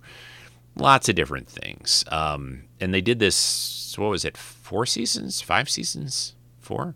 lots 0.76 1.08
of 1.08 1.14
different 1.14 1.48
things. 1.48 2.04
Um, 2.08 2.64
and 2.80 2.92
they 2.92 3.00
did 3.00 3.18
this, 3.18 3.96
what 3.96 4.10
was 4.10 4.24
it, 4.24 4.36
four 4.36 4.86
seasons, 4.86 5.40
five 5.40 5.68
seasons, 5.68 6.34
four? 6.60 6.94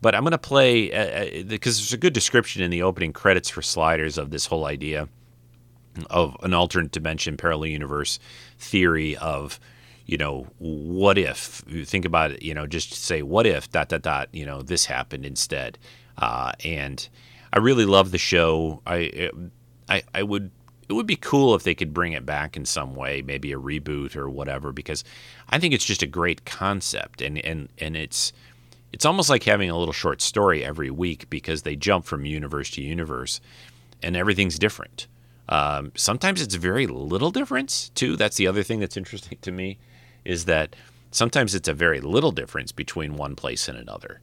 But 0.00 0.14
I'm 0.14 0.22
going 0.22 0.30
to 0.30 0.38
play, 0.38 0.92
uh, 0.92 1.44
because 1.44 1.76
uh, 1.76 1.80
there's 1.80 1.92
a 1.92 1.98
good 1.98 2.12
description 2.12 2.62
in 2.62 2.70
the 2.70 2.82
opening 2.82 3.12
credits 3.12 3.50
for 3.50 3.62
Sliders 3.62 4.16
of 4.16 4.30
this 4.30 4.46
whole 4.46 4.64
idea 4.64 5.08
of 6.10 6.36
an 6.42 6.54
alternate 6.54 6.92
dimension, 6.92 7.36
parallel 7.36 7.66
universe 7.66 8.18
theory 8.58 9.16
of 9.16 9.60
you 10.08 10.16
know, 10.16 10.46
what 10.56 11.18
if 11.18 11.62
you 11.68 11.84
think 11.84 12.06
about 12.06 12.30
it, 12.30 12.42
you 12.42 12.54
know, 12.54 12.66
just 12.66 12.94
say 12.94 13.20
what 13.20 13.46
if 13.46 13.70
dot 13.70 13.90
dot 13.90 14.00
dot, 14.00 14.28
you 14.32 14.46
know, 14.46 14.62
this 14.62 14.86
happened 14.86 15.26
instead. 15.26 15.76
Uh, 16.16 16.52
and 16.64 17.06
I 17.52 17.58
really 17.58 17.84
love 17.84 18.10
the 18.10 18.18
show. 18.18 18.80
I, 18.86 19.30
I 19.88 20.02
I 20.14 20.22
would 20.22 20.50
it 20.88 20.94
would 20.94 21.06
be 21.06 21.16
cool 21.16 21.54
if 21.54 21.62
they 21.62 21.74
could 21.74 21.92
bring 21.92 22.14
it 22.14 22.24
back 22.24 22.56
in 22.56 22.64
some 22.64 22.94
way, 22.94 23.20
maybe 23.20 23.52
a 23.52 23.58
reboot 23.58 24.16
or 24.16 24.30
whatever, 24.30 24.72
because 24.72 25.04
I 25.50 25.58
think 25.58 25.74
it's 25.74 25.84
just 25.84 26.02
a 26.02 26.06
great 26.06 26.46
concept 26.46 27.20
and 27.20 27.38
and 27.44 27.68
and 27.78 27.94
it's 27.94 28.32
it's 28.94 29.04
almost 29.04 29.28
like 29.28 29.42
having 29.44 29.68
a 29.68 29.76
little 29.76 29.92
short 29.92 30.22
story 30.22 30.64
every 30.64 30.90
week 30.90 31.28
because 31.28 31.62
they 31.62 31.76
jump 31.76 32.06
from 32.06 32.24
universe 32.24 32.70
to 32.70 32.82
universe 32.82 33.42
and 34.02 34.16
everything's 34.16 34.58
different. 34.58 35.06
Um, 35.48 35.92
sometimes 35.94 36.42
it's 36.42 36.54
very 36.54 36.86
little 36.86 37.30
difference 37.30 37.90
too. 37.90 38.16
That's 38.16 38.36
the 38.36 38.46
other 38.46 38.62
thing 38.62 38.80
that's 38.80 38.96
interesting 38.96 39.38
to 39.42 39.50
me 39.50 39.78
is 40.24 40.44
that 40.44 40.76
sometimes 41.10 41.54
it's 41.54 41.68
a 41.68 41.74
very 41.74 42.00
little 42.00 42.32
difference 42.32 42.72
between 42.72 43.16
one 43.16 43.34
place 43.34 43.68
and 43.68 43.78
another, 43.78 44.20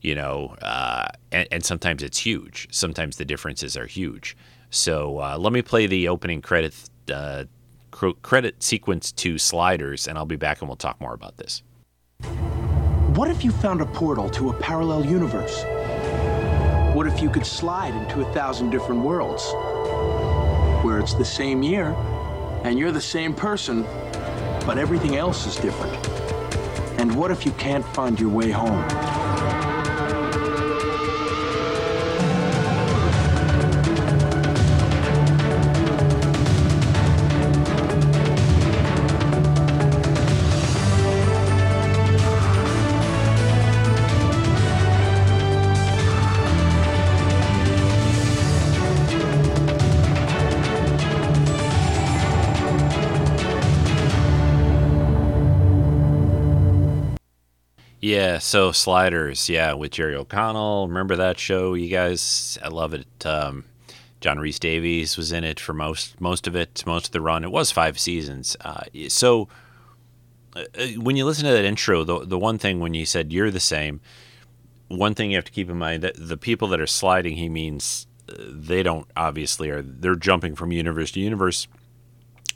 you 0.00 0.14
know, 0.14 0.54
uh, 0.60 1.08
and, 1.32 1.48
and, 1.50 1.64
sometimes 1.64 2.02
it's 2.02 2.18
huge. 2.18 2.68
Sometimes 2.70 3.16
the 3.16 3.24
differences 3.24 3.76
are 3.76 3.86
huge. 3.86 4.36
So 4.70 5.20
uh, 5.20 5.38
let 5.38 5.52
me 5.52 5.62
play 5.62 5.86
the 5.86 6.08
opening 6.08 6.42
credit 6.42 6.74
uh, 7.12 7.44
credit 7.90 8.62
sequence 8.62 9.10
to 9.12 9.38
Sliders, 9.38 10.06
and 10.06 10.18
I'll 10.18 10.26
be 10.26 10.36
back 10.36 10.60
and 10.60 10.68
we'll 10.68 10.76
talk 10.76 11.00
more 11.00 11.14
about 11.14 11.38
this. 11.38 11.62
What 13.14 13.30
if 13.30 13.42
you 13.42 13.50
found 13.50 13.80
a 13.80 13.86
portal 13.86 14.28
to 14.30 14.50
a 14.50 14.52
parallel 14.52 15.06
universe? 15.06 15.64
What 16.94 17.06
if 17.06 17.22
you 17.22 17.30
could 17.30 17.46
slide 17.46 17.94
into 17.94 18.20
a 18.20 18.32
thousand 18.34 18.70
different 18.70 19.02
worlds? 19.02 19.50
Where 20.86 21.00
it's 21.00 21.14
the 21.14 21.24
same 21.24 21.64
year, 21.64 21.96
and 22.62 22.78
you're 22.78 22.92
the 22.92 23.00
same 23.00 23.34
person, 23.34 23.82
but 24.64 24.78
everything 24.78 25.16
else 25.16 25.44
is 25.44 25.56
different. 25.56 25.96
And 27.00 27.12
what 27.16 27.32
if 27.32 27.44
you 27.44 27.50
can't 27.50 27.84
find 27.86 28.20
your 28.20 28.30
way 28.30 28.52
home? 28.52 29.25
Yeah, 58.06 58.38
so 58.38 58.70
Sliders, 58.70 59.48
yeah, 59.48 59.72
with 59.72 59.90
Jerry 59.90 60.14
O'Connell. 60.14 60.86
Remember 60.86 61.16
that 61.16 61.40
show, 61.40 61.74
you 61.74 61.88
guys? 61.88 62.56
I 62.62 62.68
love 62.68 62.94
it. 62.94 63.26
Um, 63.26 63.64
John 64.20 64.38
Rhys-Davies 64.38 65.16
was 65.16 65.32
in 65.32 65.42
it 65.42 65.58
for 65.58 65.72
most 65.72 66.20
most 66.20 66.46
of 66.46 66.54
it, 66.54 66.84
most 66.86 67.06
of 67.06 67.10
the 67.10 67.20
run. 67.20 67.42
It 67.42 67.50
was 67.50 67.72
five 67.72 67.98
seasons. 67.98 68.56
Uh, 68.60 68.84
so 69.08 69.48
uh, 70.54 70.62
uh, 70.78 70.86
when 71.00 71.16
you 71.16 71.24
listen 71.24 71.46
to 71.46 71.50
that 71.50 71.64
intro, 71.64 72.04
the 72.04 72.24
the 72.24 72.38
one 72.38 72.58
thing 72.58 72.78
when 72.78 72.94
you 72.94 73.06
said 73.06 73.32
you're 73.32 73.50
the 73.50 73.58
same, 73.58 74.00
one 74.86 75.16
thing 75.16 75.32
you 75.32 75.36
have 75.38 75.44
to 75.44 75.50
keep 75.50 75.68
in 75.68 75.76
mind 75.76 76.04
that 76.04 76.14
the 76.16 76.36
people 76.36 76.68
that 76.68 76.80
are 76.80 76.86
sliding, 76.86 77.34
he 77.34 77.48
means 77.48 78.06
uh, 78.28 78.34
they 78.38 78.84
don't 78.84 79.08
obviously 79.16 79.68
are 79.68 79.82
they're 79.82 80.14
jumping 80.14 80.54
from 80.54 80.70
universe 80.70 81.10
to 81.10 81.20
universe. 81.20 81.66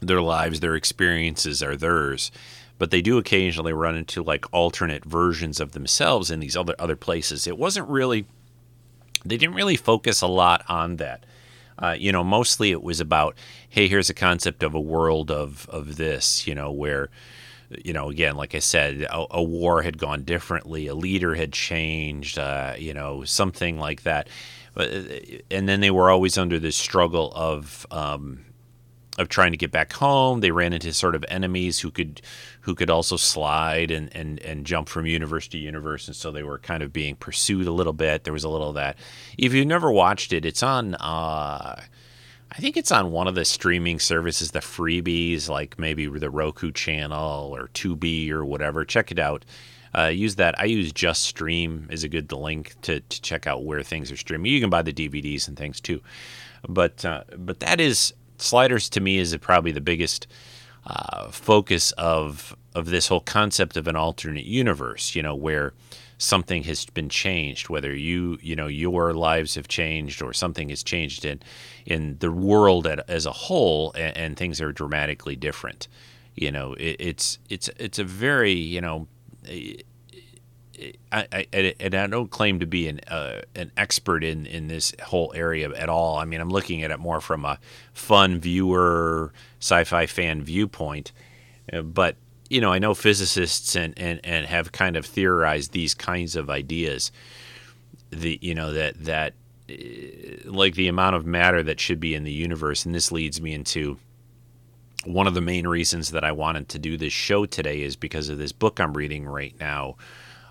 Their 0.01 0.23
lives, 0.23 0.61
their 0.61 0.77
experiences 0.77 1.61
are 1.61 1.75
theirs 1.75 2.31
but 2.81 2.91
they 2.91 3.03
do 3.03 3.18
occasionally 3.18 3.74
run 3.74 3.95
into 3.95 4.22
like 4.22 4.47
alternate 4.53 5.05
versions 5.05 5.61
of 5.61 5.72
themselves 5.72 6.31
in 6.31 6.41
these 6.41 6.57
other 6.57 6.74
other 6.78 6.97
places. 6.97 7.47
It 7.47 7.59
wasn't 7.59 7.87
really 7.89 8.24
they 9.22 9.37
didn't 9.37 9.55
really 9.55 9.76
focus 9.76 10.22
a 10.22 10.26
lot 10.26 10.64
on 10.66 10.97
that. 10.97 11.24
Uh, 11.78 11.95
you 11.99 12.11
know, 12.11 12.24
mostly 12.24 12.70
it 12.70 12.83
was 12.83 12.99
about, 12.99 13.37
hey, 13.68 13.87
here's 13.87 14.09
a 14.09 14.14
concept 14.14 14.62
of 14.62 14.74
a 14.74 14.81
world 14.81 15.31
of 15.31 15.68
of 15.68 15.97
this, 15.97 16.47
you 16.47 16.55
know, 16.55 16.72
where, 16.72 17.11
you 17.85 17.93
know, 17.93 18.09
again, 18.09 18.35
like 18.35 18.55
I 18.55 18.61
said, 18.61 19.03
a, 19.03 19.26
a 19.31 19.43
war 19.43 19.83
had 19.83 19.99
gone 19.99 20.22
differently, 20.22 20.87
a 20.87 20.95
leader 20.95 21.35
had 21.35 21.53
changed, 21.53 22.39
uh, 22.39 22.76
you 22.78 22.95
know, 22.95 23.24
something 23.24 23.78
like 23.78 24.05
that. 24.05 24.26
But 24.72 24.91
and 25.51 25.68
then 25.68 25.81
they 25.81 25.91
were 25.91 26.11
always 26.11 26.39
under 26.39 26.59
this 26.59 26.76
struggle 26.76 27.31
of 27.35 27.87
um, 27.91 28.47
of 29.19 29.29
trying 29.29 29.51
to 29.51 29.57
get 29.57 29.71
back 29.71 29.93
home. 29.93 30.41
They 30.41 30.51
ran 30.51 30.73
into 30.73 30.93
sort 30.93 31.15
of 31.15 31.25
enemies 31.29 31.81
who 31.81 31.91
could 31.91 32.23
who 32.63 32.75
could 32.75 32.91
also 32.91 33.17
slide 33.17 33.91
and, 33.91 34.15
and, 34.15 34.39
and 34.41 34.67
jump 34.67 34.89
from 34.89 35.07
universe 35.07 35.49
to 35.49 35.59
universe, 35.59 36.07
and 36.07 36.17
so 36.17 36.31
they 36.31 36.43
were 36.43 36.59
kind 36.59 36.83
of 36.83 36.93
being 36.93 37.17
pursued 37.17 37.67
a 37.67 37.73
little 37.73 37.93
bit. 37.93 38.25
There 38.25 38.33
was 38.33 38.45
a 38.45 38.49
little 38.49 38.69
of 38.71 38.75
that. 38.75 38.99
If 39.39 39.55
you've 39.55 39.67
never 39.67 39.91
watched 39.91 40.33
it, 40.33 40.45
it's 40.45 40.63
on. 40.63 40.95
Uh, 40.95 41.81
I 42.53 42.57
think 42.57 42.77
it's 42.77 42.91
on 42.91 43.13
one 43.13 43.29
of 43.29 43.37
the 43.37 43.45
streaming 43.45 44.01
services, 44.01 44.51
the 44.51 44.59
freebies, 44.59 45.49
like 45.49 45.79
maybe 45.79 46.07
the 46.07 46.31
Roku 46.31 46.73
channel 46.73 47.55
or 47.55 47.69
Tubi 47.69 48.31
or 48.31 48.45
whatever. 48.45 48.85
Check 48.85 49.13
it 49.13 49.21
out. 49.21 49.45
Uh, 49.97 50.07
use 50.07 50.37
that. 50.37 50.59
I 50.59 50.65
use 50.65 50.93
Just 50.93 51.23
Stream 51.23 51.89
is 51.91 52.05
a 52.05 52.09
good 52.09 52.31
link 52.33 52.75
to, 52.83 53.01
to 53.01 53.23
check 53.23 53.47
out 53.47 53.65
where 53.65 53.83
things 53.83 54.11
are 54.11 54.17
streaming. 54.17 54.53
You 54.53 54.61
can 54.61 54.71
buy 54.71 54.83
the 54.83 54.93
DVDs 54.93 55.49
and 55.49 55.57
things 55.57 55.81
too, 55.81 56.01
but 56.69 57.05
uh, 57.05 57.25
but 57.37 57.61
that 57.61 57.81
is 57.81 58.15
sliders 58.41 58.88
to 58.91 59.01
me 59.01 59.18
is 59.18 59.36
probably 59.38 59.72
the 59.72 59.80
biggest 59.80 60.26
uh, 60.86 61.30
focus 61.30 61.93
of 61.93 62.57
of 62.74 62.86
this 62.86 63.09
whole 63.09 63.20
concept 63.20 63.76
of 63.76 63.86
an 63.86 63.97
alternate 63.97 64.47
universe. 64.47 65.14
You 65.14 65.22
know, 65.22 65.34
where 65.34 65.72
something 66.18 66.64
has 66.64 66.84
been 66.86 67.09
changed, 67.09 67.68
whether 67.68 67.95
you 67.95 68.38
you 68.43 68.55
know 68.57 68.66
your 68.66 69.14
lives 69.14 69.55
have 69.55 69.68
changed 69.68 70.22
or 70.22 70.32
something 70.32 70.68
has 70.68 70.82
changed 70.82 71.24
in 71.24 71.41
in 71.86 72.18
the 72.18 72.30
world 72.30 72.86
as 72.86 73.26
a 73.26 73.32
whole, 73.32 73.93
and, 73.93 74.16
and, 74.16 74.36
things 74.36 74.61
are 74.61 74.72
dramatically 74.72 75.34
different. 75.34 75.88
You 76.34 76.53
know, 76.53 76.74
it, 76.74 76.97
it's 76.99 77.38
it's 77.49 77.68
it's 77.78 77.99
a 77.99 78.05
very 78.05 78.53
you 78.53 78.80
know 78.80 79.09
I, 81.12 81.26
I, 81.33 81.74
and 81.81 81.95
I 81.95 82.07
don't 82.07 82.31
claim 82.31 82.61
to 82.61 82.66
be 82.66 82.89
an 82.89 83.01
uh, 83.09 83.43
an 83.55 83.70
expert 83.76 84.24
in, 84.24 84.47
in 84.47 84.68
this 84.68 84.95
whole 85.03 85.33
area 85.35 85.70
at 85.70 85.89
all. 85.89 86.18
I 86.18 86.24
mean, 86.24 86.41
I'm 86.41 86.51
looking 86.51 86.83
at 86.83 86.91
it 86.91 86.99
more 86.99 87.20
from 87.20 87.45
a 87.45 87.59
fun 87.93 88.41
viewer, 88.41 89.33
sci-fi 89.61 90.07
fan 90.07 90.43
viewpoint. 90.43 91.12
Uh, 91.72 91.83
but 91.83 92.16
you 92.49 92.61
know, 92.61 92.72
I 92.72 92.78
know 92.78 92.95
physicists 92.95 93.76
and, 93.76 93.95
and, 93.97 94.20
and 94.24 94.47
have 94.47 94.72
kind 94.72 94.97
of 94.97 95.07
theorized 95.07 95.72
these 95.72 95.95
kinds 95.95 96.35
of 96.35 96.51
ideas. 96.51 97.12
The 98.11 98.39
you 98.41 98.55
know 98.55 98.72
that 98.72 99.05
that 99.05 99.35
uh, 99.70 99.74
like 100.45 100.74
the 100.74 100.89
amount 100.89 101.16
of 101.16 101.26
matter 101.26 101.62
that 101.62 101.81
should 101.81 102.01
be 102.01 102.14
in 102.14 102.24
the 102.24 102.33
universe, 102.33 102.85
and 102.85 102.95
this 102.95 103.12
leads 103.12 103.41
me 103.41 103.55
into 103.55 103.99
one 105.05 105.26
of 105.26 105.35
the 105.35 105.41
main 105.41 105.66
reasons 105.66 106.11
that 106.11 106.24
I 106.24 106.33
wanted 106.33 106.68
to 106.70 106.78
do 106.78 106.97
this 106.97 107.12
show 107.12 107.47
today 107.47 107.83
is 107.83 107.97
because 107.97 108.28
of 108.28 108.39
this 108.39 108.53
book 108.53 108.81
I'm 108.81 108.95
reading 108.95 109.26
right 109.26 109.55
now 109.59 109.97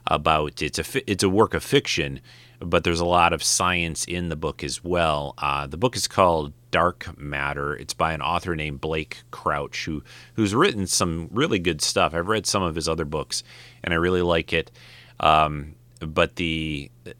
about 0.09 0.61
it's 0.61 0.79
a 0.79 1.11
it's 1.11 1.23
a 1.23 1.29
work 1.29 1.53
of 1.53 1.63
fiction, 1.63 2.19
but 2.59 2.83
there's 2.83 2.99
a 2.99 3.05
lot 3.05 3.31
of 3.31 3.43
science 3.43 4.03
in 4.05 4.29
the 4.29 4.35
book 4.35 4.63
as 4.63 4.83
well. 4.83 5.35
Uh, 5.37 5.67
the 5.67 5.77
book 5.77 5.95
is 5.95 6.07
called 6.07 6.51
Dark 6.71 7.17
Matter. 7.17 7.75
It's 7.75 7.93
by 7.93 8.13
an 8.13 8.21
author 8.21 8.55
named 8.55 8.81
Blake 8.81 9.21
Crouch, 9.31 9.85
who 9.85 10.03
who's 10.33 10.55
written 10.55 10.87
some 10.87 11.29
really 11.31 11.59
good 11.59 11.81
stuff. 11.81 12.13
I've 12.13 12.27
read 12.27 12.47
some 12.47 12.63
of 12.63 12.75
his 12.75 12.89
other 12.89 13.05
books, 13.05 13.43
and 13.83 13.93
I 13.93 13.97
really 13.97 14.23
like 14.23 14.51
it. 14.51 14.71
Um, 15.19 15.75
but 15.99 16.35
the 16.37 16.89
uh, 17.05 17.11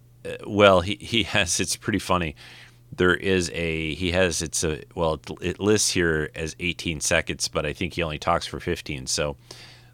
well, 0.48 0.82
he 0.82 0.98
he 1.00 1.24
has 1.36 1.60
it's 1.60 1.76
pretty 1.76 2.00
funny. 2.00 2.36
There 2.96 3.16
is 3.16 3.52
a 3.54 3.94
he 3.94 4.12
has 4.12 4.42
it's 4.42 4.64
a 4.64 4.82
well 4.96 5.14
it, 5.14 5.30
it 5.42 5.60
lists 5.60 5.92
here 5.92 6.32
as 6.34 6.56
18 6.60 7.02
seconds, 7.02 7.48
but 7.48 7.68
I 7.68 7.74
think 7.74 7.94
he 7.94 8.02
only 8.02 8.18
talks 8.18 8.48
for 8.48 8.60
15. 8.60 9.06
So 9.06 9.38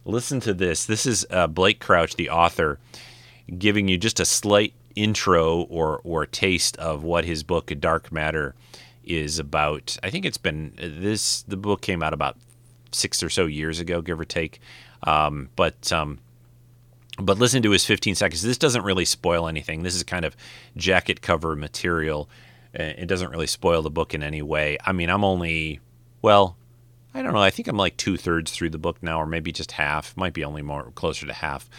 listen 0.05 0.39
to 0.41 0.53
this. 0.53 0.85
This 0.85 1.05
is 1.05 1.25
uh, 1.29 1.47
Blake 1.47 1.79
Crouch, 1.79 2.15
the 2.15 2.29
author, 2.29 2.79
giving 3.57 3.87
you 3.87 3.97
just 3.97 4.19
a 4.19 4.25
slight 4.25 4.73
intro 4.95 5.61
or 5.63 5.99
or 6.03 6.25
taste 6.25 6.77
of 6.77 7.03
what 7.03 7.25
his 7.25 7.43
book 7.43 7.71
Dark 7.79 8.11
Matter 8.11 8.55
is 9.03 9.39
about. 9.39 9.97
I 10.03 10.09
think 10.09 10.25
it's 10.25 10.37
been 10.37 10.73
this. 10.77 11.41
The 11.43 11.57
book 11.57 11.81
came 11.81 12.01
out 12.01 12.13
about 12.13 12.37
six 12.91 13.21
or 13.21 13.29
so 13.29 13.45
years 13.45 13.79
ago, 13.79 14.01
give 14.01 14.19
or 14.19 14.25
take. 14.25 14.59
Um, 15.03 15.49
but 15.55 15.91
um, 15.91 16.19
but 17.19 17.37
listen 17.37 17.61
to 17.63 17.71
his 17.71 17.85
15 17.85 18.15
seconds. 18.15 18.41
This 18.41 18.57
doesn't 18.57 18.83
really 18.83 19.05
spoil 19.05 19.47
anything. 19.47 19.83
This 19.83 19.95
is 19.95 20.03
kind 20.03 20.25
of 20.25 20.35
jacket 20.75 21.21
cover 21.21 21.55
material. 21.55 22.29
It 22.73 23.07
doesn't 23.07 23.31
really 23.31 23.47
spoil 23.47 23.81
the 23.81 23.89
book 23.89 24.13
in 24.13 24.21
any 24.21 24.41
way. 24.41 24.77
I 24.85 24.91
mean, 24.91 25.09
I'm 25.09 25.23
only 25.23 25.79
well, 26.21 26.57
I 27.15 27.21
don't 27.21 27.33
know. 27.33 27.39
I 27.39 27.49
think 27.49 27.69
I'm 27.69 27.77
like 27.77 27.95
two 27.95 28.17
thirds 28.17 28.51
through 28.51 28.71
the 28.71 28.77
book 28.77 29.01
now, 29.01 29.21
or 29.21 29.25
maybe 29.25 29.53
just 29.53 29.71
half. 29.71 30.15
Might 30.17 30.33
be 30.33 30.43
only 30.43 30.61
more 30.61 30.91
closer 30.95 31.25
to 31.25 31.31
half. 31.31 31.69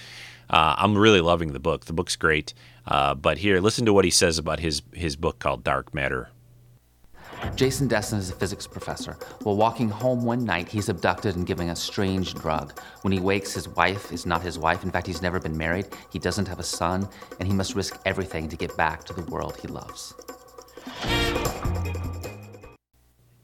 Uh, 0.49 0.75
I'm 0.79 0.97
really 0.97 1.21
loving 1.21 1.53
the 1.53 1.61
book. 1.61 1.85
The 1.85 1.93
book's 1.93 2.17
great. 2.17 2.55
Uh, 2.87 3.15
but 3.15 3.37
here, 3.37 3.61
listen 3.61 3.85
to 3.85 3.93
what 3.93 4.07
he 4.07 4.11
says 4.11 4.39
about 4.39 4.61
his 4.61 4.81
his 4.95 5.15
book 5.15 5.39
called 5.39 5.63
Dark 5.63 5.93
Matter. 5.93 6.31
Jason 7.55 7.87
Dessen 7.87 8.19
is 8.19 8.31
a 8.31 8.33
physics 8.33 8.67
professor. 8.67 9.13
While 9.43 9.57
walking 9.57 9.91
home 9.91 10.25
one 10.25 10.43
night, 10.43 10.69
he's 10.69 10.89
abducted 10.89 11.37
and 11.37 11.47
given 11.47 11.69
a 11.69 11.77
strange 11.77 12.33
drug. 12.33 12.81
When 13.03 13.13
he 13.13 13.21
wakes, 13.21 13.53
his 13.53 13.69
wife 13.69 14.11
is 14.11 14.25
not 14.25 14.41
his 14.41 14.59
wife. 14.59 14.85
In 14.85 14.91
fact, 14.91 15.07
he's 15.07 15.21
never 15.21 15.39
been 15.39 15.57
married. 15.57 15.87
He 16.11 16.19
doesn't 16.19 16.49
have 16.49 16.61
a 16.61 16.65
son, 16.65 17.07
and 17.39 17.47
he 17.47 17.53
must 17.53 17.75
risk 17.75 18.01
everything 18.07 18.49
to 18.49 18.57
get 18.57 18.75
back 18.79 19.05
to 19.05 19.13
the 19.13 19.31
world 19.31 19.59
he 19.61 19.69
loves. 19.69 20.15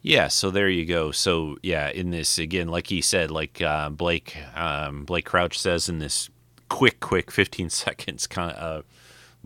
Yeah, 0.03 0.28
so 0.28 0.50
there 0.50 0.68
you 0.68 0.84
go. 0.84 1.12
So 1.12 1.57
yeah, 1.62 1.88
in 1.88 2.11
this 2.11 2.38
again, 2.38 2.68
like 2.68 2.88
he 2.88 3.00
said, 3.00 3.30
like 3.30 3.62
uh, 3.62 3.88
Blake 3.88 4.36
um, 4.55 5.05
Blake 5.05 5.24
Crouch 5.24 5.59
says 5.59 5.88
in 5.88 6.00
this 6.00 6.28
quick, 6.68 6.98
quick, 7.00 7.30
fifteen 7.30 7.70
seconds 7.70 8.26
kind 8.26 8.53
of 8.53 8.80
uh, 8.80 8.82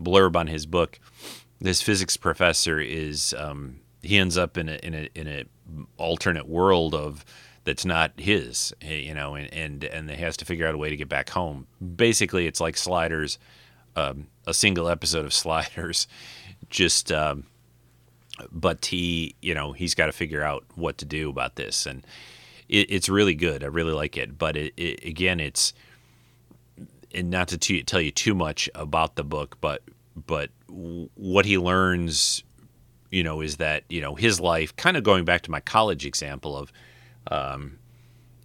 blurb 0.01 0.35
on 0.35 0.47
his 0.47 0.65
book, 0.65 0.99
this 1.59 1.81
physics 1.81 2.17
professor 2.17 2.79
is 2.79 3.35
um, 3.37 3.81
he 4.01 4.17
ends 4.17 4.35
up 4.35 4.57
in 4.57 4.67
a 4.67 4.75
in 4.77 4.95
a 4.95 5.09
in 5.13 5.27
a 5.27 5.43
alternate 5.97 6.47
world 6.47 6.95
of 6.95 7.23
that's 7.63 7.85
not 7.85 8.13
his, 8.17 8.73
eh, 8.81 8.95
you 8.95 9.13
know, 9.13 9.35
and 9.35 9.53
and 9.53 9.83
and 9.83 10.09
he 10.09 10.17
has 10.17 10.37
to 10.37 10.45
figure 10.45 10.67
out 10.67 10.73
a 10.73 10.77
way 10.77 10.89
to 10.89 10.97
get 10.97 11.09
back 11.09 11.29
home. 11.29 11.67
Basically, 11.95 12.47
it's 12.47 12.61
like 12.61 12.77
Sliders, 12.77 13.37
um, 13.95 14.27
a 14.47 14.53
single 14.55 14.89
episode 14.89 15.25
of 15.25 15.33
Sliders, 15.35 16.07
just. 16.71 17.11
Um, 17.11 17.45
but 18.51 18.85
he, 18.85 19.35
you 19.41 19.53
know, 19.53 19.71
he's 19.73 19.95
got 19.95 20.07
to 20.07 20.11
figure 20.11 20.43
out 20.43 20.63
what 20.75 20.97
to 20.99 21.05
do 21.05 21.29
about 21.29 21.55
this, 21.55 21.85
and 21.85 22.05
it, 22.69 22.91
it's 22.91 23.09
really 23.09 23.35
good. 23.35 23.63
I 23.63 23.67
really 23.67 23.93
like 23.93 24.17
it, 24.17 24.37
but 24.37 24.55
it, 24.55 24.73
it, 24.77 25.03
again, 25.03 25.39
it's 25.39 25.73
and 27.13 27.29
not 27.29 27.47
to 27.49 27.57
t- 27.57 27.83
tell 27.83 28.01
you 28.01 28.11
too 28.11 28.35
much 28.35 28.69
about 28.75 29.15
the 29.15 29.23
book, 29.23 29.57
but 29.61 29.81
but 30.25 30.49
w- 30.67 31.09
what 31.15 31.45
he 31.45 31.57
learns, 31.57 32.43
you 33.11 33.23
know, 33.23 33.41
is 33.41 33.57
that 33.57 33.83
you 33.89 34.01
know 34.01 34.15
his 34.15 34.39
life, 34.39 34.75
kind 34.75 34.97
of 34.97 35.03
going 35.03 35.25
back 35.25 35.41
to 35.43 35.51
my 35.51 35.59
college 35.59 36.05
example 36.05 36.57
of, 36.57 36.71
um, 37.31 37.79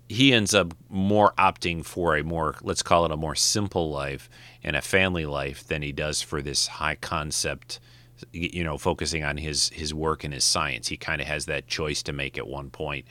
he 0.08 0.32
ends 0.32 0.54
up 0.54 0.74
more 0.88 1.32
opting 1.38 1.84
for 1.84 2.16
a 2.16 2.22
more 2.22 2.56
let's 2.62 2.82
call 2.82 3.04
it 3.04 3.10
a 3.10 3.16
more 3.16 3.34
simple 3.34 3.90
life 3.90 4.28
and 4.62 4.76
a 4.76 4.82
family 4.82 5.26
life 5.26 5.66
than 5.66 5.82
he 5.82 5.92
does 5.92 6.22
for 6.22 6.42
this 6.42 6.66
high 6.66 6.96
concept 6.96 7.80
you 8.32 8.64
know 8.64 8.78
focusing 8.78 9.24
on 9.24 9.36
his 9.36 9.70
his 9.70 9.92
work 9.94 10.24
and 10.24 10.34
his 10.34 10.44
science. 10.44 10.88
He 10.88 10.96
kind 10.96 11.20
of 11.20 11.26
has 11.26 11.46
that 11.46 11.66
choice 11.66 12.02
to 12.04 12.12
make 12.12 12.38
at 12.38 12.46
one 12.46 12.70
point 12.70 13.06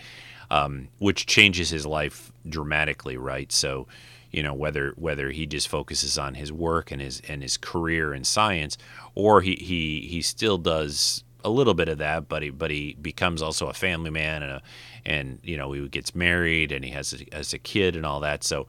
um, 0.51 0.89
which 0.99 1.25
changes 1.25 1.69
his 1.69 1.85
life 1.85 2.31
dramatically 2.47 3.17
right? 3.17 3.51
So 3.51 3.87
you 4.31 4.43
know 4.43 4.53
whether 4.53 4.93
whether 4.97 5.31
he 5.31 5.45
just 5.45 5.67
focuses 5.67 6.17
on 6.17 6.35
his 6.35 6.51
work 6.51 6.91
and 6.91 7.01
his 7.01 7.21
and 7.27 7.41
his 7.41 7.57
career 7.57 8.13
in 8.13 8.23
science 8.23 8.77
or 9.15 9.41
he 9.41 9.55
he 9.55 10.07
he 10.09 10.21
still 10.21 10.57
does 10.57 11.23
a 11.43 11.49
little 11.49 11.73
bit 11.73 11.89
of 11.89 11.97
that 11.97 12.29
but 12.29 12.41
he 12.41 12.49
but 12.49 12.71
he 12.71 12.93
becomes 13.01 13.41
also 13.41 13.67
a 13.67 13.73
family 13.73 14.09
man 14.09 14.41
and 14.43 14.51
a 14.53 14.61
and 15.05 15.39
you 15.43 15.57
know 15.57 15.71
he 15.71 15.87
gets 15.89 16.15
married 16.15 16.71
and 16.71 16.85
he 16.85 16.91
has 16.91 17.13
a, 17.13 17.35
has 17.35 17.53
a 17.53 17.59
kid 17.59 17.95
and 17.95 18.05
all 18.05 18.19
that. 18.19 18.43
So 18.43 18.67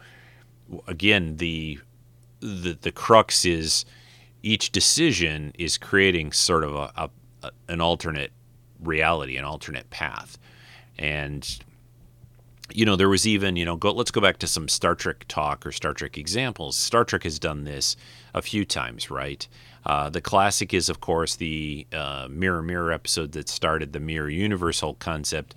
again 0.86 1.36
the 1.36 1.78
the 2.40 2.76
the 2.80 2.93
crux 2.93 3.45
is 3.45 3.84
each 4.43 4.72
decision 4.72 5.53
is 5.59 5.78
creating 5.78 6.32
sort 6.32 6.64
of 6.64 6.74
a, 6.74 6.93
a 6.97 7.11
an 7.68 7.80
alternate 7.80 8.32
reality 8.82 9.36
an 9.36 9.45
alternate 9.45 9.88
path. 9.90 10.38
And 10.99 11.59
you 12.72 12.84
know 12.86 12.97
there 12.97 13.09
was 13.09 13.26
even 13.26 13.57
you 13.57 13.64
know 13.64 13.76
go 13.76 13.93
let's 13.93 14.11
go 14.11 14.20
back 14.20 14.38
to 14.38 14.47
some 14.47 14.68
Star 14.68 14.95
Trek 14.95 15.24
talk 15.28 15.66
or 15.66 15.72
Star 15.72 15.93
Trek 15.93 16.18
examples. 16.18 16.76
Star 16.76 17.05
Trek 17.05 17.24
has 17.24 17.38
done 17.38 17.64
this 17.64 17.97
a 18.34 18.43
few 18.43 18.64
times 18.64 19.11
right? 19.11 19.47
Uh, 19.84 20.09
the 20.09 20.20
classic 20.20 20.72
is 20.72 20.88
of 20.88 21.01
course 21.01 21.36
the 21.36 21.86
uh, 21.93 22.28
mirror 22.30 22.62
mirror 22.62 22.93
episode 22.93 23.32
that 23.32 23.49
started 23.49 23.93
the 23.93 24.01
mirror 24.01 24.30
universe 24.30 24.80
whole 24.80 24.95
concept 24.95 25.55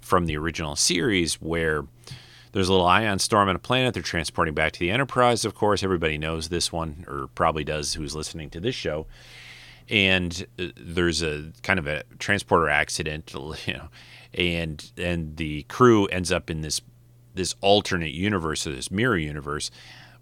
from 0.00 0.26
the 0.26 0.36
original 0.36 0.76
series 0.76 1.34
where 1.34 1.84
there's 2.52 2.68
a 2.68 2.72
little 2.72 2.86
ion 2.86 3.18
storm 3.18 3.48
on 3.48 3.56
a 3.56 3.60
planet. 3.60 3.94
They're 3.94 4.02
transporting 4.02 4.54
back 4.54 4.72
to 4.72 4.80
the 4.80 4.90
Enterprise, 4.90 5.44
of 5.44 5.54
course. 5.54 5.82
Everybody 5.82 6.18
knows 6.18 6.48
this 6.48 6.72
one, 6.72 7.04
or 7.08 7.28
probably 7.34 7.64
does, 7.64 7.94
who's 7.94 8.14
listening 8.14 8.50
to 8.50 8.60
this 8.60 8.74
show. 8.74 9.06
And 9.88 10.46
uh, 10.58 10.66
there's 10.76 11.22
a 11.22 11.52
kind 11.62 11.78
of 11.78 11.86
a 11.86 12.02
transporter 12.18 12.68
accident, 12.68 13.32
you 13.66 13.74
know, 13.74 13.88
and 14.34 14.90
and 14.96 15.36
the 15.36 15.62
crew 15.64 16.06
ends 16.06 16.32
up 16.32 16.50
in 16.50 16.60
this 16.62 16.80
this 17.34 17.54
alternate 17.60 18.12
universe, 18.12 18.66
or 18.66 18.72
this 18.72 18.90
mirror 18.90 19.16
universe, 19.16 19.70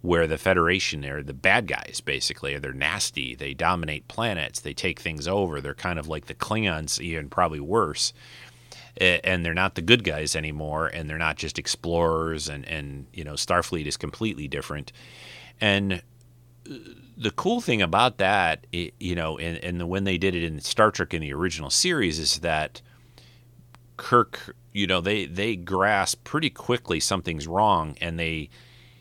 where 0.02 0.26
the 0.26 0.36
Federation 0.36 1.04
are 1.06 1.22
the 1.22 1.32
bad 1.32 1.66
guys, 1.66 2.02
basically. 2.04 2.58
They're 2.58 2.72
nasty. 2.72 3.34
They 3.34 3.54
dominate 3.54 4.08
planets. 4.08 4.60
They 4.60 4.74
take 4.74 5.00
things 5.00 5.26
over. 5.26 5.60
They're 5.60 5.74
kind 5.74 5.98
of 5.98 6.06
like 6.06 6.26
the 6.26 6.34
Klingons, 6.34 7.00
even 7.00 7.30
probably 7.30 7.60
worse 7.60 8.12
and 9.00 9.44
they're 9.44 9.54
not 9.54 9.74
the 9.74 9.82
good 9.82 10.04
guys 10.04 10.34
anymore 10.34 10.88
and 10.88 11.08
they're 11.08 11.18
not 11.18 11.36
just 11.36 11.58
explorers 11.58 12.48
and 12.48 12.66
and 12.66 13.06
you 13.12 13.24
know 13.24 13.34
starfleet 13.34 13.86
is 13.86 13.96
completely 13.96 14.48
different. 14.48 14.92
And 15.60 16.02
uh, 16.70 16.74
the 17.16 17.30
cool 17.32 17.60
thing 17.60 17.82
about 17.82 18.18
that 18.18 18.66
you 18.72 19.14
know 19.14 19.38
and, 19.38 19.58
and 19.64 19.88
when 19.88 20.04
they 20.04 20.18
did 20.18 20.34
it 20.34 20.44
in 20.44 20.60
star 20.60 20.90
trek 20.90 21.14
in 21.14 21.20
the 21.20 21.32
original 21.32 21.70
series 21.70 22.18
is 22.18 22.38
that 22.40 22.80
kirk 23.96 24.54
you 24.72 24.86
know 24.86 25.00
they 25.00 25.26
they 25.26 25.56
grasp 25.56 26.22
pretty 26.22 26.50
quickly 26.50 27.00
something's 27.00 27.48
wrong 27.48 27.96
and 28.00 28.18
they 28.18 28.48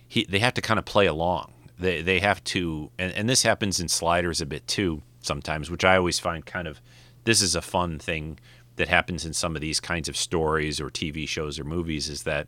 he, 0.08 0.26
they 0.26 0.40
have 0.40 0.54
to 0.54 0.62
kind 0.62 0.80
of 0.80 0.86
play 0.86 1.06
along. 1.06 1.54
They 1.78 2.02
they 2.02 2.20
have 2.20 2.44
to 2.46 2.90
and, 2.98 3.14
and 3.14 3.30
this 3.30 3.44
happens 3.44 3.80
in 3.80 3.88
sliders 3.88 4.42
a 4.42 4.46
bit 4.46 4.68
too 4.68 5.04
sometimes 5.22 5.70
which 5.70 5.84
i 5.84 5.98
always 5.98 6.20
find 6.20 6.46
kind 6.46 6.68
of 6.68 6.80
this 7.26 7.42
is 7.42 7.54
a 7.54 7.62
fun 7.62 8.00
thing 8.00 8.40
that 8.78 8.88
happens 8.88 9.26
in 9.26 9.34
some 9.34 9.56
of 9.56 9.62
these 9.62 9.80
kinds 9.80 10.08
of 10.08 10.16
stories 10.16 10.80
or 10.80 10.90
TV 10.90 11.28
shows 11.28 11.60
or 11.60 11.64
movies 11.64 12.08
is 12.10 12.24
that 12.24 12.48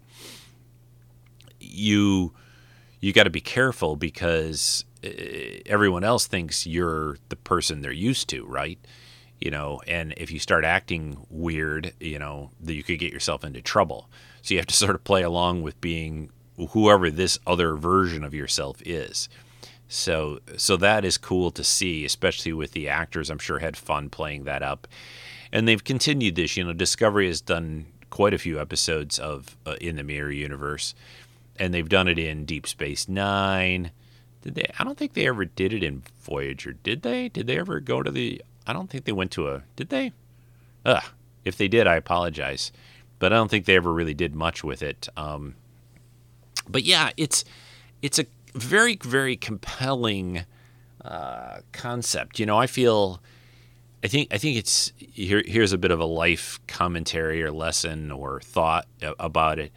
you 1.60 2.34
you 3.02 3.14
got 3.14 3.24
to 3.24 3.30
be 3.30 3.42
careful 3.42 3.96
because 3.96 4.86
eh, 5.04 5.60
everyone 5.66 6.04
else 6.04 6.28
thinks 6.28 6.66
you're 6.66 7.18
the 7.30 7.36
person 7.36 7.82
they're 7.82 7.92
used 7.92 8.30
to, 8.30 8.46
right? 8.46 8.80
You 9.40 9.52
know, 9.52 9.82
and 9.88 10.14
if 10.18 10.32
you 10.32 10.40
start 10.40 10.66
acting 10.66 11.26
weird, 11.30 11.94
you 12.00 12.20
know, 12.20 12.52
that 12.62 12.74
you 12.74 12.84
could 12.84 13.00
get 13.00 13.14
yourself 13.14 13.44
into 13.44 13.62
trouble. 13.62 14.10
So 14.42 14.54
you 14.54 14.60
have 14.60 14.68
to 14.68 14.76
sort 14.86 14.96
of 14.96 15.04
play 15.04 15.24
along 15.24 15.62
with 15.62 15.80
being 15.82 16.30
whoever 16.72 17.10
this 17.10 17.40
other 17.48 17.76
version 17.76 18.24
of 18.24 18.34
yourself 18.34 18.82
is. 18.86 19.30
So 19.88 20.40
so 20.58 20.78
that 20.78 21.04
is 21.04 21.18
cool 21.18 21.52
to 21.52 21.64
see, 21.64 22.06
especially 22.06 22.54
with 22.54 22.74
the 22.74 22.90
actors. 22.90 23.30
I'm 23.30 23.40
sure 23.40 23.60
had 23.60 23.76
fun 23.76 24.10
playing 24.10 24.44
that 24.44 24.62
up 24.62 24.88
and 25.52 25.68
they've 25.68 25.84
continued 25.84 26.36
this. 26.36 26.58
You 26.58 26.64
know, 26.64 26.74
Discovery 26.74 27.28
has 27.28 27.42
done 27.42 27.86
quite 28.10 28.34
a 28.34 28.38
few 28.38 28.60
episodes 28.60 29.20
of 29.20 29.56
uh, 29.66 29.76
in 29.82 29.96
the 29.96 30.04
Mirror 30.04 30.32
Universe, 30.32 30.96
and 31.58 31.74
they've 31.74 31.90
done 31.90 32.08
it 32.08 32.20
in 32.20 32.46
Deep 32.46 32.68
Space 32.68 33.08
Nine. 33.08 33.92
Did 34.42 34.56
they? 34.56 34.72
I 34.78 34.84
don't 34.84 34.98
think 34.98 35.14
they 35.14 35.28
ever 35.28 35.46
did 35.46 35.74
it 35.74 35.84
in 35.84 36.04
Voyager. 36.22 36.74
Did 36.74 37.02
they? 37.02 37.30
Did 37.30 37.48
they 37.48 37.60
ever 37.60 37.80
go 37.80 38.02
to 38.04 38.12
the? 38.12 38.42
I 38.66 38.74
don't 38.74 38.90
think 38.90 39.06
they 39.06 39.12
went 39.12 39.32
to 39.32 39.50
a. 39.50 39.64
Did 39.76 39.90
they? 39.90 40.14
Ugh. 40.86 41.04
If 41.46 41.58
they 41.58 41.68
did, 41.68 41.88
I 41.88 41.96
apologize, 41.96 42.72
but 43.18 43.32
I 43.32 43.38
don't 43.38 43.50
think 43.50 43.66
they 43.66 43.76
ever 43.76 43.92
really 43.92 44.14
did 44.14 44.36
much 44.36 44.64
with 44.64 44.84
it. 44.84 45.08
Um, 45.18 45.56
but 46.68 46.84
yeah, 46.84 47.12
it's 47.18 47.44
it's 48.02 48.20
a 48.20 48.26
very 48.54 48.96
very 48.96 49.36
compelling 49.36 50.46
uh, 51.04 51.60
concept. 51.72 52.40
You 52.40 52.46
know, 52.46 52.58
I 52.58 52.68
feel 52.68 53.22
I 54.04 54.08
think 54.08 54.34
I 54.34 54.38
think 54.38 54.58
it's 54.58 54.94
here. 54.98 55.44
Here's 55.46 55.74
a 55.74 55.78
bit 55.78 55.92
of 55.92 56.00
a 56.00 56.06
life 56.06 56.60
commentary 56.68 57.44
or 57.44 57.52
lesson 57.52 58.12
or 58.12 58.40
thought 58.42 58.88
about 59.20 59.60
it. 59.60 59.74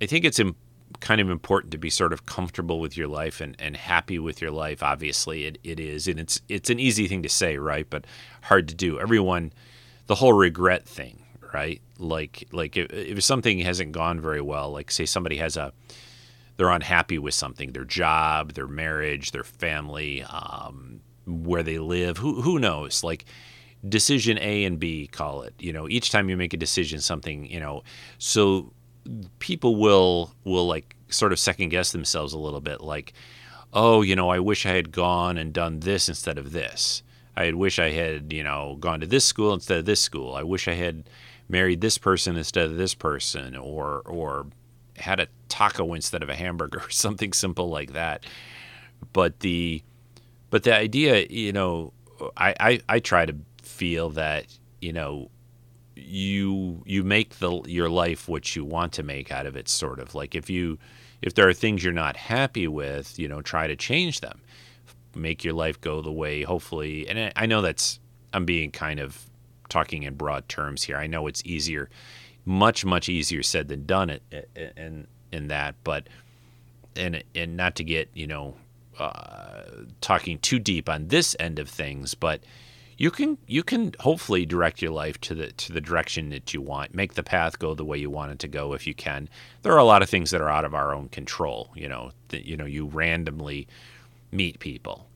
I 0.00 0.06
think 0.06 0.24
it's 0.24 0.38
Im- 0.38 0.56
kind 1.00 1.20
of 1.20 1.28
important 1.28 1.72
to 1.72 1.78
be 1.78 1.90
sort 1.90 2.12
of 2.12 2.26
comfortable 2.26 2.80
with 2.80 2.96
your 2.96 3.08
life 3.08 3.40
and, 3.40 3.54
and 3.58 3.76
happy 3.76 4.18
with 4.18 4.40
your 4.40 4.50
life. 4.50 4.82
Obviously, 4.82 5.44
it, 5.44 5.58
it 5.62 5.78
is, 5.78 6.08
and 6.08 6.18
it's 6.18 6.40
it's 6.48 6.70
an 6.70 6.78
easy 6.78 7.06
thing 7.08 7.22
to 7.22 7.28
say, 7.28 7.58
right? 7.58 7.86
But 7.88 8.06
hard 8.42 8.68
to 8.68 8.74
do. 8.74 8.98
Everyone, 8.98 9.52
the 10.06 10.14
whole 10.14 10.32
regret 10.32 10.86
thing, 10.86 11.22
right? 11.52 11.82
Like 11.98 12.48
like 12.52 12.76
if, 12.76 12.90
if 12.92 13.22
something 13.22 13.58
hasn't 13.60 13.92
gone 13.92 14.20
very 14.20 14.40
well, 14.40 14.70
like 14.70 14.90
say 14.90 15.04
somebody 15.04 15.36
has 15.36 15.56
a 15.56 15.72
they're 16.56 16.70
unhappy 16.70 17.18
with 17.18 17.34
something, 17.34 17.72
their 17.72 17.84
job, 17.84 18.54
their 18.54 18.66
marriage, 18.66 19.32
their 19.32 19.44
family, 19.44 20.22
um, 20.22 21.00
where 21.26 21.62
they 21.62 21.78
live. 21.78 22.18
Who 22.18 22.42
who 22.42 22.58
knows? 22.58 23.04
Like 23.04 23.24
decision 23.88 24.38
A 24.40 24.64
and 24.64 24.78
B, 24.78 25.06
call 25.06 25.42
it. 25.42 25.54
You 25.58 25.72
know, 25.72 25.88
each 25.88 26.10
time 26.10 26.28
you 26.28 26.36
make 26.36 26.54
a 26.54 26.58
decision, 26.58 27.00
something 27.00 27.46
you 27.50 27.60
know. 27.60 27.82
So 28.18 28.72
people 29.38 29.76
will 29.76 30.34
will 30.44 30.66
like 30.66 30.96
sort 31.08 31.32
of 31.32 31.38
second 31.38 31.68
guess 31.68 31.92
themselves 31.92 32.32
a 32.32 32.38
little 32.38 32.60
bit, 32.60 32.80
like, 32.80 33.12
oh, 33.72 34.02
you 34.02 34.16
know, 34.16 34.30
I 34.30 34.38
wish 34.38 34.66
I 34.66 34.70
had 34.70 34.92
gone 34.92 35.38
and 35.38 35.52
done 35.52 35.80
this 35.80 36.08
instead 36.08 36.38
of 36.38 36.52
this. 36.52 37.02
I 37.36 37.52
wish 37.52 37.78
I 37.78 37.90
had, 37.90 38.32
you 38.32 38.42
know, 38.42 38.76
gone 38.80 39.00
to 39.00 39.06
this 39.06 39.24
school 39.24 39.52
instead 39.52 39.78
of 39.78 39.84
this 39.84 40.00
school. 40.00 40.34
I 40.34 40.42
wish 40.42 40.68
I 40.68 40.72
had 40.72 41.08
married 41.48 41.80
this 41.80 41.98
person 41.98 42.36
instead 42.36 42.64
of 42.64 42.76
this 42.76 42.94
person, 42.94 43.56
or 43.56 44.02
or 44.06 44.46
had 44.96 45.20
a 45.20 45.28
taco 45.48 45.92
instead 45.92 46.22
of 46.22 46.28
a 46.28 46.34
hamburger, 46.34 46.78
or 46.84 46.90
something 46.90 47.32
simple 47.32 47.68
like 47.68 47.92
that. 47.92 48.24
But 49.12 49.40
the 49.40 49.82
but 50.50 50.62
the 50.62 50.74
idea, 50.74 51.26
you 51.28 51.52
know, 51.52 51.92
I, 52.36 52.54
I, 52.58 52.80
I 52.88 52.98
try 53.00 53.26
to 53.26 53.34
feel 53.62 54.10
that, 54.10 54.46
you 54.80 54.92
know, 54.92 55.30
you 55.96 56.82
you 56.84 57.02
make 57.02 57.38
the 57.38 57.62
your 57.66 57.88
life 57.88 58.28
what 58.28 58.54
you 58.54 58.64
want 58.64 58.92
to 58.92 59.02
make 59.02 59.32
out 59.32 59.46
of 59.46 59.56
it 59.56 59.68
sort 59.68 59.98
of. 59.98 60.14
Like 60.14 60.34
if 60.34 60.48
you 60.50 60.78
if 61.22 61.34
there 61.34 61.48
are 61.48 61.54
things 61.54 61.82
you're 61.82 61.92
not 61.92 62.16
happy 62.16 62.68
with 62.68 63.18
you 63.18 63.28
know 63.28 63.42
try 63.42 63.66
to 63.66 63.74
change 63.74 64.20
them. 64.20 64.40
Make 65.14 65.42
your 65.42 65.54
life 65.54 65.80
go 65.80 66.02
the 66.02 66.12
way 66.12 66.42
hopefully 66.42 67.08
and 67.08 67.32
i 67.36 67.46
know 67.46 67.62
that's 67.62 67.98
i'm 68.34 68.44
being 68.44 68.70
kind 68.70 69.00
of 69.00 69.30
talking 69.70 70.02
in 70.02 70.14
broad 70.14 70.46
terms 70.48 70.82
here. 70.82 70.98
I 70.98 71.06
know 71.06 71.26
it's 71.26 71.42
easier 71.44 71.88
much 72.44 72.84
much 72.84 73.08
easier 73.08 73.42
said 73.42 73.68
than 73.68 73.86
done 73.86 74.10
it 74.10 74.22
in 74.76 75.06
in 75.32 75.48
that 75.48 75.74
but 75.82 76.08
and 76.94 77.24
and 77.34 77.56
not 77.56 77.74
to 77.76 77.84
get 77.84 78.08
you 78.14 78.26
know 78.26 78.54
uh, 78.98 79.62
talking 80.00 80.38
too 80.38 80.58
deep 80.58 80.88
on 80.88 81.08
this 81.08 81.36
end 81.38 81.58
of 81.58 81.68
things, 81.68 82.14
but 82.14 82.40
you 82.98 83.10
can 83.10 83.36
you 83.46 83.62
can 83.62 83.92
hopefully 84.00 84.46
direct 84.46 84.80
your 84.80 84.90
life 84.90 85.20
to 85.22 85.34
the 85.34 85.52
to 85.52 85.72
the 85.72 85.80
direction 85.80 86.30
that 86.30 86.54
you 86.54 86.62
want. 86.62 86.94
Make 86.94 87.14
the 87.14 87.22
path 87.22 87.58
go 87.58 87.74
the 87.74 87.84
way 87.84 87.98
you 87.98 88.10
want 88.10 88.32
it 88.32 88.38
to 88.40 88.48
go 88.48 88.72
if 88.72 88.86
you 88.86 88.94
can. 88.94 89.28
There 89.62 89.72
are 89.72 89.78
a 89.78 89.84
lot 89.84 90.02
of 90.02 90.08
things 90.08 90.30
that 90.30 90.40
are 90.40 90.48
out 90.48 90.64
of 90.64 90.74
our 90.74 90.94
own 90.94 91.08
control. 91.08 91.70
You 91.74 91.88
know, 91.88 92.12
that 92.28 92.46
you 92.46 92.56
know 92.56 92.64
you 92.64 92.86
randomly 92.86 93.68
meet 94.32 94.58
people. 94.60 95.08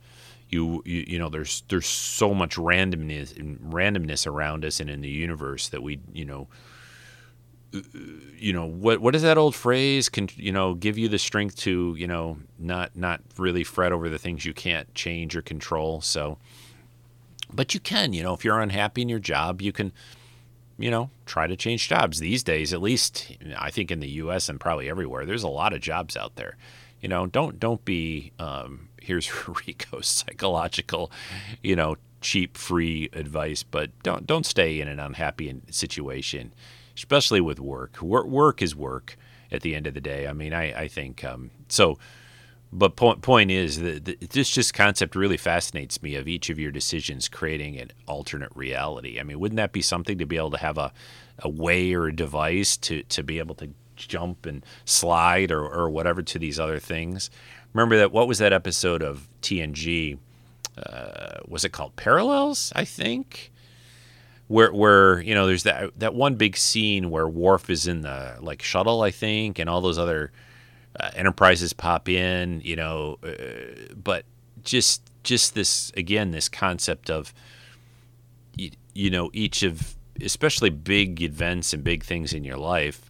You, 0.51 0.83
you 0.85 1.05
you 1.07 1.19
know 1.19 1.31
there's 1.31 1.63
there's 1.69 1.87
so 1.87 2.35
much 2.35 2.57
randomness 2.57 3.35
randomness 3.61 4.27
around 4.27 4.65
us 4.65 4.81
and 4.81 4.91
in 4.91 5.01
the 5.01 5.09
universe 5.09 5.69
that 5.69 5.83
we 5.83 6.01
you 6.13 6.25
know 6.25 6.49
you 7.73 8.53
know 8.53 8.67
what 8.67 9.01
what 9.01 9.15
is 9.15 9.23
that 9.23 9.39
old 9.39 9.55
phrase 9.55 10.09
can 10.09 10.29
you 10.37 10.51
know 10.51 10.75
give 10.75 10.99
you 10.99 11.09
the 11.09 11.19
strength 11.19 11.57
to 11.57 11.95
you 11.97 12.07
know 12.07 12.39
not 12.59 12.97
not 12.97 13.21
really 13.37 13.63
fret 13.63 13.93
over 13.93 14.09
the 14.09 14.19
things 14.19 14.45
you 14.45 14.53
can't 14.53 14.93
change 14.95 15.37
or 15.37 15.43
control? 15.43 16.01
So 16.01 16.39
but 17.53 17.75
you 17.75 17.81
can 17.81 18.13
you 18.13 18.23
know 18.23 18.35
if 18.35 18.45
you're 18.45 18.61
unhappy 18.61 19.03
in 19.03 19.09
your 19.09 19.19
job 19.19 19.63
you 19.63 19.73
can 19.73 19.93
you 20.79 20.91
know 20.91 21.11
try 21.27 21.47
to 21.47 21.57
change 21.57 21.89
jobs. 21.89 22.19
These 22.19 22.43
days 22.43 22.73
at 22.73 22.83
least 22.83 23.37
i 23.57 23.71
think 23.71 23.91
in 23.91 24.01
the 24.01 24.09
us 24.09 24.49
and 24.49 24.59
probably 24.59 24.89
everywhere 24.89 25.25
there's 25.25 25.45
a 25.45 25.49
lot 25.49 25.73
of 25.73 25.81
jobs 25.81 26.17
out 26.17 26.37
there. 26.37 26.57
You 27.01 27.09
know 27.09 27.27
don't 27.27 27.61
don't 27.61 27.85
be 27.85 28.33
um, 28.39 28.89
here's 29.01 29.31
rico's 29.67 30.09
psychological 30.09 31.13
you 31.63 31.77
know 31.77 31.97
cheap 32.21 32.57
free 32.57 33.09
advice 33.13 33.63
but 33.63 33.91
don't 34.03 34.27
don't 34.27 34.45
stay 34.45 34.81
in 34.81 34.89
an 34.89 35.01
unhappy 35.01 35.55
situation 35.71 36.53
especially 37.01 37.41
with 37.41 37.59
work. 37.59 38.01
Work, 38.03 38.27
work 38.27 38.61
is 38.61 38.77
work 38.77 39.17
at 39.51 39.63
the 39.63 39.75
end 39.75 39.87
of 39.87 39.95
the 39.95 40.03
day. 40.03 40.27
I 40.27 40.35
mean, 40.35 40.53
I, 40.53 40.83
I 40.83 40.89
think 40.89 41.25
um, 41.25 41.51
so. 41.69 41.99
But 42.73 42.95
point 42.95 43.23
point 43.23 43.51
is 43.51 43.81
that 43.81 44.31
this 44.31 44.49
just 44.49 44.75
concept 44.75 45.17
really 45.17 45.37
fascinates 45.37 46.01
me 46.03 46.15
of 46.15 46.29
each 46.29 46.51
of 46.51 46.59
your 46.59 46.71
decisions 46.71 47.29
creating 47.29 47.77
an 47.81 47.91
alternate 48.07 48.53
reality. 48.55 49.19
I 49.19 49.25
mean, 49.25 49.41
wouldn't 49.41 49.57
that 49.57 49.73
be 49.73 49.83
something 49.83 50.19
to 50.19 50.27
be 50.27 50.37
able 50.37 50.53
to 50.53 50.59
have 50.59 50.79
a, 50.79 50.93
a 51.41 51.49
way 51.49 51.93
or 51.95 52.07
a 52.07 52.15
device 52.15 52.77
to, 52.77 53.03
to 53.03 53.25
be 53.25 53.41
able 53.41 53.57
to 53.57 53.71
jump 53.97 54.47
and 54.47 54.65
slide 54.85 55.51
or, 55.51 55.69
or 55.69 55.91
whatever 55.91 56.23
to 56.23 56.39
these 56.39 56.61
other 56.61 56.79
things? 56.79 57.29
Remember 57.73 57.97
that 57.97 58.13
what 58.13 58.29
was 58.29 58.39
that 58.39 58.53
episode 58.53 59.03
of 59.03 59.29
TNG? 59.43 60.19
Uh, 60.79 61.41
was 61.49 61.65
it 61.65 61.73
called 61.73 61.97
Parallels? 61.97 62.73
I 62.77 62.85
think 62.85 63.51
where 64.51 64.73
where 64.73 65.21
you 65.21 65.33
know 65.33 65.47
there's 65.47 65.63
that 65.63 65.97
that 66.01 66.13
one 66.13 66.35
big 66.35 66.57
scene 66.57 67.09
where 67.09 67.29
Worf 67.29 67.71
is 67.71 67.87
in 67.87 68.01
the 68.01 68.37
like 68.41 68.63
shuttle, 68.63 69.03
I 69.03 69.13
think, 69.13 69.61
and 69.61 69.71
all 69.71 69.81
those 69.81 69.97
other 69.97 70.33
uh, 70.99 71.11
enterprises 71.15 71.73
pop 71.73 72.09
in, 72.09 72.61
you 72.65 72.75
know, 72.75 73.19
uh, 73.23 73.95
but 73.95 74.25
just 74.65 75.03
just 75.23 75.55
this 75.55 75.93
again 75.97 76.33
this 76.33 76.49
concept 76.49 77.11
of 77.11 77.33
you, 78.57 78.73
you 78.93 79.09
know 79.09 79.31
each 79.33 79.63
of 79.63 79.95
especially 80.21 80.69
big 80.69 81.23
events 81.23 81.73
and 81.73 81.85
big 81.85 82.03
things 82.03 82.33
in 82.33 82.43
your 82.43 82.57
life 82.57 83.09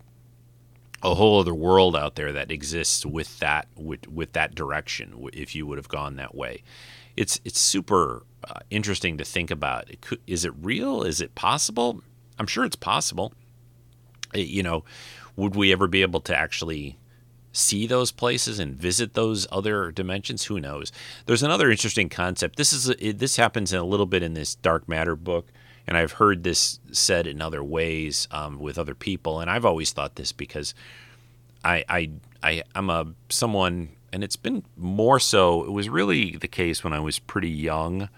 a 1.02 1.14
whole 1.14 1.40
other 1.40 1.54
world 1.54 1.96
out 1.96 2.16
there 2.16 2.32
that 2.32 2.50
exists 2.50 3.06
with 3.06 3.38
that 3.38 3.66
with, 3.76 4.06
with 4.08 4.32
that 4.34 4.54
direction 4.54 5.26
if 5.32 5.54
you 5.54 5.66
would 5.66 5.78
have 5.78 5.88
gone 5.88 6.16
that 6.16 6.34
way 6.34 6.62
it's 7.20 7.38
it's 7.44 7.60
super 7.60 8.22
uh, 8.48 8.60
interesting 8.70 9.18
to 9.18 9.24
think 9.24 9.50
about. 9.50 9.90
It 9.90 10.00
could, 10.00 10.20
is 10.26 10.46
it 10.46 10.54
real? 10.60 11.02
Is 11.02 11.20
it 11.20 11.34
possible? 11.34 12.02
I'm 12.38 12.46
sure 12.46 12.64
it's 12.64 12.76
possible. 12.76 13.34
It, 14.32 14.38
uh, 14.38 14.42
you 14.42 14.62
know, 14.62 14.84
would 15.36 15.54
we 15.54 15.70
ever 15.70 15.86
be 15.86 16.00
able 16.00 16.22
to 16.22 16.36
actually 16.36 16.96
see 17.52 17.86
those 17.86 18.10
places 18.10 18.58
and 18.58 18.74
visit 18.74 19.12
those 19.12 19.46
other 19.52 19.90
dimensions? 19.90 20.44
Who 20.44 20.58
knows? 20.58 20.92
There's 21.26 21.42
another 21.42 21.70
interesting 21.70 22.08
concept. 22.08 22.56
This 22.56 22.72
is 22.72 22.88
it, 22.88 23.18
this 23.18 23.36
happens 23.36 23.74
in 23.74 23.78
a 23.78 23.84
little 23.84 24.06
bit 24.06 24.22
in 24.22 24.32
this 24.32 24.54
dark 24.54 24.88
matter 24.88 25.14
book, 25.14 25.48
and 25.86 25.98
I've 25.98 26.12
heard 26.12 26.42
this 26.42 26.80
said 26.90 27.26
in 27.26 27.42
other 27.42 27.62
ways 27.62 28.28
um, 28.30 28.58
with 28.58 28.78
other 28.78 28.94
people, 28.94 29.40
and 29.40 29.50
I've 29.50 29.66
always 29.66 29.92
thought 29.92 30.14
this 30.14 30.32
because 30.32 30.74
I 31.62 31.84
I, 31.86 32.10
I 32.42 32.62
I'm 32.74 32.88
a 32.88 33.12
someone 33.28 33.90
and 34.12 34.24
it's 34.24 34.36
been 34.36 34.64
more 34.76 35.20
so. 35.20 35.64
It 35.64 35.72
was 35.72 35.88
really 35.88 36.36
the 36.36 36.48
case 36.48 36.82
when 36.82 36.92
I 36.92 37.00
was 37.00 37.18
pretty 37.18 37.50
young, 37.50 38.08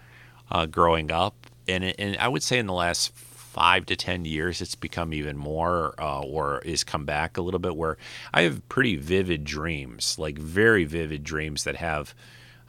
uh, 0.51 0.65
growing 0.65 1.11
up, 1.11 1.47
and 1.67 1.83
it, 1.83 1.95
and 1.99 2.17
I 2.17 2.27
would 2.27 2.43
say 2.43 2.57
in 2.57 2.67
the 2.67 2.73
last 2.73 3.13
five 3.13 3.85
to 3.85 3.95
ten 3.95 4.25
years, 4.25 4.61
it's 4.61 4.75
become 4.75 5.13
even 5.13 5.37
more, 5.37 5.93
uh, 5.99 6.21
or 6.21 6.59
is 6.59 6.83
come 6.83 7.05
back 7.05 7.37
a 7.37 7.41
little 7.41 7.59
bit. 7.59 7.75
Where 7.75 7.97
I 8.33 8.41
have 8.43 8.67
pretty 8.69 8.95
vivid 8.95 9.43
dreams, 9.43 10.17
like 10.17 10.37
very 10.37 10.85
vivid 10.85 11.23
dreams 11.23 11.63
that 11.63 11.75
have, 11.75 12.15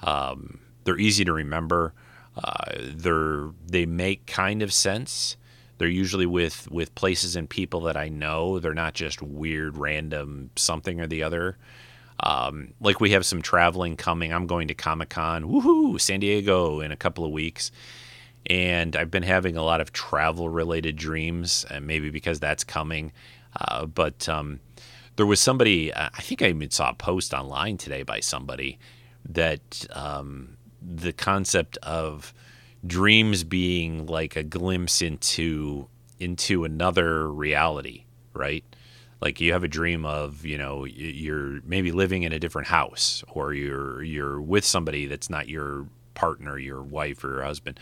um, 0.03 0.59
they're 0.85 0.99
easy 0.99 1.25
to 1.25 1.33
remember. 1.33 1.95
Uh, 2.37 2.73
they're 2.81 3.51
they 3.67 3.87
make 3.87 4.27
kind 4.27 4.63
of 4.63 4.73
sense. 4.73 5.37
They're 5.79 5.89
usually 5.89 6.27
with 6.27 6.71
with 6.71 6.95
places 6.95 7.35
and 7.37 7.49
people 7.49 7.81
that 7.83 7.97
I 7.97 8.09
know. 8.09 8.59
They're 8.59 8.75
not 8.75 8.95
just 8.95 9.23
weird, 9.23 9.77
random 9.79 10.51
something 10.57 11.01
or 11.01 11.07
the 11.07 11.23
other. 11.23 11.57
Um, 12.25 12.73
like 12.81 13.01
we 13.01 13.11
have 13.11 13.27
some 13.27 13.43
traveling 13.43 13.97
coming. 13.97 14.33
I'm 14.33 14.47
going 14.47 14.69
to 14.69 14.75
Comic 14.75 15.11
Con, 15.11 15.45
woohoo, 15.45 16.01
San 16.01 16.21
Diego 16.21 16.81
in 16.81 16.91
a 16.91 16.97
couple 16.97 17.25
of 17.25 17.31
weeks. 17.31 17.71
And 18.47 18.97
I've 18.97 19.11
been 19.11 19.23
having 19.23 19.57
a 19.57 19.63
lot 19.63 19.81
of 19.81 19.93
travel 19.93 20.49
related 20.49 20.97
dreams, 20.97 21.65
and 21.71 21.87
maybe 21.87 22.11
because 22.11 22.41
that's 22.41 22.65
coming. 22.65 23.13
Uh, 23.59 23.87
but 23.87 24.29
um, 24.29 24.61
there 25.17 25.27
was 25.27 25.39
somebody, 25.39 25.93
uh, 25.93 26.09
I 26.13 26.23
think 26.23 26.43
I 26.43 26.49
even 26.49 26.71
saw 26.71 26.91
a 26.91 26.95
post 26.95 27.35
online 27.35 27.77
today 27.77 28.03
by 28.03 28.21
somebody 28.21 28.79
that 29.29 29.87
um, 29.91 30.57
the 30.83 31.13
concept 31.13 31.77
of 31.83 32.33
dreams 32.87 33.45
being 33.45 34.07
like 34.07 34.37
a 34.37 34.43
glimpse 34.43 35.03
into 35.03 35.89
into 36.21 36.65
another 36.65 37.31
reality, 37.31 38.05
right? 38.33 38.65
Like 39.25 39.41
you 39.41 39.55
have 39.55 39.65
a 39.65 39.69
dream 39.69 40.05
of 40.05 40.45
you 40.45 40.59
know 40.59 40.85
you're 40.85 41.61
maybe 41.65 41.91
living 41.91 42.23
in 42.23 42.33
a 42.33 42.39
different 42.39 42.69
house 42.69 43.25
or 43.33 43.55
you're 43.55 44.03
you're 44.03 44.41
with 44.41 44.65
somebody 44.65 45.07
that's 45.07 45.31
not 45.31 45.49
your 45.49 45.87
partner 46.13 46.59
your 46.59 46.83
wife 46.83 47.25
or 47.25 47.31
your 47.31 47.43
husband 47.43 47.81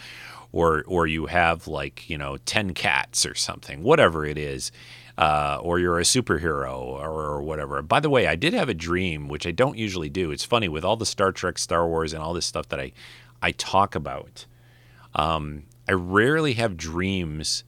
or 0.53 0.85
or 0.87 1.07
you 1.07 1.27
have 1.27 1.67
like 1.67 2.09
you 2.09 2.17
know 2.17 2.39
10 2.47 2.73
cats 2.75 3.27
or 3.27 3.35
something 3.35 3.83
whatever 3.83 4.25
it 4.25 4.39
is 4.39 4.71
uh, 5.19 5.59
or 5.61 5.79
you're 5.79 5.99
a 5.99 6.05
superhero 6.05 6.75
or, 6.75 7.11
or, 7.11 7.43
whatever. 7.43 7.83
By 7.83 8.01
the 8.01 8.09
way 8.09 8.27
i 8.27 8.37
did 8.37 8.55
have 8.55 8.69
a 8.69 8.75
dream 8.75 9.29
which 9.29 9.47
i 9.47 9.51
don't 9.51 9.77
usually 9.77 10.09
do. 10.09 10.31
It's 10.31 10.45
funny 10.45 10.69
with 10.69 10.85
all 10.85 10.97
the 10.97 11.05
star 11.05 11.33
trek 11.33 11.59
star 11.59 11.87
wars 11.87 12.15
and 12.15 12.23
all 12.23 12.33
this 12.33 12.47
stuff 12.47 12.69
that 12.69 12.81
i 12.81 12.93
i 13.43 13.51
talk 13.51 13.95
about 13.95 14.47
um, 15.15 15.65
i 15.89 15.93
rarely 15.93 16.55
have 16.55 16.77
dreams 16.77 17.65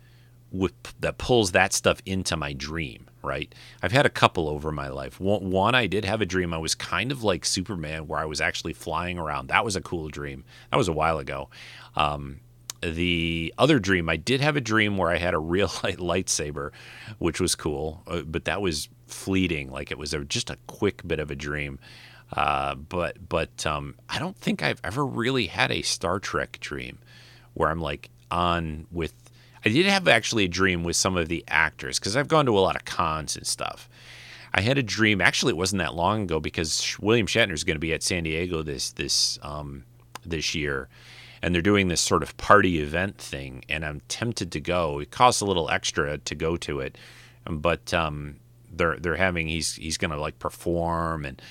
with 0.52 0.72
that 1.00 1.18
pulls 1.18 1.50
that 1.52 1.72
stuff 1.72 2.00
into 2.06 2.36
my 2.36 2.52
dream 2.52 3.03
right? 3.24 3.52
I've 3.82 3.92
had 3.92 4.06
a 4.06 4.10
couple 4.10 4.48
over 4.48 4.70
my 4.70 4.88
life. 4.88 5.18
One, 5.20 5.74
I 5.74 5.86
did 5.86 6.04
have 6.04 6.20
a 6.20 6.26
dream. 6.26 6.52
I 6.52 6.58
was 6.58 6.74
kind 6.74 7.10
of 7.10 7.22
like 7.24 7.44
Superman, 7.44 8.06
where 8.06 8.20
I 8.20 8.24
was 8.24 8.40
actually 8.40 8.74
flying 8.74 9.18
around. 9.18 9.48
That 9.48 9.64
was 9.64 9.76
a 9.76 9.80
cool 9.80 10.08
dream. 10.08 10.44
That 10.70 10.76
was 10.76 10.88
a 10.88 10.92
while 10.92 11.18
ago. 11.18 11.48
Um, 11.96 12.40
the 12.80 13.54
other 13.56 13.78
dream, 13.78 14.08
I 14.08 14.16
did 14.16 14.40
have 14.40 14.56
a 14.56 14.60
dream 14.60 14.96
where 14.96 15.10
I 15.10 15.16
had 15.16 15.34
a 15.34 15.38
real 15.54 15.70
light 15.82 15.98
lightsaber, 15.98 16.70
which 17.18 17.40
was 17.40 17.54
cool, 17.54 18.02
uh, 18.06 18.22
but 18.22 18.44
that 18.44 18.60
was 18.60 18.88
fleeting. 19.06 19.70
Like 19.70 19.90
it 19.90 19.98
was 19.98 20.12
a, 20.14 20.24
just 20.24 20.50
a 20.50 20.58
quick 20.66 21.06
bit 21.06 21.18
of 21.18 21.30
a 21.30 21.36
dream. 21.36 21.78
Uh, 22.32 22.74
but 22.74 23.28
but 23.28 23.64
um, 23.66 23.94
I 24.08 24.18
don't 24.18 24.36
think 24.36 24.62
I've 24.62 24.80
ever 24.82 25.04
really 25.04 25.46
had 25.46 25.70
a 25.70 25.82
Star 25.82 26.18
Trek 26.18 26.58
dream 26.60 26.98
where 27.54 27.70
I'm 27.70 27.80
like 27.80 28.10
on 28.30 28.86
with 28.90 29.14
I 29.64 29.70
did 29.70 29.86
have 29.86 30.06
actually 30.08 30.44
a 30.44 30.48
dream 30.48 30.84
with 30.84 30.96
some 30.96 31.16
of 31.16 31.28
the 31.28 31.44
actors 31.48 31.98
because 31.98 32.16
I've 32.16 32.28
gone 32.28 32.46
to 32.46 32.58
a 32.58 32.60
lot 32.60 32.76
of 32.76 32.84
cons 32.84 33.36
and 33.36 33.46
stuff. 33.46 33.88
I 34.52 34.60
had 34.60 34.78
a 34.78 34.82
dream. 34.82 35.20
Actually, 35.20 35.50
it 35.50 35.56
wasn't 35.56 35.80
that 35.80 35.94
long 35.94 36.22
ago 36.22 36.38
because 36.38 36.96
William 37.00 37.26
Shatner 37.26 37.52
is 37.52 37.64
going 37.64 37.76
to 37.76 37.80
be 37.80 37.92
at 37.92 38.02
San 38.02 38.22
Diego 38.24 38.62
this 38.62 38.92
this 38.92 39.38
um, 39.42 39.84
this 40.24 40.54
year, 40.54 40.88
and 41.42 41.54
they're 41.54 41.62
doing 41.62 41.88
this 41.88 42.00
sort 42.00 42.22
of 42.22 42.36
party 42.36 42.80
event 42.80 43.18
thing. 43.18 43.64
And 43.68 43.84
I'm 43.84 44.00
tempted 44.08 44.52
to 44.52 44.60
go. 44.60 45.00
It 45.00 45.10
costs 45.10 45.40
a 45.40 45.46
little 45.46 45.70
extra 45.70 46.18
to 46.18 46.34
go 46.34 46.56
to 46.58 46.80
it, 46.80 46.96
but 47.50 47.92
um, 47.92 48.36
they're 48.70 48.96
they're 48.98 49.16
having 49.16 49.48
he's 49.48 49.74
he's 49.74 49.96
going 49.96 50.12
to 50.12 50.20
like 50.20 50.38
perform, 50.38 51.24
and 51.24 51.42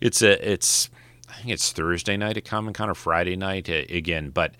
it's 0.00 0.22
a 0.22 0.52
it's 0.52 0.90
I 1.28 1.34
think 1.38 1.48
it's 1.48 1.72
Thursday 1.72 2.16
night 2.16 2.36
at 2.36 2.44
Comic 2.44 2.74
Con 2.74 2.90
or 2.90 2.94
Friday 2.94 3.34
night 3.34 3.68
again, 3.68 4.30
but 4.30 4.54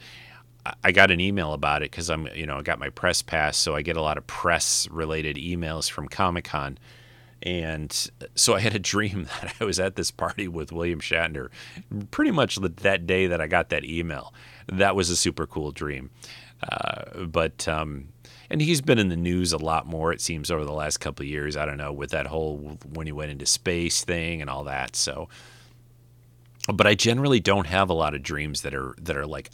I 0.82 0.92
got 0.92 1.10
an 1.10 1.20
email 1.20 1.52
about 1.52 1.82
it 1.82 1.90
because 1.90 2.10
I'm, 2.10 2.28
you 2.34 2.46
know, 2.46 2.58
I 2.58 2.62
got 2.62 2.78
my 2.78 2.90
press 2.90 3.22
pass, 3.22 3.56
so 3.56 3.74
I 3.74 3.82
get 3.82 3.96
a 3.96 4.02
lot 4.02 4.18
of 4.18 4.26
press 4.26 4.88
related 4.90 5.36
emails 5.36 5.90
from 5.90 6.08
Comic 6.08 6.44
Con. 6.44 6.78
And 7.42 8.10
so 8.34 8.54
I 8.54 8.60
had 8.60 8.74
a 8.74 8.78
dream 8.92 9.24
that 9.40 9.54
I 9.60 9.64
was 9.64 9.78
at 9.78 9.96
this 9.96 10.10
party 10.10 10.48
with 10.48 10.72
William 10.72 11.00
Shatner 11.00 11.48
pretty 12.10 12.30
much 12.30 12.56
that 12.56 13.06
day 13.06 13.26
that 13.26 13.40
I 13.40 13.46
got 13.46 13.68
that 13.70 13.84
email. 13.84 14.32
That 14.66 14.96
was 14.96 15.10
a 15.10 15.16
super 15.16 15.46
cool 15.46 15.72
dream. 15.72 16.10
Uh, 16.62 17.24
but, 17.26 17.68
um, 17.68 18.08
and 18.48 18.62
he's 18.62 18.80
been 18.80 18.98
in 18.98 19.08
the 19.08 19.16
news 19.16 19.52
a 19.52 19.58
lot 19.58 19.86
more, 19.86 20.12
it 20.12 20.20
seems, 20.20 20.50
over 20.50 20.64
the 20.64 20.72
last 20.72 20.98
couple 20.98 21.24
of 21.24 21.28
years. 21.28 21.56
I 21.56 21.66
don't 21.66 21.76
know, 21.76 21.92
with 21.92 22.10
that 22.10 22.26
whole 22.26 22.78
when 22.88 23.06
he 23.06 23.12
went 23.12 23.30
into 23.30 23.44
space 23.44 24.04
thing 24.04 24.40
and 24.40 24.48
all 24.48 24.64
that. 24.64 24.96
So, 24.96 25.28
but 26.72 26.86
I 26.86 26.94
generally 26.94 27.40
don't 27.40 27.66
have 27.66 27.90
a 27.90 27.94
lot 27.94 28.14
of 28.14 28.22
dreams 28.22 28.62
that 28.62 28.74
are 28.74 28.94
that 29.02 29.16
are 29.16 29.26
like 29.26 29.50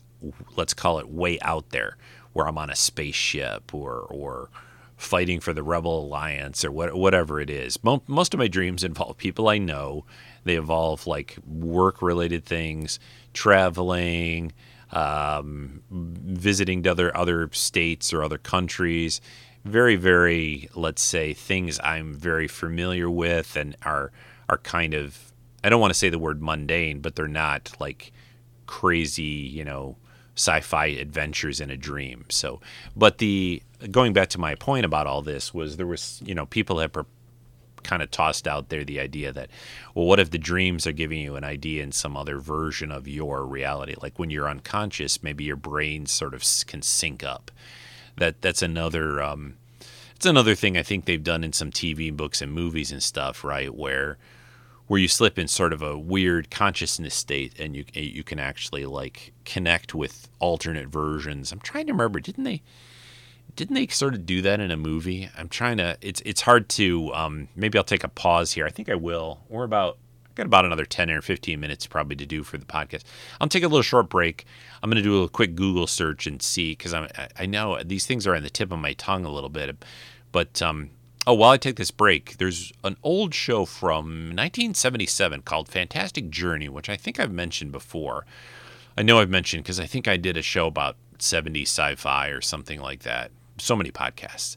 let's 0.56 0.74
call 0.74 0.98
it 0.98 1.08
way 1.08 1.38
out 1.40 1.70
there, 1.70 1.96
where 2.32 2.46
I'm 2.46 2.58
on 2.58 2.70
a 2.70 2.76
spaceship 2.76 3.74
or 3.74 4.00
or 4.00 4.50
fighting 4.96 5.40
for 5.40 5.52
the 5.52 5.62
Rebel 5.62 6.04
Alliance 6.04 6.64
or 6.64 6.70
what, 6.70 6.94
whatever 6.94 7.40
it 7.40 7.50
is. 7.50 7.76
Most 7.82 8.34
of 8.34 8.38
my 8.38 8.46
dreams 8.46 8.84
involve 8.84 9.16
people 9.16 9.48
I 9.48 9.58
know. 9.58 10.04
They 10.44 10.54
involve 10.56 11.06
like 11.06 11.36
work 11.46 12.02
related 12.02 12.44
things, 12.44 13.00
traveling, 13.34 14.52
um, 14.92 15.82
visiting 15.90 16.86
other 16.86 17.16
other 17.16 17.48
states 17.52 18.12
or 18.12 18.22
other 18.22 18.38
countries, 18.38 19.20
very, 19.64 19.96
very, 19.96 20.68
let's 20.74 21.02
say, 21.02 21.32
things 21.32 21.80
I'm 21.82 22.14
very 22.14 22.48
familiar 22.48 23.10
with 23.10 23.56
and 23.56 23.76
are 23.82 24.12
are 24.48 24.58
kind 24.58 24.94
of 24.94 25.32
I 25.64 25.68
don't 25.68 25.80
want 25.80 25.92
to 25.92 25.98
say 25.98 26.10
the 26.10 26.18
word 26.18 26.42
mundane, 26.42 27.00
but 27.00 27.14
they're 27.16 27.28
not 27.28 27.72
like 27.78 28.12
crazy, 28.66 29.22
you 29.22 29.64
know, 29.64 29.96
sci-fi 30.36 30.86
adventures 30.86 31.60
in 31.60 31.70
a 31.70 31.76
dream. 31.76 32.24
So, 32.28 32.60
but 32.96 33.18
the 33.18 33.62
going 33.90 34.12
back 34.12 34.28
to 34.30 34.40
my 34.40 34.54
point 34.54 34.84
about 34.84 35.06
all 35.06 35.22
this 35.22 35.52
was 35.52 35.76
there 35.76 35.86
was, 35.86 36.22
you 36.24 36.34
know, 36.34 36.46
people 36.46 36.78
have 36.78 36.92
kind 37.82 38.02
of 38.02 38.10
tossed 38.10 38.46
out 38.46 38.68
there 38.68 38.84
the 38.84 39.00
idea 39.00 39.32
that, 39.32 39.50
well, 39.94 40.06
what 40.06 40.20
if 40.20 40.30
the 40.30 40.38
dreams 40.38 40.86
are 40.86 40.92
giving 40.92 41.20
you 41.20 41.36
an 41.36 41.44
idea 41.44 41.82
in 41.82 41.92
some 41.92 42.16
other 42.16 42.38
version 42.38 42.92
of 42.92 43.08
your 43.08 43.44
reality? 43.44 43.94
Like 44.00 44.18
when 44.18 44.30
you're 44.30 44.48
unconscious, 44.48 45.22
maybe 45.22 45.44
your 45.44 45.56
brain 45.56 46.06
sort 46.06 46.34
of 46.34 46.44
can 46.66 46.82
sync 46.82 47.24
up. 47.24 47.50
That 48.16 48.40
that's 48.42 48.62
another 48.62 49.22
um, 49.22 49.56
it's 50.14 50.26
another 50.26 50.54
thing 50.54 50.76
I 50.76 50.82
think 50.82 51.04
they've 51.04 51.22
done 51.22 51.42
in 51.42 51.52
some 51.52 51.70
TV 51.70 52.14
books 52.14 52.40
and 52.40 52.52
movies 52.52 52.92
and 52.92 53.02
stuff, 53.02 53.42
right? 53.42 53.74
Where 53.74 54.18
where 54.92 55.00
you 55.00 55.08
slip 55.08 55.38
in 55.38 55.48
sort 55.48 55.72
of 55.72 55.80
a 55.80 55.98
weird 55.98 56.50
consciousness 56.50 57.14
state 57.14 57.58
and 57.58 57.74
you 57.74 57.82
you 57.94 58.22
can 58.22 58.38
actually 58.38 58.84
like 58.84 59.32
connect 59.46 59.94
with 59.94 60.28
alternate 60.38 60.86
versions. 60.86 61.50
I'm 61.50 61.60
trying 61.60 61.86
to 61.86 61.94
remember, 61.94 62.20
didn't 62.20 62.44
they 62.44 62.60
didn't 63.56 63.74
they 63.74 63.86
sort 63.86 64.12
of 64.12 64.26
do 64.26 64.42
that 64.42 64.60
in 64.60 64.70
a 64.70 64.76
movie? 64.76 65.30
I'm 65.34 65.48
trying 65.48 65.78
to 65.78 65.96
it's 66.02 66.20
it's 66.26 66.42
hard 66.42 66.68
to 66.68 67.10
um, 67.14 67.48
maybe 67.56 67.78
I'll 67.78 67.84
take 67.84 68.04
a 68.04 68.08
pause 68.08 68.52
here. 68.52 68.66
I 68.66 68.70
think 68.70 68.90
I 68.90 68.94
will. 68.94 69.40
We're 69.48 69.64
about 69.64 69.96
I've 70.26 70.34
got 70.34 70.44
about 70.44 70.66
another 70.66 70.84
10 70.84 71.10
or 71.10 71.22
15 71.22 71.58
minutes 71.58 71.86
probably 71.86 72.16
to 72.16 72.26
do 72.26 72.42
for 72.42 72.58
the 72.58 72.66
podcast. 72.66 73.04
I'll 73.40 73.48
take 73.48 73.62
a 73.62 73.68
little 73.68 73.80
short 73.80 74.10
break. 74.10 74.44
I'm 74.82 74.90
going 74.90 75.02
to 75.02 75.02
do 75.02 75.22
a 75.22 75.28
quick 75.30 75.54
Google 75.54 75.86
search 75.86 76.26
and 76.26 76.42
see 76.42 76.72
because 76.72 76.92
I 76.92 77.28
I 77.38 77.46
know 77.46 77.82
these 77.82 78.04
things 78.04 78.26
are 78.26 78.34
on 78.34 78.42
the 78.42 78.50
tip 78.50 78.70
of 78.70 78.78
my 78.78 78.92
tongue 78.92 79.24
a 79.24 79.30
little 79.30 79.48
bit, 79.48 79.74
but 80.32 80.60
um, 80.60 80.90
Oh, 81.24 81.34
while 81.34 81.50
I 81.50 81.56
take 81.56 81.76
this 81.76 81.92
break, 81.92 82.38
there's 82.38 82.72
an 82.82 82.96
old 83.04 83.32
show 83.32 83.64
from 83.64 84.30
1977 84.34 85.42
called 85.42 85.68
Fantastic 85.68 86.30
Journey, 86.30 86.68
which 86.68 86.88
I 86.88 86.96
think 86.96 87.20
I've 87.20 87.30
mentioned 87.30 87.70
before. 87.70 88.26
I 88.96 89.02
know 89.02 89.20
I've 89.20 89.30
mentioned 89.30 89.62
because 89.62 89.78
I 89.78 89.86
think 89.86 90.08
I 90.08 90.16
did 90.16 90.36
a 90.36 90.42
show 90.42 90.66
about 90.66 90.96
70s 91.18 91.62
sci 91.62 91.94
fi 91.94 92.28
or 92.28 92.40
something 92.40 92.80
like 92.80 93.04
that. 93.04 93.30
So 93.58 93.76
many 93.76 93.92
podcasts. 93.92 94.56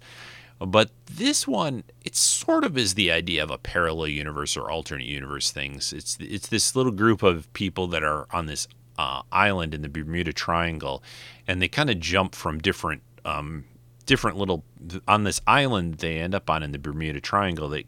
But 0.59 0.89
this 1.05 1.47
one, 1.47 1.83
it 2.03 2.15
sort 2.15 2.63
of 2.63 2.77
is 2.77 2.95
the 2.95 3.11
idea 3.11 3.43
of 3.43 3.51
a 3.51 3.59
parallel 3.59 4.07
universe 4.07 4.57
or 4.57 4.71
alternate 4.71 5.05
universe 5.05 5.51
things. 5.51 5.93
It's 5.93 6.17
it's 6.19 6.47
this 6.47 6.75
little 6.75 6.93
group 6.93 7.21
of 7.21 7.51
people 7.53 7.87
that 7.87 8.03
are 8.03 8.25
on 8.31 8.45
this 8.45 8.67
uh, 8.97 9.21
island 9.31 9.73
in 9.73 9.81
the 9.81 9.89
Bermuda 9.89 10.31
Triangle, 10.33 11.03
and 11.45 11.61
they 11.61 11.67
kind 11.67 11.89
of 11.89 11.99
jump 11.99 12.33
from 12.33 12.59
different 12.59 13.03
um, 13.25 13.65
different 14.05 14.37
little 14.37 14.63
on 15.07 15.23
this 15.23 15.41
island 15.47 15.95
they 15.95 16.19
end 16.19 16.35
up 16.35 16.49
on 16.49 16.63
in 16.63 16.71
the 16.71 16.79
Bermuda 16.79 17.21
Triangle. 17.21 17.69
That 17.69 17.85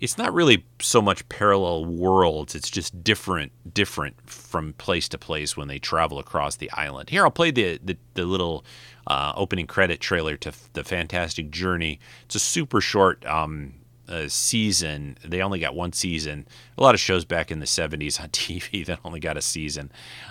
it's 0.00 0.16
not 0.16 0.32
really 0.32 0.64
so 0.80 1.02
much 1.02 1.28
parallel 1.28 1.84
worlds; 1.84 2.54
it's 2.54 2.70
just 2.70 3.04
different, 3.04 3.52
different 3.74 4.16
from 4.28 4.72
place 4.74 5.08
to 5.10 5.18
place 5.18 5.56
when 5.56 5.68
they 5.68 5.78
travel 5.78 6.18
across 6.18 6.56
the 6.56 6.70
island. 6.72 7.10
Here, 7.10 7.24
I'll 7.24 7.30
play 7.30 7.50
the 7.50 7.78
the, 7.82 7.96
the 8.14 8.24
little 8.24 8.64
uh, 9.06 9.32
opening 9.36 9.66
credit 9.66 10.00
trailer 10.00 10.36
to 10.38 10.52
the 10.72 10.84
Fantastic 10.84 11.50
Journey. 11.50 12.00
It's 12.24 12.34
a 12.34 12.40
super 12.40 12.80
short 12.80 13.24
um, 13.26 13.74
a 14.10 14.28
season. 14.28 15.16
They 15.24 15.40
only 15.40 15.60
got 15.60 15.74
one 15.74 15.92
season. 15.92 16.46
A 16.76 16.82
lot 16.82 16.94
of 16.94 17.00
shows 17.00 17.24
back 17.24 17.50
in 17.50 17.60
the 17.60 17.66
70s 17.66 18.20
on 18.20 18.28
TV 18.30 18.84
that 18.86 18.98
only 19.04 19.20
got 19.20 19.36
a 19.36 19.42
season. 19.42 19.90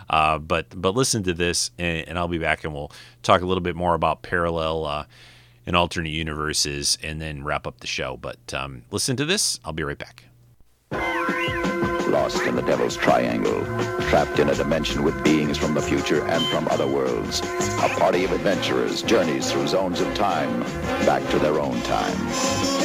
Uh, 0.10 0.38
but 0.38 0.68
but 0.80 0.96
listen 0.96 1.24
to 1.24 1.34
this, 1.34 1.72
and, 1.80 2.08
and, 2.08 2.20
I'll 2.20 2.28
be 2.28 2.38
back, 2.38 2.64
and 2.64 2.74
we'll 2.74 2.92
talk 3.24 3.42
a 3.42 3.46
little 3.46 3.62
bit 3.62 3.76
more 3.76 3.96
about 3.96 4.22
parallel 4.22 4.86
uh, 4.86 5.06
and 5.66 5.76
alternate 5.76 6.10
universes, 6.10 6.98
and 7.02 7.22
then 7.22 7.44
wrap 7.44 7.66
up 7.66 7.80
the 7.80 7.88
show. 7.88 8.18
But 8.18 8.54
um, 8.54 8.84
listen 8.92 9.16
to 9.18 9.26
this. 9.26 9.60
I'll 9.64 9.74
be 9.74 9.84
right 9.84 9.98
back. 9.98 10.26
Lost 12.10 12.42
in 12.42 12.56
the 12.56 12.64
Devil's 12.64 12.98
Triangle, 12.98 13.64
trapped 14.10 14.40
in 14.40 14.50
a 14.50 14.56
dimension 14.56 15.04
with 15.04 15.24
beings 15.24 15.60
from 15.60 15.76
the 15.76 15.82
future 15.82 16.26
and 16.26 16.44
from 16.48 16.68
other 16.70 16.88
worlds. 16.88 17.42
A 17.42 17.90
party 18.00 18.26
of 18.26 18.32
adventurers 18.32 19.04
journeys 19.04 19.52
through 19.52 19.68
zones 19.68 20.02
of 20.02 20.12
time, 20.16 20.62
back 21.06 21.28
to 21.30 21.38
their 21.38 21.60
own 21.60 21.80
time. 21.84 22.79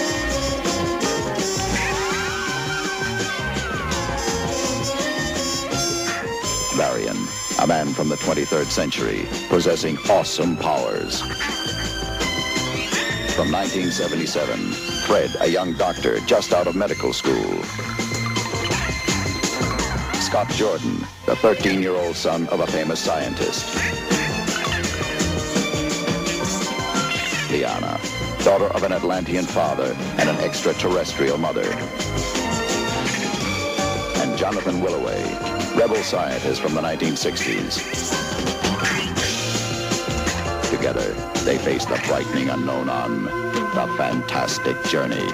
Varian, 6.75 7.16
a 7.61 7.66
man 7.66 7.89
from 7.89 8.09
the 8.09 8.16
23rd 8.16 8.66
century, 8.66 9.27
possessing 9.49 9.97
awesome 10.11 10.57
powers. 10.57 11.20
From 13.35 13.51
1977, 13.53 14.59
Fred, 15.07 15.31
a 15.41 15.49
young 15.49 15.75
doctor 15.75 16.18
just 16.20 16.53
out 16.53 16.66
of 16.66 16.75
medical 16.75 17.12
school. 17.12 17.62
Scott 20.20 20.51
Jordan, 20.51 20.99
the 21.27 21.35
13-year-old 21.37 22.16
son 22.16 22.49
of 22.49 22.61
a 22.61 22.66
famous 22.66 22.99
scientist. 22.99 23.75
Liana, 27.51 28.01
daughter 28.43 28.66
of 28.75 28.83
an 28.83 28.93
Atlantean 28.93 29.45
father 29.45 29.97
and 30.18 30.29
an 30.29 30.37
extraterrestrial 30.39 31.39
mother. 31.39 31.70
And 34.16 34.37
Jonathan 34.37 34.81
Willaway, 34.81 35.54
rebel 35.75 35.97
scientists 35.97 36.59
from 36.59 36.75
the 36.75 36.81
1960s. 36.81 37.81
Together, 40.70 41.12
they 41.45 41.59
face 41.59 41.85
the 41.85 41.97
frightening 41.99 42.49
unknown 42.49 42.89
on 42.89 43.25
The 43.25 43.95
Fantastic 43.97 44.81
Journey. 44.85 45.29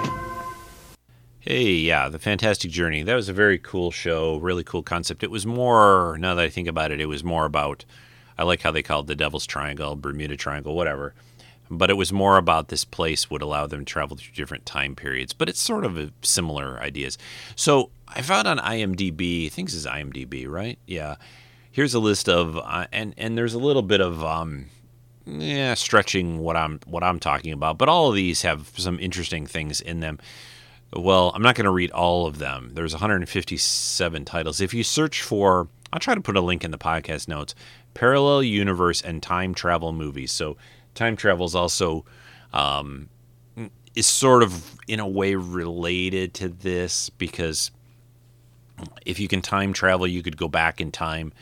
Hey, 1.40 1.72
yeah, 1.72 2.08
The 2.08 2.18
Fantastic 2.18 2.70
Journey. 2.70 3.02
That 3.02 3.14
was 3.14 3.28
a 3.28 3.34
very 3.34 3.58
cool 3.58 3.90
show, 3.90 4.38
really 4.38 4.64
cool 4.64 4.82
concept. 4.82 5.22
It 5.22 5.30
was 5.30 5.44
more, 5.44 6.16
now 6.18 6.34
that 6.34 6.44
I 6.44 6.48
think 6.48 6.68
about 6.68 6.90
it, 6.90 7.00
it 7.00 7.06
was 7.06 7.22
more 7.22 7.44
about, 7.44 7.84
I 8.38 8.44
like 8.44 8.62
how 8.62 8.70
they 8.70 8.82
called 8.82 9.08
the 9.08 9.14
Devil's 9.14 9.46
Triangle, 9.46 9.94
Bermuda 9.94 10.36
Triangle, 10.36 10.74
whatever 10.74 11.14
but 11.70 11.88
it 11.88 11.94
was 11.94 12.12
more 12.12 12.36
about 12.36 12.68
this 12.68 12.84
place 12.84 13.30
would 13.30 13.42
allow 13.42 13.66
them 13.66 13.84
to 13.84 13.84
travel 13.84 14.16
through 14.16 14.34
different 14.34 14.66
time 14.66 14.96
periods. 14.96 15.32
But 15.32 15.48
it's 15.48 15.60
sort 15.60 15.84
of 15.84 16.10
similar 16.20 16.80
ideas. 16.80 17.16
So 17.54 17.90
I 18.14 18.22
found 18.22 18.48
on 18.48 18.58
IMDb, 18.58 19.46
I 19.46 19.48
think 19.48 19.68
this 19.68 19.76
is 19.76 19.86
IMDb, 19.86 20.48
right? 20.48 20.78
Yeah. 20.86 21.16
Here's 21.72 21.94
a 21.94 22.00
list 22.00 22.28
of, 22.28 22.56
uh, 22.56 22.86
and 22.92 23.14
and 23.16 23.38
there's 23.38 23.54
a 23.54 23.58
little 23.58 23.82
bit 23.82 24.00
of, 24.00 24.24
um, 24.24 24.66
yeah, 25.26 25.74
stretching 25.74 26.38
what 26.38 26.56
I'm 26.56 26.80
what 26.86 27.04
I'm 27.04 27.20
talking 27.20 27.52
about. 27.52 27.78
But 27.78 27.88
all 27.88 28.08
of 28.08 28.14
these 28.16 28.42
have 28.42 28.72
some 28.76 28.98
interesting 28.98 29.46
things 29.46 29.80
in 29.80 30.00
them. 30.00 30.18
Well, 30.92 31.30
I'm 31.34 31.42
not 31.42 31.54
going 31.54 31.66
to 31.66 31.70
read 31.70 31.92
all 31.92 32.26
of 32.26 32.38
them. 32.38 32.72
There's 32.74 32.92
157 32.92 34.24
titles. 34.24 34.60
If 34.60 34.74
you 34.74 34.82
search 34.82 35.22
for, 35.22 35.68
I'll 35.92 36.00
try 36.00 36.16
to 36.16 36.20
put 36.20 36.36
a 36.36 36.40
link 36.40 36.64
in 36.64 36.72
the 36.72 36.78
podcast 36.78 37.28
notes. 37.28 37.54
Parallel 37.94 38.42
universe 38.42 39.00
and 39.00 39.22
time 39.22 39.54
travel 39.54 39.92
movies. 39.92 40.32
So 40.32 40.56
time 40.96 41.16
travel 41.16 41.46
is 41.46 41.54
also 41.54 42.04
um, 42.52 43.08
is 43.94 44.06
sort 44.06 44.42
of 44.42 44.76
in 44.88 45.00
a 45.00 45.06
way 45.06 45.34
related 45.34 46.34
to 46.34 46.48
this 46.48 47.10
because 47.10 47.70
if 49.04 49.18
you 49.18 49.28
can 49.28 49.42
time 49.42 49.72
travel, 49.72 50.06
you 50.06 50.22
could 50.22 50.36
go 50.36 50.48
back 50.48 50.80
in 50.80 50.92
time. 50.92 51.32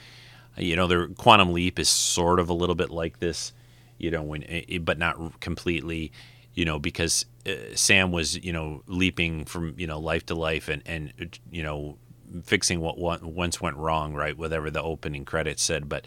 You 0.56 0.76
know, 0.76 0.86
the 0.86 1.14
quantum 1.16 1.52
leap 1.52 1.78
is 1.78 1.88
sort 1.88 2.40
of 2.40 2.48
a 2.48 2.54
little 2.54 2.74
bit 2.74 2.90
like 2.90 3.18
this. 3.18 3.52
You 3.98 4.10
know, 4.10 4.22
when 4.22 4.42
it, 4.44 4.84
but 4.84 4.98
not 4.98 5.40
completely. 5.40 6.12
You 6.54 6.64
know, 6.64 6.78
because 6.80 7.24
uh, 7.46 7.52
Sam 7.74 8.10
was 8.10 8.36
you 8.36 8.52
know 8.52 8.82
leaping 8.86 9.44
from 9.44 9.74
you 9.76 9.86
know 9.86 10.00
life 10.00 10.26
to 10.26 10.34
life 10.34 10.68
and 10.68 10.82
and 10.86 11.38
you 11.50 11.62
know 11.62 11.96
fixing 12.42 12.80
what 12.80 12.98
once 13.22 13.60
went 13.60 13.76
wrong, 13.76 14.14
right? 14.14 14.36
Whatever 14.36 14.70
the 14.70 14.82
opening 14.82 15.24
credits 15.24 15.62
said, 15.62 15.88
but 15.88 16.04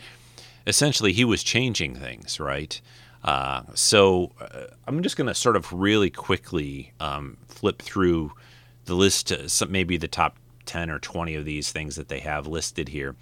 essentially 0.67 1.13
he 1.13 1.25
was 1.25 1.43
changing 1.43 1.95
things, 1.95 2.39
right? 2.39 2.79
Uh, 3.23 3.63
so 3.73 4.31
uh, 4.39 4.65
I'm 4.87 5.03
just 5.03 5.15
going 5.15 5.27
to 5.27 5.35
sort 5.35 5.55
of 5.55 5.71
really 5.71 6.09
quickly 6.09 6.91
um, 6.99 7.37
flip 7.47 7.81
through 7.81 8.33
the 8.85 8.95
list 8.95 9.27
to 9.27 9.47
some, 9.47 9.71
maybe 9.71 9.97
the 9.97 10.07
top 10.07 10.37
10 10.65 10.89
or 10.89 10.99
20 10.99 11.35
of 11.35 11.45
these 11.45 11.71
things 11.71 11.95
that 11.95 12.07
they 12.07 12.19
have 12.19 12.47
listed 12.47 12.89
here. 12.89 13.15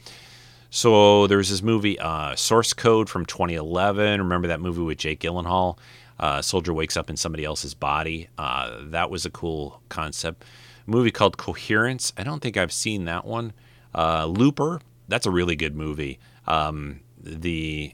So 0.69 1.27
there's 1.27 1.49
this 1.49 1.63
movie, 1.63 1.97
uh, 1.99 2.35
Source 2.35 2.73
Code 2.73 3.09
from 3.09 3.25
2011. 3.25 4.21
Remember 4.21 4.47
that 4.47 4.61
movie 4.61 4.81
with 4.81 4.99
Jake 4.99 5.19
Gyllenhaal? 5.21 5.77
Uh, 6.19 6.41
soldier 6.41 6.73
wakes 6.73 6.97
up 6.97 7.09
in 7.09 7.17
somebody 7.17 7.45
else's 7.45 7.73
body. 7.73 8.27
Uh, 8.37 8.77
that 8.83 9.09
was 9.09 9.25
a 9.25 9.29
cool 9.29 9.81
concept. 9.89 10.43
A 10.87 10.91
movie 10.91 11.11
called 11.11 11.37
Coherence. 11.37 12.13
I 12.17 12.23
don't 12.23 12.41
think 12.41 12.57
I've 12.57 12.73
seen 12.73 13.05
that 13.05 13.25
one. 13.25 13.53
Uh, 13.95 14.25
Looper. 14.25 14.81
That's 15.07 15.25
a 15.25 15.31
really 15.31 15.55
good 15.55 15.75
movie. 15.75 16.19
Um, 16.45 16.99
the 17.21 17.93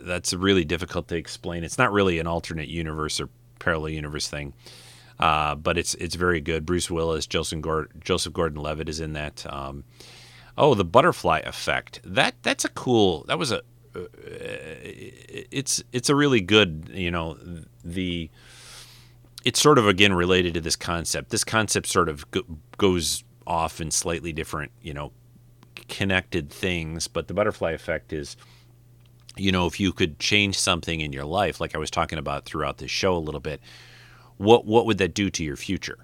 that's 0.00 0.32
really 0.32 0.64
difficult 0.64 1.08
to 1.08 1.16
explain. 1.16 1.64
It's 1.64 1.78
not 1.78 1.92
really 1.92 2.18
an 2.18 2.26
alternate 2.26 2.68
universe 2.68 3.20
or 3.20 3.28
parallel 3.58 3.90
universe 3.90 4.28
thing, 4.28 4.54
uh, 5.18 5.54
but 5.54 5.78
it's 5.78 5.94
it's 5.94 6.14
very 6.14 6.40
good. 6.40 6.66
Bruce 6.66 6.90
Willis, 6.90 7.26
Joseph 7.26 7.60
Gordon, 7.60 8.00
Joseph 8.02 8.32
Gordon-Levitt 8.32 8.88
is 8.88 9.00
in 9.00 9.12
that. 9.14 9.46
Um, 9.52 9.84
oh, 10.58 10.74
the 10.74 10.84
butterfly 10.84 11.40
effect. 11.44 12.00
That 12.04 12.34
that's 12.42 12.64
a 12.64 12.68
cool. 12.70 13.24
That 13.28 13.38
was 13.38 13.52
a. 13.52 13.62
Uh, 13.94 14.06
it's 15.50 15.82
it's 15.92 16.10
a 16.10 16.14
really 16.14 16.40
good 16.40 16.90
you 16.92 17.10
know 17.10 17.38
the 17.82 18.30
it's 19.44 19.60
sort 19.60 19.78
of 19.78 19.86
again 19.86 20.12
related 20.12 20.54
to 20.54 20.60
this 20.60 20.76
concept. 20.76 21.30
This 21.30 21.44
concept 21.44 21.86
sort 21.86 22.08
of 22.08 22.30
go, 22.30 22.42
goes 22.78 23.24
off 23.46 23.80
in 23.80 23.90
slightly 23.90 24.32
different, 24.32 24.72
you 24.82 24.92
know, 24.92 25.12
connected 25.88 26.50
things, 26.50 27.06
but 27.06 27.28
the 27.28 27.34
butterfly 27.34 27.70
effect 27.70 28.12
is 28.12 28.36
you 29.36 29.52
know, 29.52 29.66
if 29.66 29.78
you 29.78 29.92
could 29.92 30.18
change 30.18 30.58
something 30.58 31.00
in 31.00 31.12
your 31.12 31.24
life, 31.24 31.60
like 31.60 31.74
I 31.74 31.78
was 31.78 31.90
talking 31.90 32.18
about 32.18 32.44
throughout 32.44 32.78
this 32.78 32.90
show 32.90 33.14
a 33.14 33.18
little 33.18 33.40
bit, 33.40 33.60
what 34.38 34.66
what 34.66 34.86
would 34.86 34.98
that 34.98 35.14
do 35.14 35.30
to 35.30 35.44
your 35.44 35.56
future? 35.56 35.98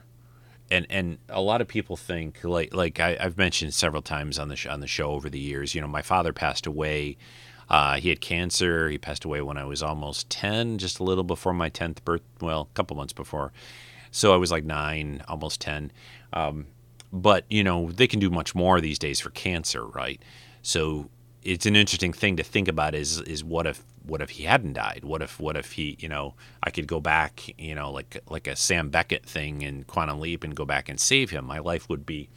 And 0.70 0.86
and 0.88 1.18
a 1.28 1.40
lot 1.40 1.60
of 1.60 1.68
people 1.68 1.96
think 1.96 2.42
like 2.44 2.74
like 2.74 3.00
I, 3.00 3.16
have 3.16 3.36
mentioned 3.36 3.74
several 3.74 4.02
times 4.02 4.38
on 4.38 4.48
the 4.48 4.56
sh- 4.56 4.66
on 4.66 4.80
the 4.80 4.86
show 4.86 5.10
over 5.10 5.28
the 5.28 5.38
years. 5.38 5.74
You 5.74 5.80
know, 5.80 5.88
my 5.88 6.02
father 6.02 6.32
passed 6.32 6.66
away. 6.66 7.16
Uh, 7.68 7.96
he 7.96 8.08
had 8.08 8.20
cancer. 8.20 8.88
He 8.88 8.98
passed 8.98 9.24
away 9.24 9.40
when 9.40 9.56
I 9.56 9.64
was 9.64 9.82
almost 9.82 10.28
ten, 10.30 10.78
just 10.78 10.98
a 10.98 11.04
little 11.04 11.24
before 11.24 11.52
my 11.52 11.68
tenth 11.68 12.04
birth. 12.04 12.22
Well, 12.40 12.68
a 12.70 12.74
couple 12.74 12.96
months 12.96 13.12
before. 13.12 13.52
So 14.10 14.34
I 14.34 14.36
was 14.36 14.50
like 14.50 14.64
nine, 14.64 15.22
almost 15.28 15.60
ten. 15.60 15.90
Um, 16.32 16.66
but 17.12 17.44
you 17.50 17.64
know, 17.64 17.90
they 17.90 18.06
can 18.06 18.20
do 18.20 18.30
much 18.30 18.54
more 18.54 18.80
these 18.80 18.98
days 18.98 19.20
for 19.20 19.30
cancer, 19.30 19.84
right? 19.86 20.22
So 20.62 21.10
it's 21.44 21.66
an 21.66 21.76
interesting 21.76 22.12
thing 22.12 22.36
to 22.36 22.42
think 22.42 22.68
about 22.68 22.94
is 22.94 23.20
is 23.20 23.42
what 23.42 23.66
if 23.66 23.82
what 24.04 24.20
if 24.20 24.30
he 24.30 24.44
hadn't 24.44 24.74
died? 24.74 25.00
What 25.04 25.22
if 25.22 25.38
what 25.40 25.56
if 25.56 25.72
he 25.72 25.96
you 26.00 26.08
know 26.08 26.34
I 26.62 26.70
could 26.70 26.86
go 26.86 27.00
back 27.00 27.54
you 27.58 27.74
know 27.74 27.90
like 27.90 28.18
like 28.28 28.46
a 28.46 28.56
Sam 28.56 28.90
Beckett 28.90 29.26
thing 29.26 29.62
in 29.62 29.84
Quantum 29.84 30.20
Leap 30.20 30.44
and 30.44 30.54
go 30.54 30.64
back 30.64 30.88
and 30.88 31.00
save 31.00 31.30
him? 31.30 31.44
My 31.44 31.58
life 31.58 31.88
would 31.88 32.06
be 32.06 32.28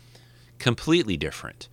completely 0.60 1.18
different. 1.18 1.68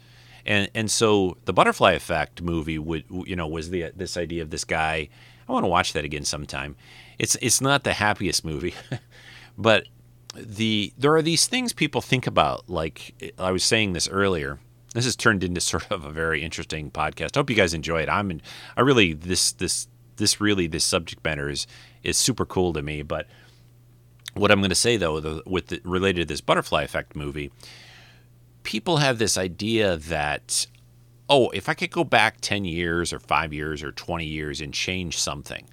And 0.44 0.70
and 0.74 0.90
so 0.90 1.36
the 1.44 1.52
Butterfly 1.52 1.92
Effect 1.92 2.42
movie 2.42 2.78
would 2.78 3.04
you 3.10 3.36
know 3.36 3.46
was 3.46 3.70
the 3.70 3.92
this 3.94 4.16
idea 4.16 4.42
of 4.42 4.50
this 4.50 4.64
guy. 4.64 5.08
I 5.48 5.52
want 5.52 5.64
to 5.64 5.68
watch 5.68 5.92
that 5.92 6.04
again 6.04 6.24
sometime. 6.24 6.76
It's 7.18 7.36
it's 7.40 7.60
not 7.60 7.84
the 7.84 7.94
happiest 7.94 8.44
movie, 8.44 8.74
but 9.58 9.86
the 10.34 10.92
there 10.98 11.14
are 11.14 11.22
these 11.22 11.46
things 11.46 11.72
people 11.72 12.00
think 12.00 12.26
about. 12.26 12.68
Like 12.68 13.32
I 13.38 13.52
was 13.52 13.64
saying 13.64 13.92
this 13.92 14.08
earlier 14.08 14.58
this 14.94 15.04
has 15.04 15.16
turned 15.16 15.42
into 15.42 15.60
sort 15.72 15.90
of 15.90 16.04
a 16.04 16.10
very 16.10 16.42
interesting 16.42 16.90
podcast. 16.90 17.36
I 17.36 17.40
hope 17.40 17.50
you 17.50 17.56
guys 17.56 17.74
enjoy 17.74 18.02
it. 18.02 18.08
I'm 18.08 18.30
in, 18.30 18.42
I 18.76 18.80
really 18.82 19.12
this 19.12 19.52
this 19.52 19.88
this 20.16 20.40
really 20.40 20.66
this 20.66 20.84
subject 20.84 21.24
matter 21.24 21.48
is 21.48 21.66
is 22.02 22.16
super 22.16 22.44
cool 22.46 22.72
to 22.72 22.82
me. 22.82 23.02
But 23.02 23.26
what 24.34 24.50
I'm 24.50 24.60
going 24.60 24.70
to 24.70 24.74
say 24.74 24.96
though, 24.96 25.20
the, 25.20 25.42
with 25.46 25.68
the, 25.68 25.80
related 25.84 26.22
to 26.22 26.32
this 26.32 26.40
butterfly 26.40 26.82
effect 26.82 27.16
movie, 27.16 27.50
people 28.62 28.98
have 28.98 29.18
this 29.18 29.36
idea 29.36 29.96
that 29.96 30.66
oh, 31.28 31.48
if 31.50 31.68
I 31.68 31.74
could 31.74 31.90
go 31.90 32.04
back 32.04 32.40
ten 32.40 32.64
years 32.64 33.12
or 33.12 33.18
five 33.18 33.52
years 33.52 33.82
or 33.82 33.92
twenty 33.92 34.26
years 34.26 34.60
and 34.60 34.72
change 34.74 35.18
something, 35.18 35.66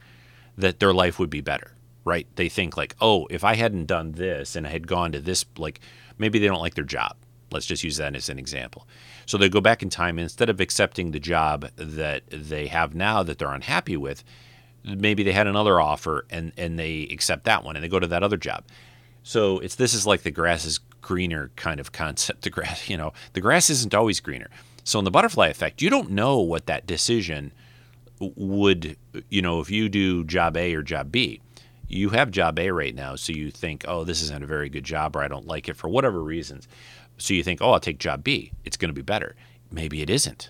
that 0.57 0.79
their 0.79 0.93
life 0.93 1.19
would 1.19 1.29
be 1.29 1.41
better. 1.41 1.73
Right? 2.05 2.27
They 2.37 2.49
think 2.49 2.75
like, 2.75 2.95
oh, 3.01 3.27
if 3.29 3.43
I 3.43 3.55
hadn't 3.55 3.85
done 3.85 4.13
this 4.13 4.55
and 4.55 4.65
I 4.65 4.71
had 4.71 4.87
gone 4.87 5.11
to 5.11 5.19
this, 5.19 5.45
like 5.57 5.79
maybe 6.17 6.39
they 6.39 6.47
don't 6.47 6.61
like 6.61 6.73
their 6.73 6.83
job 6.83 7.17
Let's 7.51 7.65
just 7.65 7.83
use 7.83 7.97
that 7.97 8.15
as 8.15 8.29
an 8.29 8.39
example. 8.39 8.87
So 9.29 9.37
they 9.37 9.47
go 9.47 9.61
back 9.61 9.83
in 9.83 9.91
time 9.91 10.17
instead 10.17 10.49
of 10.49 10.59
accepting 10.59 11.11
the 11.11 11.19
job 11.19 11.69
that 11.75 12.23
they 12.31 12.65
have 12.65 12.95
now 12.95 13.21
that 13.21 13.37
they're 13.37 13.53
unhappy 13.53 13.95
with, 13.95 14.23
maybe 14.83 15.21
they 15.21 15.33
had 15.33 15.45
another 15.45 15.79
offer 15.79 16.25
and 16.31 16.51
and 16.57 16.79
they 16.79 17.07
accept 17.11 17.43
that 17.43 17.63
one 17.63 17.75
and 17.75 17.85
they 17.85 17.89
go 17.89 17.99
to 17.99 18.07
that 18.07 18.23
other 18.23 18.37
job. 18.37 18.63
So 19.21 19.59
it's 19.59 19.75
this 19.75 19.93
is 19.93 20.07
like 20.07 20.23
the 20.23 20.31
grass 20.31 20.65
is 20.65 20.79
greener 21.01 21.51
kind 21.55 21.79
of 21.79 21.91
concept. 22.01 22.41
The 22.41 22.49
grass, 22.49 22.89
you 22.89 22.97
know, 22.97 23.13
the 23.33 23.39
grass 23.39 23.69
isn't 23.69 23.93
always 23.93 24.19
greener. 24.19 24.49
So 24.83 24.97
in 24.97 25.05
the 25.05 25.11
butterfly 25.11 25.49
effect, 25.49 25.79
you 25.79 25.91
don't 25.91 26.09
know 26.09 26.39
what 26.39 26.65
that 26.65 26.87
decision 26.87 27.51
would, 28.19 28.97
you 29.29 29.43
know, 29.43 29.59
if 29.59 29.69
you 29.69 29.89
do 29.89 30.23
job 30.23 30.57
A 30.57 30.73
or 30.73 30.81
job 30.81 31.11
B. 31.11 31.39
You 31.87 32.09
have 32.09 32.29
job 32.29 32.57
A 32.59 32.71
right 32.71 32.93
now, 32.93 33.15
so 33.15 33.33
you 33.33 33.49
think, 33.49 33.83
oh, 33.87 34.03
this 34.03 34.21
isn't 34.21 34.43
a 34.43 34.47
very 34.47 34.69
good 34.69 34.83
job, 34.83 35.15
or 35.15 35.23
I 35.23 35.27
don't 35.27 35.47
like 35.47 35.67
it 35.67 35.75
for 35.75 35.89
whatever 35.89 36.21
reasons. 36.21 36.67
So 37.19 37.33
you 37.33 37.43
think, 37.43 37.61
oh, 37.61 37.71
I'll 37.71 37.79
take 37.79 37.99
job 37.99 38.23
B. 38.23 38.51
It's 38.65 38.77
going 38.77 38.89
to 38.89 38.93
be 38.93 39.01
better. 39.01 39.35
Maybe 39.71 40.01
it 40.01 40.09
isn't. 40.09 40.49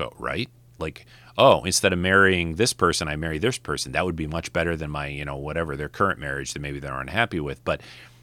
Oh, 0.00 0.12
right? 0.18 0.48
Like, 0.78 1.06
oh, 1.38 1.62
instead 1.64 1.92
of 1.92 1.98
marrying 1.98 2.56
this 2.56 2.72
person, 2.72 3.08
I 3.08 3.16
marry 3.16 3.38
this 3.38 3.58
person. 3.58 3.92
That 3.92 4.04
would 4.04 4.16
be 4.16 4.26
much 4.26 4.52
better 4.52 4.76
than 4.76 4.90
my, 4.90 5.06
you 5.06 5.24
know, 5.24 5.36
whatever 5.36 5.76
their 5.76 5.88
current 5.88 6.18
marriage 6.18 6.52
that 6.52 6.60
maybe 6.60 6.80
they're 6.80 7.00
unhappy 7.00 7.40
with. 7.40 7.64
But 7.64 7.80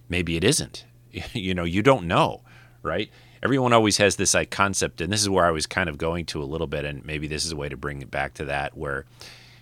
maybe 0.09 0.35
it 0.35 0.43
isn't. 0.43 0.85
you 1.33 1.53
know, 1.53 1.63
you 1.63 1.81
don't 1.81 2.07
know, 2.07 2.41
right? 2.81 3.09
Everyone 3.41 3.73
always 3.73 3.97
has 3.97 4.15
this 4.15 4.33
like 4.33 4.49
concept, 4.49 5.01
and 5.01 5.11
this 5.11 5.21
is 5.21 5.29
where 5.29 5.45
I 5.45 5.51
was 5.51 5.65
kind 5.65 5.89
of 5.89 5.97
going 5.97 6.25
to 6.27 6.41
a 6.41 6.45
little 6.45 6.67
bit, 6.67 6.85
and 6.85 7.05
maybe 7.05 7.27
this 7.27 7.45
is 7.45 7.51
a 7.51 7.57
way 7.57 7.69
to 7.69 7.77
bring 7.77 8.01
it 8.01 8.09
back 8.09 8.33
to 8.35 8.45
that, 8.45 8.77
where 8.77 9.05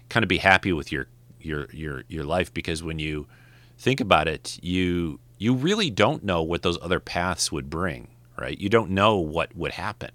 kind 0.08 0.24
of 0.24 0.30
be 0.30 0.38
happy 0.38 0.72
with 0.72 0.92
your 0.92 1.08
your 1.40 1.68
your 1.72 2.04
your 2.08 2.24
life 2.24 2.54
because 2.54 2.84
when 2.84 3.00
you 3.00 3.26
think 3.80 4.00
about 4.00 4.28
it, 4.28 4.60
you 4.62 5.20
you 5.40 5.56
really 5.56 5.90
don't 5.90 6.24
know 6.24 6.44
what 6.44 6.62
those 6.62 6.78
other 6.82 7.00
paths 7.00 7.52
would 7.52 7.72
bring 7.72 8.08
right? 8.42 8.60
You 8.60 8.70
don't 8.70 8.90
know 8.90 9.18
what 9.18 9.56
would 9.56 9.74
happen. 9.74 10.12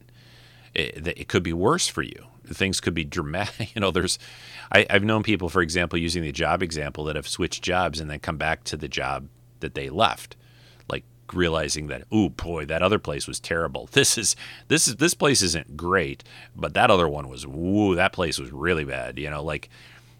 It, 0.74 1.06
it 1.06 1.28
could 1.28 1.42
be 1.42 1.52
worse 1.52 1.86
for 1.86 2.02
you. 2.02 2.26
Things 2.46 2.80
could 2.80 2.94
be 2.94 3.04
dramatic. 3.04 3.72
You 3.74 3.80
know, 3.80 3.90
there's, 3.90 4.18
I, 4.72 4.84
I've 4.90 5.04
known 5.04 5.22
people, 5.22 5.48
for 5.48 5.62
example, 5.62 5.98
using 5.98 6.22
the 6.22 6.32
job 6.32 6.62
example, 6.62 7.04
that 7.04 7.16
have 7.16 7.28
switched 7.28 7.62
jobs 7.62 8.00
and 8.00 8.10
then 8.10 8.18
come 8.18 8.36
back 8.36 8.64
to 8.64 8.76
the 8.76 8.88
job 8.88 9.28
that 9.60 9.74
they 9.74 9.88
left, 9.88 10.36
like 10.88 11.04
realizing 11.32 11.86
that, 11.86 12.04
oh 12.10 12.28
boy, 12.28 12.64
that 12.66 12.82
other 12.82 12.98
place 12.98 13.26
was 13.26 13.40
terrible. 13.40 13.88
This 13.92 14.18
is 14.18 14.36
this 14.68 14.88
is 14.88 14.96
this 14.96 15.14
place 15.14 15.40
isn't 15.40 15.76
great, 15.76 16.24
but 16.54 16.74
that 16.74 16.90
other 16.90 17.08
one 17.08 17.28
was, 17.28 17.46
woo, 17.46 17.94
that 17.94 18.12
place 18.12 18.38
was 18.38 18.52
really 18.52 18.84
bad. 18.84 19.18
You 19.18 19.30
know, 19.30 19.42
like 19.42 19.70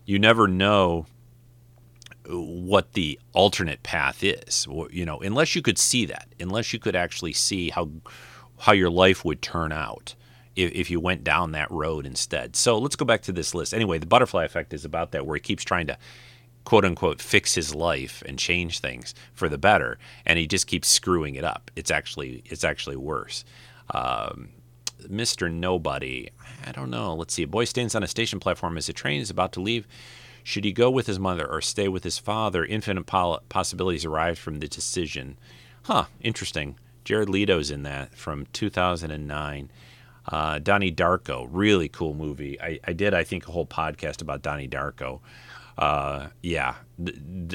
you 0.05 0.19
never 0.19 0.47
know 0.47 1.07
what 2.29 2.93
the 2.95 3.19
alternate 3.33 3.83
path 3.83 4.23
is 4.23 4.67
you 4.91 5.05
know 5.05 5.19
unless 5.21 5.55
you 5.55 5.63
could 5.63 5.79
see 5.79 6.05
that 6.07 6.29
unless 6.41 6.73
you 6.73 6.79
could 6.79 6.97
actually 6.97 7.33
see 7.33 7.71
how 7.71 7.89
how 8.59 8.73
your 8.73 8.91
life 8.91 9.25
would 9.25 9.43
turn 9.43 9.73
out 9.73 10.15
if, 10.55 10.73
if 10.73 10.91
you 10.91 10.99
went 10.99 11.23
down 11.23 11.53
that 11.53 11.71
road 11.71 12.07
instead 12.07 12.57
so 12.57 12.79
let's 12.79 12.97
go 12.97 13.05
back 13.05 13.23
to 13.23 13.33
this 13.33 13.55
list 13.55 13.73
anyway 13.73 13.99
the 13.99 14.07
butterfly 14.07 14.45
effect 14.45 14.73
is 14.73 14.85
about 14.85 15.13
that 15.13 15.27
where 15.27 15.37
he 15.37 15.41
keeps 15.41 15.65
trying 15.65 15.87
to 15.87 15.97
quote 16.65 16.85
unquote 16.85 17.21
fix 17.21 17.55
his 17.55 17.75
life 17.75 18.23
and 18.27 18.39
change 18.39 18.81
things 18.81 19.15
for 19.33 19.49
the 19.49 19.59
better 19.59 19.99
and 20.25 20.39
he 20.39 20.47
just 20.47 20.67
keeps 20.67 20.89
screwing 20.89 21.37
it 21.37 21.45
up 21.45 21.71
it's 21.77 21.91
actually 21.91 22.43
it's 22.47 22.65
actually 22.65 22.97
worse 22.97 23.45
um, 23.91 24.49
Mr. 25.03 25.53
Nobody, 25.53 26.31
I 26.67 26.73
don't 26.73 26.91
know. 26.91 27.15
Let's 27.15 27.35
see. 27.35 27.45
A 27.45 27.47
boy 27.47 27.65
stands 27.65 27.95
on 27.95 28.03
a 28.03 28.09
station 28.09 28.41
platform 28.41 28.77
as 28.77 28.89
a 28.89 28.93
train 28.93 29.21
is 29.21 29.31
about 29.31 29.53
to 29.53 29.61
leave. 29.61 29.87
Should 30.47 30.65
he 30.65 30.71
go 30.71 30.93
with 30.93 31.09
his 31.09 31.19
mother 31.19 31.45
or 31.45 31.61
stay 31.61 31.89
with 31.89 32.05
his 32.05 32.19
father? 32.19 32.65
Infinite 32.65 33.03
possibilities 33.49 34.05
arise 34.05 34.39
from 34.39 34.61
the 34.61 34.69
decision. 34.69 35.39
Huh, 35.83 36.05
interesting. 36.21 36.79
Jared 37.05 37.29
Leto's 37.29 37.73
in 37.73 37.83
that 37.83 38.15
from 38.15 38.47
2009. 38.53 39.73
Uh, 40.29 40.59
Donnie 40.61 40.93
Darko, 40.93 41.49
really 41.51 41.89
cool 41.89 42.15
movie. 42.15 42.61
I, 42.61 42.79
I, 42.85 42.93
did, 42.93 43.13
I 43.13 43.25
think, 43.25 43.49
a 43.49 43.51
whole 43.51 43.67
podcast 43.67 44.23
about 44.23 44.43
Donnie 44.43 44.69
Darko. 44.69 45.19
Uh, 45.77 46.29
yeah, 46.45 46.77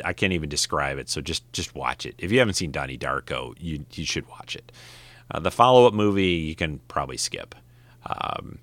I 0.04 0.12
can't 0.12 0.34
even 0.34 0.50
describe 0.50 0.98
it. 0.98 1.08
So 1.08 1.22
just 1.22 1.50
just 1.54 1.74
watch 1.74 2.06
it. 2.06 2.16
If 2.18 2.30
you 2.30 2.39
haven't 2.39 2.56
seen 2.56 2.72
Donnie 2.72 2.98
Darko, 2.98 3.56
you 3.58 3.86
you 3.94 4.04
should 4.04 4.28
watch 4.28 4.54
it. 4.58 4.70
Uh, 5.34 5.39
the 5.39 5.50
follow 5.50 5.88
up 5.88 5.94
movie 5.94 6.34
you 6.34 6.56
can 6.56 6.80
probably 6.89 7.16
skip. 7.16 7.56
Um, 8.06 8.60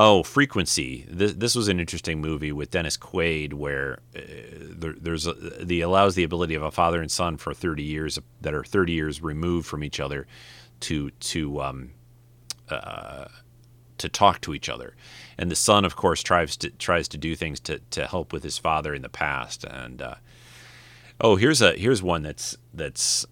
Oh, 0.00 0.22
Frequency. 0.22 1.04
This, 1.08 1.32
this 1.32 1.56
was 1.56 1.66
an 1.66 1.80
interesting 1.80 2.20
movie 2.20 2.52
with 2.52 2.70
Dennis 2.70 2.96
Quaid, 2.96 3.52
where 3.52 3.98
uh, 4.14 4.20
there, 4.60 4.94
there's 4.96 5.26
a, 5.26 5.32
the 5.32 5.80
allows 5.80 6.14
the 6.14 6.22
ability 6.22 6.54
of 6.54 6.62
a 6.62 6.70
father 6.70 7.00
and 7.00 7.10
son 7.10 7.36
for 7.36 7.52
30 7.52 7.82
years 7.82 8.16
that 8.40 8.54
are 8.54 8.62
30 8.62 8.92
years 8.92 9.20
removed 9.20 9.66
from 9.66 9.82
each 9.82 9.98
other 9.98 10.28
to 10.80 11.10
to 11.10 11.60
um, 11.60 11.90
uh, 12.70 13.24
to 13.98 14.08
talk 14.08 14.40
to 14.42 14.54
each 14.54 14.68
other. 14.68 14.94
And 15.36 15.50
the 15.50 15.56
son, 15.56 15.84
of 15.84 15.96
course, 15.96 16.22
tries 16.22 16.56
to 16.58 16.70
tries 16.70 17.08
to 17.08 17.18
do 17.18 17.34
things 17.34 17.58
to, 17.60 17.80
to 17.90 18.06
help 18.06 18.32
with 18.32 18.44
his 18.44 18.56
father 18.56 18.94
in 18.94 19.02
the 19.02 19.08
past. 19.08 19.64
And 19.64 20.00
uh, 20.00 20.14
oh, 21.20 21.34
here's 21.34 21.60
a 21.60 21.72
here's 21.72 22.04
one 22.04 22.22
that's 22.22 22.56
that's 22.72 23.26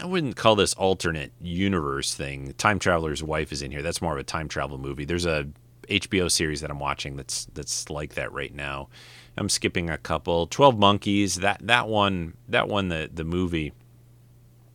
I 0.00 0.06
wouldn't 0.06 0.36
call 0.36 0.54
this 0.54 0.74
alternate 0.74 1.32
universe 1.40 2.14
thing. 2.14 2.54
Time 2.58 2.78
Traveler's 2.78 3.24
Wife 3.24 3.50
is 3.50 3.60
in 3.60 3.72
here. 3.72 3.82
That's 3.82 4.00
more 4.00 4.12
of 4.12 4.20
a 4.20 4.24
time 4.24 4.48
travel 4.48 4.78
movie. 4.78 5.04
There's 5.04 5.26
a 5.26 5.48
HBO 5.88 6.30
series 6.30 6.60
that 6.60 6.70
I'm 6.70 6.80
watching 6.80 7.16
that's 7.16 7.46
that's 7.46 7.90
like 7.90 8.14
that 8.14 8.32
right 8.32 8.54
now. 8.54 8.88
I'm 9.36 9.48
skipping 9.48 9.90
a 9.90 9.98
couple. 9.98 10.46
Twelve 10.46 10.78
Monkeys. 10.78 11.36
That 11.36 11.66
that 11.66 11.88
one 11.88 12.34
that 12.48 12.68
one 12.68 12.88
the 12.88 13.10
the 13.12 13.24
movie 13.24 13.72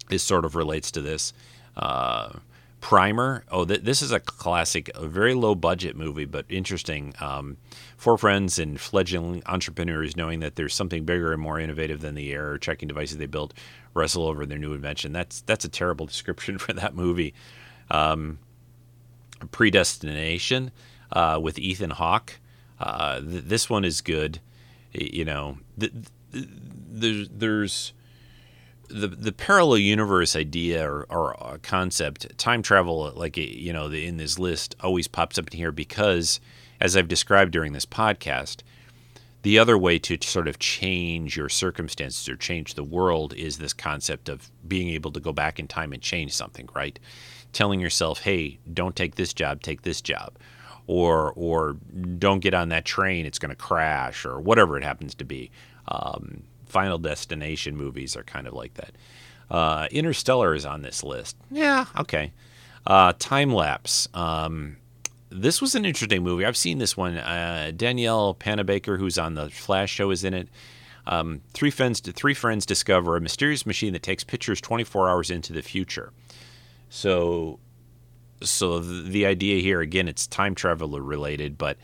is 0.09 0.23
sort 0.23 0.45
of 0.45 0.55
relates 0.55 0.91
to 0.91 1.01
this. 1.01 1.33
Uh, 1.75 2.33
Primer. 2.81 3.43
Oh, 3.51 3.65
th- 3.65 3.81
this 3.81 4.01
is 4.01 4.13
a 4.13 4.21
classic, 4.21 4.89
a 4.95 5.05
very 5.05 5.33
low 5.33 5.53
budget 5.53 5.97
movie, 5.97 6.23
but 6.23 6.45
interesting. 6.47 7.13
Um, 7.19 7.57
four 7.97 8.17
friends 8.17 8.57
and 8.57 8.79
fledgling 8.79 9.43
entrepreneurs, 9.47 10.15
knowing 10.15 10.39
that 10.39 10.55
there's 10.55 10.73
something 10.73 11.03
bigger 11.03 11.33
and 11.33 11.41
more 11.41 11.59
innovative 11.59 11.99
than 11.99 12.15
the 12.15 12.31
error 12.31 12.57
checking 12.57 12.87
devices 12.87 13.17
they 13.17 13.25
built, 13.25 13.53
wrestle 13.93 14.25
over 14.25 14.45
their 14.45 14.57
new 14.57 14.71
invention. 14.73 15.11
That's 15.11 15.41
that's 15.41 15.65
a 15.65 15.69
terrible 15.69 16.05
description 16.07 16.57
for 16.57 16.71
that 16.73 16.95
movie. 16.95 17.33
Um, 17.91 18.39
Predestination 19.51 20.71
uh, 21.11 21.39
with 21.41 21.59
Ethan 21.59 21.91
Hawke. 21.91 22.39
Uh, 22.79 23.19
th- 23.19 23.43
this 23.45 23.69
one 23.69 23.83
is 23.85 24.01
good. 24.01 24.39
you 24.93 25.25
know, 25.25 25.57
the, 25.77 25.91
the, 26.31 27.27
there's 27.31 27.93
the 28.89 29.07
the 29.07 29.31
parallel 29.31 29.77
universe 29.77 30.35
idea 30.35 30.89
or, 30.89 31.05
or 31.09 31.59
concept, 31.61 32.37
time 32.37 32.61
travel, 32.61 33.11
like 33.15 33.37
you 33.37 33.71
know, 33.71 33.87
the, 33.87 34.05
in 34.05 34.17
this 34.17 34.39
list 34.39 34.75
always 34.81 35.07
pops 35.07 35.37
up 35.37 35.47
in 35.51 35.57
here 35.57 35.71
because, 35.71 36.39
as 36.81 36.97
I've 36.97 37.07
described 37.07 37.51
during 37.51 37.73
this 37.73 37.85
podcast, 37.85 38.61
the 39.43 39.59
other 39.59 39.77
way 39.77 39.99
to 39.99 40.17
sort 40.21 40.47
of 40.47 40.59
change 40.59 41.37
your 41.37 41.49
circumstances 41.49 42.27
or 42.27 42.35
change 42.35 42.73
the 42.73 42.83
world 42.83 43.33
is 43.35 43.57
this 43.57 43.73
concept 43.73 44.27
of 44.27 44.49
being 44.67 44.89
able 44.89 45.11
to 45.11 45.19
go 45.19 45.31
back 45.31 45.59
in 45.59 45.67
time 45.67 45.93
and 45.93 46.01
change 46.01 46.33
something, 46.33 46.67
right? 46.75 46.97
Telling 47.53 47.79
yourself, 47.79 48.21
"Hey, 48.21 48.59
don't 48.73 48.95
take 48.95 49.15
this 49.15 49.33
job, 49.33 49.61
take 49.61 49.83
this 49.83 50.01
job." 50.01 50.33
Or, 50.91 51.33
or 51.35 51.77
don't 52.17 52.39
get 52.39 52.55
on 52.55 52.69
that 52.69 52.83
train; 52.83 53.27
it's 53.27 53.37
going 53.37 53.51
to 53.51 53.55
crash, 53.55 54.25
or 54.25 54.39
whatever 54.39 54.75
it 54.75 54.83
happens 54.83 55.13
to 55.15 55.23
be. 55.23 55.51
Um, 55.87 56.41
Final 56.65 56.97
Destination 56.97 57.77
movies 57.77 58.15
are 58.15 58.23
kind 58.23 58.47
of 58.47 58.53
like 58.53 58.73
that. 58.73 58.93
Uh, 59.51 59.87
Interstellar 59.91 60.55
is 60.55 60.65
on 60.65 60.81
this 60.81 61.03
list. 61.03 61.37
Yeah, 61.51 61.85
okay. 61.95 62.31
Uh, 62.87 63.13
Time 63.19 63.53
Lapse. 63.53 64.07
Um, 64.15 64.77
this 65.29 65.61
was 65.61 65.75
an 65.75 65.85
interesting 65.85 66.23
movie. 66.23 66.43
I've 66.43 66.57
seen 66.57 66.79
this 66.79 66.97
one. 66.97 67.17
Uh, 67.17 67.71
Danielle 67.75 68.33
Panabaker, 68.33 68.97
who's 68.97 69.19
on 69.19 69.35
the 69.35 69.49
Flash 69.49 69.91
show, 69.91 70.09
is 70.09 70.23
in 70.23 70.33
it. 70.33 70.49
Um, 71.05 71.41
three 71.53 71.69
friends, 71.69 71.99
three 71.99 72.33
friends 72.33 72.65
discover 72.65 73.15
a 73.15 73.21
mysterious 73.21 73.65
machine 73.65 73.93
that 73.93 74.01
takes 74.01 74.23
pictures 74.23 74.59
24 74.59 75.07
hours 75.07 75.29
into 75.29 75.53
the 75.53 75.61
future. 75.61 76.13
So, 76.89 77.59
so 78.41 78.79
the 78.79 79.25
idea 79.25 79.61
here 79.61 79.81
again, 79.81 80.07
it's 80.07 80.27
time 80.27 80.55
traveler 80.55 81.01
related, 81.01 81.57
but 81.57 81.77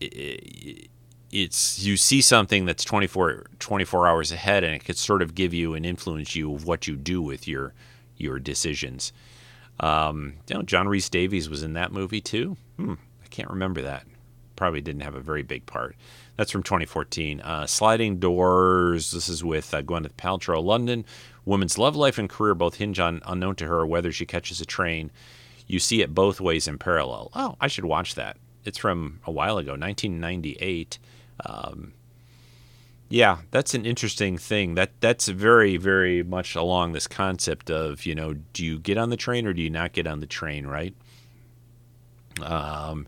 it, 0.00 0.88
it's 1.30 1.80
you 1.84 1.96
see 1.96 2.20
something 2.20 2.64
that's 2.64 2.84
24, 2.84 3.46
24 3.58 4.06
hours 4.06 4.32
ahead 4.32 4.64
and 4.64 4.74
it 4.74 4.84
could 4.84 4.96
sort 4.96 5.22
of 5.22 5.34
give 5.34 5.52
you 5.52 5.74
and 5.74 5.84
influence 5.84 6.34
you 6.34 6.54
of 6.54 6.66
what 6.66 6.86
you 6.86 6.96
do 6.96 7.20
with 7.20 7.46
your 7.48 7.74
your 8.16 8.38
decisions. 8.38 9.12
Um, 9.80 10.34
you 10.48 10.56
know, 10.56 10.62
John 10.62 10.88
Rhys-Davies 10.88 11.50
was 11.50 11.62
in 11.62 11.74
that 11.74 11.92
movie 11.92 12.22
too. 12.22 12.56
Hmm, 12.76 12.94
I 13.22 13.26
can't 13.28 13.50
remember 13.50 13.82
that. 13.82 14.06
Probably 14.54 14.80
didn't 14.80 15.02
have 15.02 15.14
a 15.14 15.20
very 15.20 15.42
big 15.42 15.66
part. 15.66 15.96
That's 16.36 16.50
from 16.50 16.62
2014. 16.62 17.40
Uh, 17.40 17.66
Sliding 17.66 18.18
Doors. 18.18 19.10
This 19.10 19.28
is 19.28 19.44
with 19.44 19.74
uh, 19.74 19.82
Gwyneth 19.82 20.14
Paltrow. 20.14 20.62
London. 20.62 21.04
Woman's 21.44 21.78
love 21.78 21.94
life 21.94 22.18
and 22.18 22.28
career 22.28 22.54
both 22.54 22.76
hinge 22.76 22.98
on 22.98 23.22
unknown 23.26 23.56
to 23.56 23.66
her 23.66 23.86
whether 23.86 24.12
she 24.12 24.24
catches 24.24 24.60
a 24.60 24.66
train. 24.66 25.10
You 25.66 25.78
see 25.78 26.00
it 26.02 26.14
both 26.14 26.40
ways 26.40 26.68
in 26.68 26.78
parallel. 26.78 27.30
Oh, 27.34 27.56
I 27.60 27.66
should 27.68 27.84
watch 27.84 28.14
that. 28.14 28.36
It's 28.64 28.78
from 28.78 29.20
a 29.26 29.30
while 29.30 29.58
ago, 29.58 29.72
1998. 29.72 30.98
Um, 31.44 31.92
yeah, 33.08 33.38
that's 33.50 33.74
an 33.74 33.86
interesting 33.86 34.36
thing. 34.38 34.74
That 34.74 34.90
that's 35.00 35.28
very 35.28 35.76
very 35.76 36.22
much 36.22 36.56
along 36.56 36.92
this 36.92 37.06
concept 37.06 37.70
of 37.70 38.04
you 38.04 38.14
know, 38.14 38.34
do 38.52 38.64
you 38.64 38.78
get 38.78 38.98
on 38.98 39.10
the 39.10 39.16
train 39.16 39.46
or 39.46 39.52
do 39.52 39.62
you 39.62 39.70
not 39.70 39.92
get 39.92 40.06
on 40.06 40.20
the 40.20 40.26
train, 40.26 40.66
right? 40.66 40.94
Um, 42.42 43.06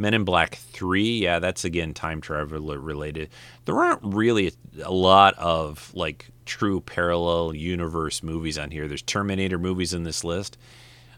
Men 0.00 0.14
in 0.14 0.24
Black 0.24 0.54
Three, 0.54 1.18
yeah, 1.18 1.40
that's 1.40 1.64
again 1.64 1.92
time 1.92 2.22
travel 2.22 2.58
related. 2.78 3.28
There 3.66 3.78
aren't 3.78 4.00
really 4.02 4.52
a 4.82 4.90
lot 4.90 5.34
of 5.38 5.92
like 5.94 6.30
true 6.46 6.80
parallel 6.80 7.54
universe 7.54 8.22
movies 8.22 8.58
on 8.58 8.70
here. 8.70 8.88
There's 8.88 9.02
Terminator 9.02 9.58
movies 9.58 9.92
in 9.92 10.04
this 10.04 10.24
list. 10.24 10.56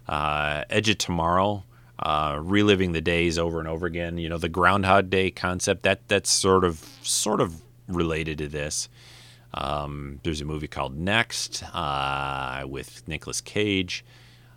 Uh, 0.08 0.64
Edge 0.68 0.88
of 0.88 0.98
Tomorrow, 0.98 1.64
uh, 1.98 2.38
reliving 2.42 2.92
the 2.92 3.00
days 3.00 3.38
over 3.38 3.58
and 3.60 3.68
over 3.68 3.86
again. 3.86 4.18
You 4.18 4.28
know, 4.28 4.38
the 4.38 4.48
Groundhog 4.48 5.10
Day 5.10 5.30
concept 5.30 5.82
that 5.84 6.08
that's 6.08 6.30
sort 6.30 6.64
of 6.64 6.84
sort 7.02 7.40
of 7.40 7.62
related 7.88 8.38
to 8.38 8.48
this. 8.48 8.88
Um, 9.54 10.20
there's 10.22 10.40
a 10.40 10.44
movie 10.44 10.68
called 10.68 10.96
Next 10.96 11.62
uh, 11.74 12.64
with 12.66 13.06
Nicolas 13.06 13.40
Cage. 13.40 14.04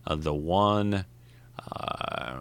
Uh, 0.08 0.16
the 0.16 0.34
one, 0.34 1.06
uh, 1.72 2.40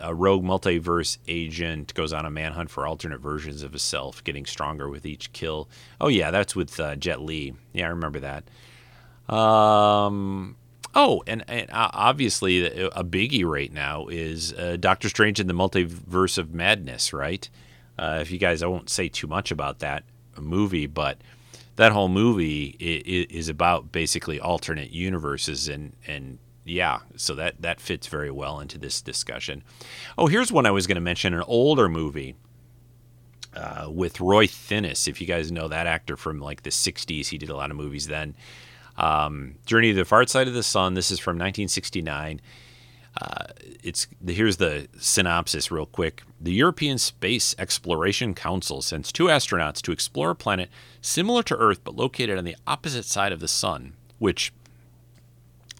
a 0.00 0.14
rogue 0.14 0.44
multiverse 0.44 1.18
agent 1.28 1.94
goes 1.94 2.12
on 2.12 2.26
a 2.26 2.30
manhunt 2.30 2.70
for 2.70 2.86
alternate 2.86 3.20
versions 3.20 3.62
of 3.62 3.70
himself, 3.70 4.22
getting 4.24 4.46
stronger 4.46 4.88
with 4.88 5.06
each 5.06 5.32
kill. 5.32 5.68
Oh 6.00 6.08
yeah, 6.08 6.30
that's 6.30 6.56
with 6.56 6.78
uh, 6.80 6.96
Jet 6.96 7.20
Li. 7.20 7.54
Yeah, 7.72 7.86
I 7.86 7.90
remember 7.90 8.20
that. 8.20 8.44
Um, 9.34 10.56
Oh, 10.98 11.22
and, 11.26 11.44
and 11.46 11.68
uh, 11.70 11.90
obviously 11.92 12.66
a 12.66 13.04
biggie 13.04 13.44
right 13.44 13.70
now 13.70 14.06
is 14.06 14.54
uh, 14.54 14.78
Doctor 14.80 15.10
Strange 15.10 15.38
in 15.38 15.46
the 15.46 15.52
Multiverse 15.52 16.38
of 16.38 16.54
Madness, 16.54 17.12
right? 17.12 17.46
Uh, 17.98 18.20
if 18.22 18.30
you 18.30 18.38
guys, 18.38 18.62
I 18.62 18.66
won't 18.66 18.88
say 18.88 19.08
too 19.08 19.26
much 19.26 19.50
about 19.50 19.80
that 19.80 20.04
movie, 20.38 20.86
but 20.86 21.18
that 21.76 21.92
whole 21.92 22.08
movie 22.08 22.68
is 22.80 23.50
about 23.50 23.92
basically 23.92 24.40
alternate 24.40 24.90
universes, 24.90 25.68
and 25.68 25.92
and 26.06 26.38
yeah, 26.64 27.00
so 27.14 27.34
that 27.34 27.60
that 27.60 27.78
fits 27.78 28.06
very 28.06 28.30
well 28.30 28.58
into 28.58 28.78
this 28.78 29.02
discussion. 29.02 29.62
Oh, 30.16 30.28
here's 30.28 30.50
one 30.50 30.64
I 30.64 30.70
was 30.70 30.86
going 30.86 30.96
to 30.96 31.02
mention: 31.02 31.34
an 31.34 31.44
older 31.46 31.90
movie. 31.90 32.36
Uh, 33.54 33.88
with 33.90 34.20
Roy 34.20 34.46
Thinnes, 34.46 35.08
if 35.08 35.18
you 35.18 35.26
guys 35.26 35.50
know 35.50 35.68
that 35.68 35.86
actor 35.86 36.16
from 36.16 36.40
like 36.40 36.62
the 36.62 36.70
'60s, 36.70 37.28
he 37.28 37.38
did 37.38 37.48
a 37.50 37.56
lot 37.56 37.70
of 37.70 37.76
movies 37.76 38.06
then. 38.06 38.34
Um, 38.98 39.56
Journey 39.66 39.92
to 39.92 39.98
the 39.98 40.04
Far 40.04 40.26
Side 40.26 40.48
of 40.48 40.54
the 40.54 40.62
Sun. 40.62 40.94
This 40.94 41.10
is 41.10 41.18
from 41.18 41.36
1969. 41.36 42.40
Uh, 43.20 43.46
it's 43.82 44.06
here's 44.26 44.58
the 44.58 44.88
synopsis 44.98 45.70
real 45.70 45.86
quick. 45.86 46.22
The 46.40 46.52
European 46.52 46.98
Space 46.98 47.54
Exploration 47.58 48.34
Council 48.34 48.82
sends 48.82 49.10
two 49.10 49.24
astronauts 49.24 49.80
to 49.82 49.92
explore 49.92 50.30
a 50.30 50.34
planet 50.34 50.68
similar 51.00 51.42
to 51.44 51.56
Earth 51.56 51.80
but 51.82 51.96
located 51.96 52.36
on 52.36 52.44
the 52.44 52.56
opposite 52.66 53.06
side 53.06 53.32
of 53.32 53.40
the 53.40 53.48
sun. 53.48 53.94
Which 54.18 54.52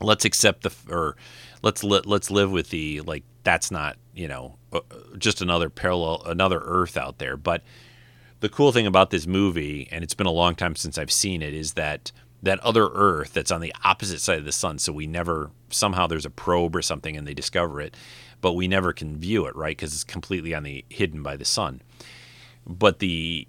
let's 0.00 0.24
accept 0.24 0.62
the 0.62 0.72
or 0.90 1.16
let's 1.62 1.84
let, 1.84 2.06
let's 2.06 2.30
live 2.30 2.50
with 2.50 2.70
the 2.70 3.00
like 3.02 3.24
that's 3.44 3.70
not 3.70 3.96
you 4.14 4.28
know 4.28 4.56
uh, 4.72 4.80
just 5.18 5.42
another 5.42 5.68
parallel 5.68 6.22
another 6.24 6.62
Earth 6.64 6.96
out 6.96 7.18
there. 7.18 7.36
But 7.36 7.62
the 8.40 8.48
cool 8.48 8.72
thing 8.72 8.86
about 8.86 9.10
this 9.10 9.26
movie, 9.26 9.88
and 9.90 10.04
it's 10.04 10.14
been 10.14 10.26
a 10.26 10.32
long 10.32 10.54
time 10.54 10.76
since 10.76 10.98
I've 10.98 11.12
seen 11.12 11.42
it, 11.42 11.54
is 11.54 11.74
that 11.74 12.12
that 12.46 12.60
other 12.60 12.88
Earth 12.92 13.32
that's 13.32 13.50
on 13.50 13.60
the 13.60 13.74
opposite 13.84 14.20
side 14.20 14.38
of 14.38 14.44
the 14.44 14.52
sun. 14.52 14.78
So 14.78 14.92
we 14.92 15.06
never 15.06 15.50
somehow 15.70 16.06
there's 16.06 16.24
a 16.24 16.30
probe 16.30 16.76
or 16.76 16.82
something 16.82 17.16
and 17.16 17.26
they 17.26 17.34
discover 17.34 17.80
it, 17.80 17.96
but 18.40 18.52
we 18.52 18.68
never 18.68 18.92
can 18.92 19.16
view 19.18 19.46
it, 19.46 19.56
right? 19.56 19.76
Because 19.76 19.92
it's 19.92 20.04
completely 20.04 20.54
on 20.54 20.62
the 20.62 20.84
hidden 20.88 21.22
by 21.22 21.36
the 21.36 21.44
sun. 21.44 21.82
But 22.66 23.00
the 23.00 23.46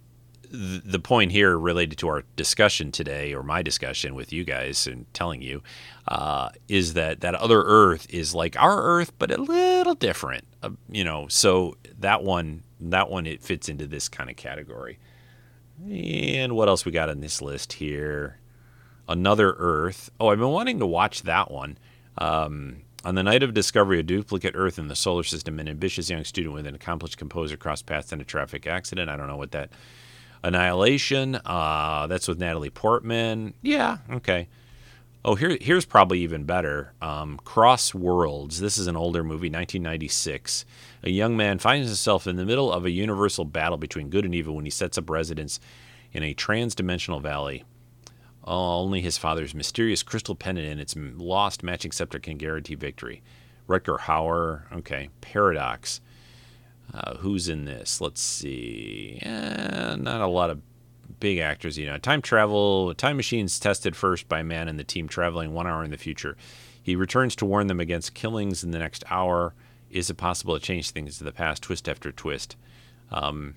the 0.50 1.00
point 1.00 1.34
here 1.34 1.60
related 1.60 1.98
to 2.00 2.08
our 2.08 2.24
discussion 2.38 2.92
today, 2.92 3.34
or 3.34 3.44
my 3.44 3.62
discussion 3.62 4.16
with 4.16 4.32
you 4.32 4.46
guys 4.46 4.88
and 4.88 5.06
telling 5.14 5.42
you, 5.42 5.62
uh, 6.08 6.50
is 6.70 6.94
that 6.94 7.20
that 7.22 7.36
other 7.36 7.64
Earth 7.64 8.08
is 8.10 8.34
like 8.34 8.56
our 8.58 8.82
Earth, 8.82 9.12
but 9.20 9.30
a 9.32 9.42
little 9.42 9.96
different. 9.96 10.46
Uh, 10.64 10.72
you 10.90 11.04
know, 11.04 11.28
so 11.28 11.76
that 12.00 12.24
one, 12.24 12.64
that 12.80 13.10
one, 13.10 13.26
it 13.28 13.44
fits 13.44 13.70
into 13.70 13.86
this 13.88 14.08
kind 14.08 14.30
of 14.30 14.38
category. 14.38 15.00
And 15.88 16.56
what 16.56 16.70
else 16.70 16.86
we 16.86 16.92
got 16.92 17.10
on 17.10 17.20
this 17.20 17.42
list 17.42 17.74
here? 17.74 18.40
Another 19.08 19.56
Earth. 19.58 20.10
Oh, 20.20 20.30
I've 20.30 20.40
been 20.40 20.50
wanting 20.50 20.80
to 20.80 20.86
watch 20.86 21.24
that 21.24 21.50
one. 21.52 21.78
Um, 22.18 22.78
on 23.04 23.16
the 23.16 23.24
night 23.24 23.44
of 23.44 23.54
discovery, 23.54 24.00
a 24.00 24.04
duplicate 24.04 24.54
Earth 24.56 24.78
in 24.78 24.88
the 24.88 24.96
solar 24.96 25.24
system, 25.24 25.60
an 25.60 25.68
ambitious 25.68 26.10
young 26.10 26.24
student 26.24 26.54
with 26.54 26.68
an 26.68 26.76
accomplished 26.76 27.18
composer 27.18 27.56
crossed 27.56 27.86
paths 27.86 28.12
in 28.12 28.20
a 28.20 28.26
traffic 28.26 28.68
accident. 28.68 29.10
I 29.10 29.16
don't 29.16 29.28
know 29.28 29.38
what 29.38 29.52
that. 29.52 29.70
Annihilation. 30.44 31.36
Uh, 31.46 32.08
that's 32.08 32.28
with 32.28 32.40
Natalie 32.40 32.70
Portman. 32.70 33.54
Yeah, 33.62 33.98
okay. 34.12 34.48
Oh, 35.26 35.36
here, 35.36 35.58
here's 35.60 35.86
probably 35.86 36.20
even 36.20 36.44
better. 36.44 36.94
Um, 37.02 37.40
Cross 37.44 37.94
Worlds. 37.94 38.60
This 38.60 38.78
is 38.78 38.88
an 38.88 38.96
older 38.96 39.24
movie, 39.24 39.50
1996. 39.50 40.64
A 41.04 41.10
young 41.10 41.36
man 41.36 41.60
finds 41.60 41.88
himself 41.88 42.28
in 42.28 42.36
the 42.36 42.46
middle 42.46 42.72
of 42.72 42.86
a 42.86 42.92
universal 42.92 43.44
battle 43.44 43.78
between 43.78 44.10
good 44.10 44.26
and 44.26 44.34
evil 44.34 44.56
when 44.56 44.66
he 44.66 44.72
sets 44.72 44.98
up 44.98 45.10
residence 45.10 45.60
in 46.14 46.24
a 46.24 46.34
trans-dimensional 46.34 47.20
valley. 47.20 47.64
Only 48.48 49.02
his 49.02 49.18
father's 49.18 49.54
mysterious 49.54 50.04
crystal 50.04 50.36
pendant 50.36 50.68
and 50.68 50.80
its 50.80 50.96
lost 50.96 51.64
matching 51.64 51.92
scepter 51.92 52.18
can 52.20 52.38
guarantee 52.38 52.76
victory. 52.76 53.22
Rutger 53.68 54.00
Hauer. 54.00 54.72
Okay. 54.72 55.10
Paradox. 55.20 56.00
Uh, 56.94 57.18
who's 57.18 57.50
in 57.50 57.66
this? 57.66 58.00
Let's 58.00 58.22
see. 58.22 59.20
Eh, 59.22 59.96
not 59.98 60.22
a 60.22 60.28
lot 60.28 60.50
of 60.50 60.62
big 61.20 61.40
actors, 61.40 61.78
you 61.78 61.86
know. 61.86 61.98
Time 61.98 62.22
travel. 62.22 62.94
Time 62.96 63.18
machines 63.18 63.60
tested 63.60 63.96
first 63.96 64.30
by 64.30 64.42
man 64.42 64.70
and 64.70 64.80
the 64.80 64.84
team 64.86 65.10
traveling 65.10 65.54
one 65.54 65.68
hour 65.68 65.84
in 65.84 65.92
the 65.92 65.98
future. 65.98 66.38
He 66.82 66.96
returns 66.96 67.36
to 67.38 67.46
warn 67.46 67.68
them 67.68 67.82
against 67.82 68.14
killings 68.14 68.64
in 68.64 68.72
the 68.72 68.80
next 68.80 69.04
hour. 69.10 69.54
Is 69.92 70.10
it 70.10 70.16
possible 70.16 70.58
to 70.58 70.66
change 70.66 70.92
things 70.92 71.18
to 71.18 71.26
the 71.26 71.34
past, 71.34 71.64
twist 71.64 71.90
after 71.90 72.14
twist? 72.14 72.56
Um, 73.12 73.56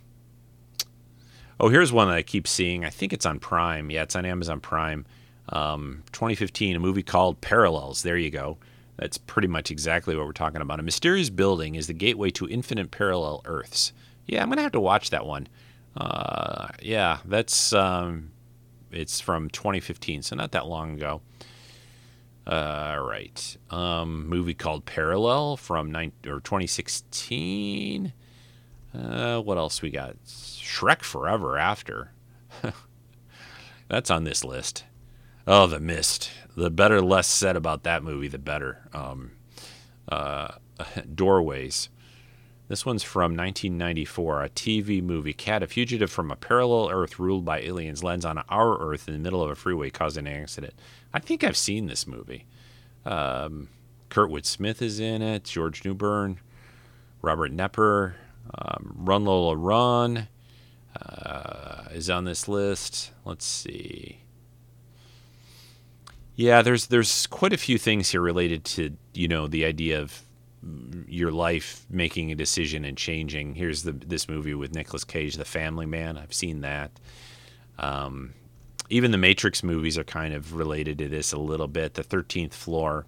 Oh, 1.62 1.68
here's 1.68 1.92
one 1.92 2.08
that 2.08 2.16
I 2.16 2.22
keep 2.22 2.48
seeing. 2.48 2.86
I 2.86 2.90
think 2.90 3.12
it's 3.12 3.26
on 3.26 3.38
Prime. 3.38 3.90
Yeah, 3.90 4.02
it's 4.04 4.16
on 4.16 4.24
Amazon 4.24 4.60
Prime. 4.60 5.04
Um, 5.50 6.04
2015, 6.12 6.74
a 6.74 6.78
movie 6.78 7.02
called 7.02 7.42
Parallels. 7.42 8.02
There 8.02 8.16
you 8.16 8.30
go. 8.30 8.56
That's 8.96 9.18
pretty 9.18 9.48
much 9.48 9.70
exactly 9.70 10.16
what 10.16 10.24
we're 10.24 10.32
talking 10.32 10.62
about. 10.62 10.80
A 10.80 10.82
mysterious 10.82 11.28
building 11.28 11.74
is 11.74 11.86
the 11.86 11.92
gateway 11.92 12.30
to 12.30 12.48
infinite 12.48 12.90
parallel 12.90 13.42
Earths. 13.44 13.92
Yeah, 14.26 14.42
I'm 14.42 14.48
gonna 14.48 14.62
have 14.62 14.72
to 14.72 14.80
watch 14.80 15.10
that 15.10 15.26
one. 15.26 15.48
Uh, 15.94 16.68
yeah, 16.80 17.18
that's 17.26 17.74
um, 17.74 18.30
it's 18.90 19.20
from 19.20 19.50
2015, 19.50 20.22
so 20.22 20.36
not 20.36 20.52
that 20.52 20.66
long 20.66 20.94
ago. 20.94 21.20
Uh, 22.46 22.98
right. 23.06 23.56
Um, 23.68 24.26
movie 24.28 24.54
called 24.54 24.86
Parallel 24.86 25.58
from 25.58 25.94
or 25.94 26.40
2016. 26.40 28.14
Uh, 28.94 29.40
what 29.40 29.58
else 29.58 29.82
we 29.82 29.90
got? 29.90 30.16
Shrek 30.60 31.02
Forever 31.02 31.58
After. 31.58 32.12
That's 33.88 34.10
on 34.10 34.24
this 34.24 34.44
list. 34.44 34.84
Oh, 35.46 35.66
The 35.66 35.80
Mist. 35.80 36.30
The 36.56 36.70
better 36.70 37.00
less 37.00 37.26
said 37.26 37.56
about 37.56 37.82
that 37.84 38.02
movie, 38.02 38.28
the 38.28 38.38
better. 38.38 38.88
Um, 38.92 39.32
uh, 40.10 40.52
Doorways. 41.14 41.88
This 42.68 42.86
one's 42.86 43.02
from 43.02 43.36
1994, 43.36 44.44
a 44.44 44.48
TV 44.48 45.02
movie. 45.02 45.32
Cat, 45.32 45.62
a 45.64 45.66
fugitive 45.66 46.10
from 46.10 46.30
a 46.30 46.36
parallel 46.36 46.88
Earth 46.90 47.18
ruled 47.18 47.44
by 47.44 47.60
aliens, 47.60 48.04
lands 48.04 48.24
on 48.24 48.38
our 48.48 48.78
Earth 48.80 49.08
in 49.08 49.14
the 49.14 49.18
middle 49.18 49.42
of 49.42 49.50
a 49.50 49.56
freeway, 49.56 49.90
causing 49.90 50.28
an 50.28 50.42
accident. 50.42 50.74
I 51.12 51.18
think 51.18 51.42
I've 51.42 51.56
seen 51.56 51.86
this 51.86 52.06
movie. 52.06 52.46
Um, 53.04 53.70
Kurtwood 54.08 54.44
Smith 54.46 54.82
is 54.82 55.00
in 55.00 55.20
it. 55.20 55.44
George 55.44 55.84
Newbern, 55.84 56.38
Robert 57.22 57.52
Knepper, 57.52 58.14
um, 58.54 58.92
Run 58.96 59.24
Lola 59.24 59.56
Run 59.56 60.28
uh, 61.06 61.84
is 61.92 62.10
on 62.10 62.24
this 62.24 62.48
list. 62.48 63.12
Let's 63.24 63.44
see. 63.44 64.20
Yeah, 66.36 66.62
there's 66.62 66.86
there's 66.86 67.26
quite 67.26 67.52
a 67.52 67.58
few 67.58 67.78
things 67.78 68.10
here 68.10 68.20
related 68.20 68.64
to 68.64 68.96
you 69.12 69.28
know 69.28 69.46
the 69.46 69.64
idea 69.64 70.00
of 70.00 70.22
your 71.08 71.32
life 71.32 71.86
making 71.90 72.30
a 72.30 72.34
decision 72.34 72.84
and 72.84 72.96
changing. 72.96 73.54
Here's 73.54 73.82
the 73.82 73.92
this 73.92 74.28
movie 74.28 74.54
with 74.54 74.74
Nicolas 74.74 75.04
Cage, 75.04 75.34
The 75.34 75.44
Family 75.44 75.86
Man. 75.86 76.16
I've 76.16 76.34
seen 76.34 76.60
that. 76.62 76.92
Um, 77.78 78.34
even 78.88 79.10
the 79.10 79.18
Matrix 79.18 79.62
movies 79.62 79.96
are 79.96 80.04
kind 80.04 80.34
of 80.34 80.54
related 80.54 80.98
to 80.98 81.08
this 81.08 81.32
a 81.32 81.38
little 81.38 81.68
bit. 81.68 81.94
The 81.94 82.02
Thirteenth 82.02 82.54
Floor, 82.54 83.06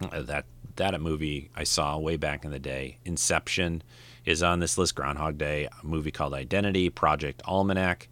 uh, 0.00 0.22
that 0.22 0.46
that 0.76 0.94
a 0.94 0.98
movie 0.98 1.50
I 1.54 1.64
saw 1.64 1.98
way 1.98 2.16
back 2.16 2.44
in 2.44 2.50
the 2.50 2.58
day. 2.58 2.98
Inception 3.04 3.82
is 4.24 4.42
on 4.42 4.60
this 4.60 4.78
list. 4.78 4.94
Groundhog 4.94 5.38
Day, 5.38 5.66
a 5.66 5.86
movie 5.86 6.10
called 6.10 6.34
Identity, 6.34 6.90
Project 6.90 7.42
Almanac. 7.44 8.08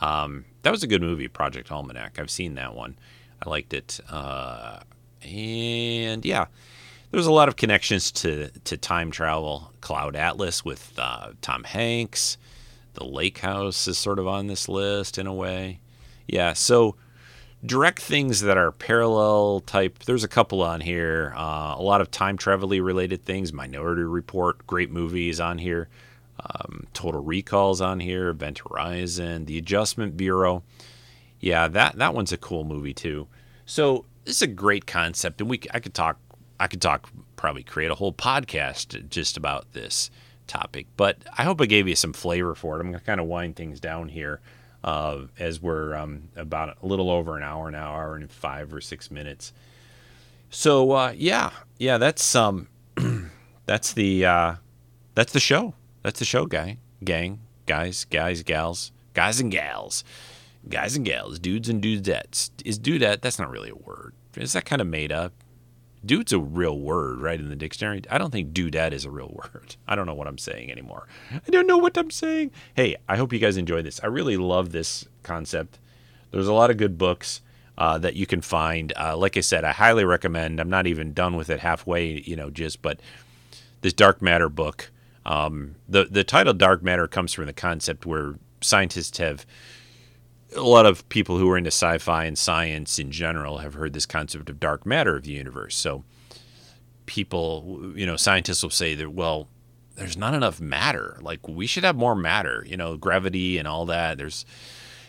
Um, 0.00 0.44
that 0.62 0.70
was 0.70 0.82
a 0.82 0.86
good 0.86 1.02
movie, 1.02 1.28
Project 1.28 1.72
Almanac. 1.72 2.18
I've 2.18 2.30
seen 2.30 2.54
that 2.54 2.74
one. 2.74 2.98
I 3.42 3.48
liked 3.48 3.74
it. 3.74 4.00
Uh, 4.08 4.80
and 5.22 6.24
yeah, 6.24 6.46
there's 7.10 7.26
a 7.26 7.32
lot 7.32 7.48
of 7.48 7.56
connections 7.56 8.12
to 8.12 8.50
to 8.64 8.76
time 8.76 9.10
travel. 9.10 9.72
Cloud 9.80 10.16
Atlas 10.16 10.64
with 10.64 10.92
uh, 10.98 11.32
Tom 11.40 11.64
Hanks. 11.64 12.36
The 12.94 13.04
Lake 13.04 13.38
House 13.38 13.86
is 13.86 13.96
sort 13.96 14.18
of 14.18 14.26
on 14.26 14.48
this 14.48 14.68
list 14.68 15.18
in 15.18 15.26
a 15.26 15.34
way. 15.34 15.80
Yeah, 16.26 16.52
so 16.52 16.96
direct 17.64 18.00
things 18.00 18.40
that 18.42 18.56
are 18.56 18.72
parallel 18.72 19.60
type. 19.60 20.00
There's 20.00 20.24
a 20.24 20.28
couple 20.28 20.62
on 20.62 20.80
here. 20.80 21.32
Uh, 21.36 21.74
a 21.76 21.82
lot 21.82 22.00
of 22.00 22.10
time 22.10 22.36
travel 22.36 22.68
related 22.68 23.24
things. 23.24 23.52
Minority 23.52 24.02
Report, 24.02 24.66
great 24.66 24.90
movies 24.90 25.40
on 25.40 25.58
here. 25.58 25.88
Um, 26.38 26.86
Total 26.94 27.22
Recalls 27.22 27.80
on 27.80 28.00
here. 28.00 28.28
Event 28.28 28.60
Horizon, 28.60 29.46
The 29.46 29.58
Adjustment 29.58 30.16
Bureau. 30.16 30.62
Yeah, 31.40 31.68
that 31.68 31.96
that 31.96 32.14
one's 32.14 32.32
a 32.32 32.36
cool 32.36 32.64
movie 32.64 32.94
too. 32.94 33.28
So 33.66 34.04
this 34.24 34.36
is 34.36 34.42
a 34.42 34.48
great 34.48 34.86
concept, 34.86 35.40
and 35.40 35.50
we 35.50 35.60
I 35.72 35.80
could 35.80 35.94
talk 35.94 36.18
I 36.58 36.66
could 36.66 36.82
talk 36.82 37.10
probably 37.36 37.62
create 37.62 37.90
a 37.90 37.96
whole 37.96 38.12
podcast 38.12 39.08
just 39.08 39.36
about 39.36 39.72
this 39.72 40.10
topic. 40.46 40.86
But 40.96 41.18
I 41.36 41.44
hope 41.44 41.60
I 41.60 41.66
gave 41.66 41.86
you 41.86 41.94
some 41.94 42.12
flavor 42.12 42.54
for 42.54 42.76
it. 42.76 42.80
I'm 42.80 42.92
to 42.92 43.00
kind 43.00 43.20
of 43.20 43.26
wind 43.26 43.56
things 43.56 43.78
down 43.78 44.08
here 44.08 44.40
uh, 44.88 45.26
as 45.38 45.60
we're 45.60 45.94
um, 45.94 46.30
about 46.34 46.78
a 46.82 46.86
little 46.86 47.10
over 47.10 47.36
an 47.36 47.42
hour, 47.42 47.70
now, 47.70 47.92
hour 47.92 48.16
and 48.16 48.30
five 48.30 48.72
or 48.72 48.80
six 48.80 49.10
minutes. 49.10 49.52
So 50.48 50.92
uh, 50.92 51.12
yeah, 51.14 51.50
yeah, 51.76 51.98
that's 51.98 52.34
um, 52.34 52.68
that's 53.66 53.92
the 53.92 54.24
uh, 54.24 54.54
that's 55.14 55.34
the 55.34 55.40
show. 55.40 55.74
That's 56.02 56.18
the 56.18 56.24
show, 56.24 56.46
guy, 56.46 56.78
gang, 57.04 57.40
guys, 57.66 58.06
guys, 58.06 58.42
gals, 58.42 58.90
guys 59.12 59.40
and 59.40 59.52
gals, 59.52 60.04
guys 60.66 60.96
and 60.96 61.04
gals, 61.04 61.38
dudes 61.38 61.68
and 61.68 61.82
dudettes. 61.82 62.48
Is 62.64 62.78
dudette? 62.78 63.20
That's 63.20 63.38
not 63.38 63.50
really 63.50 63.68
a 63.68 63.74
word. 63.76 64.14
Is 64.36 64.54
that 64.54 64.64
kind 64.64 64.80
of 64.80 64.88
made 64.88 65.12
up? 65.12 65.34
Dude's 66.04 66.32
a 66.32 66.38
real 66.38 66.78
word, 66.78 67.20
right, 67.20 67.38
in 67.38 67.48
the 67.48 67.56
dictionary. 67.56 68.02
I 68.10 68.18
don't 68.18 68.30
think 68.30 68.52
dudette 68.52 68.92
is 68.92 69.04
a 69.04 69.10
real 69.10 69.32
word. 69.32 69.76
I 69.88 69.94
don't 69.94 70.06
know 70.06 70.14
what 70.14 70.26
I'm 70.26 70.38
saying 70.38 70.70
anymore. 70.70 71.06
I 71.32 71.50
don't 71.50 71.66
know 71.66 71.78
what 71.78 71.96
I'm 71.96 72.10
saying. 72.10 72.50
Hey, 72.74 72.96
I 73.08 73.16
hope 73.16 73.32
you 73.32 73.38
guys 73.38 73.56
enjoy 73.56 73.82
this. 73.82 74.00
I 74.02 74.06
really 74.06 74.36
love 74.36 74.72
this 74.72 75.06
concept. 75.22 75.78
There's 76.30 76.48
a 76.48 76.52
lot 76.52 76.70
of 76.70 76.76
good 76.76 76.98
books 76.98 77.40
uh, 77.78 77.98
that 77.98 78.16
you 78.16 78.26
can 78.26 78.40
find. 78.40 78.92
Uh, 78.96 79.16
like 79.16 79.36
I 79.36 79.40
said, 79.40 79.64
I 79.64 79.72
highly 79.72 80.04
recommend. 80.04 80.60
I'm 80.60 80.70
not 80.70 80.86
even 80.86 81.12
done 81.12 81.36
with 81.36 81.48
it 81.48 81.60
halfway, 81.60 82.20
you 82.20 82.36
know, 82.36 82.50
just 82.50 82.82
but 82.82 83.00
this 83.80 83.92
dark 83.92 84.20
matter 84.20 84.48
book. 84.48 84.90
Um, 85.24 85.76
the 85.88 86.04
the 86.04 86.24
title 86.24 86.54
dark 86.54 86.82
matter 86.82 87.06
comes 87.06 87.32
from 87.32 87.46
the 87.46 87.52
concept 87.52 88.06
where 88.06 88.34
scientists 88.60 89.18
have 89.18 89.46
a 90.54 90.62
lot 90.62 90.86
of 90.86 91.08
people 91.08 91.38
who 91.38 91.50
are 91.50 91.58
into 91.58 91.68
sci-fi 91.68 92.24
and 92.24 92.38
science 92.38 92.98
in 92.98 93.10
general 93.10 93.58
have 93.58 93.74
heard 93.74 93.92
this 93.92 94.06
concept 94.06 94.48
of 94.48 94.60
dark 94.60 94.86
matter 94.86 95.16
of 95.16 95.24
the 95.24 95.32
universe. 95.32 95.76
So 95.76 96.04
people, 97.06 97.92
you 97.94 98.06
know, 98.06 98.16
scientists 98.16 98.62
will 98.62 98.70
say 98.70 98.94
that 98.94 99.10
well, 99.12 99.48
there's 99.96 100.16
not 100.16 100.34
enough 100.34 100.60
matter. 100.60 101.18
Like 101.20 101.46
we 101.48 101.66
should 101.66 101.84
have 101.84 101.96
more 101.96 102.14
matter, 102.14 102.64
you 102.66 102.76
know, 102.76 102.96
gravity 102.96 103.58
and 103.58 103.66
all 103.66 103.86
that. 103.86 104.18
There's 104.18 104.44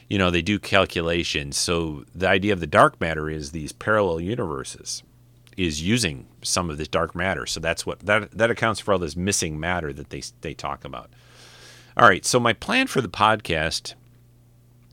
you 0.10 0.18
know, 0.18 0.32
they 0.32 0.42
do 0.42 0.58
calculations. 0.58 1.56
So 1.56 2.04
the 2.16 2.28
idea 2.28 2.52
of 2.52 2.60
the 2.60 2.68
dark 2.68 3.00
matter 3.00 3.30
is 3.30 3.52
these 3.52 3.72
parallel 3.72 4.20
universes 4.20 5.04
is 5.56 5.84
using 5.84 6.26
some 6.42 6.70
of 6.70 6.78
this 6.78 6.88
dark 6.88 7.14
matter. 7.14 7.46
So 7.46 7.60
that's 7.60 7.86
what 7.86 8.00
that 8.00 8.32
that 8.32 8.50
accounts 8.50 8.80
for 8.80 8.94
all 8.94 9.00
this 9.00 9.16
missing 9.16 9.60
matter 9.60 9.94
that 9.94 10.10
they 10.10 10.24
they 10.42 10.54
talk 10.54 10.84
about. 10.84 11.12
All 11.96 12.08
right, 12.08 12.26
so 12.26 12.40
my 12.40 12.54
plan 12.54 12.88
for 12.88 13.02
the 13.02 13.10
podcast 13.10 13.94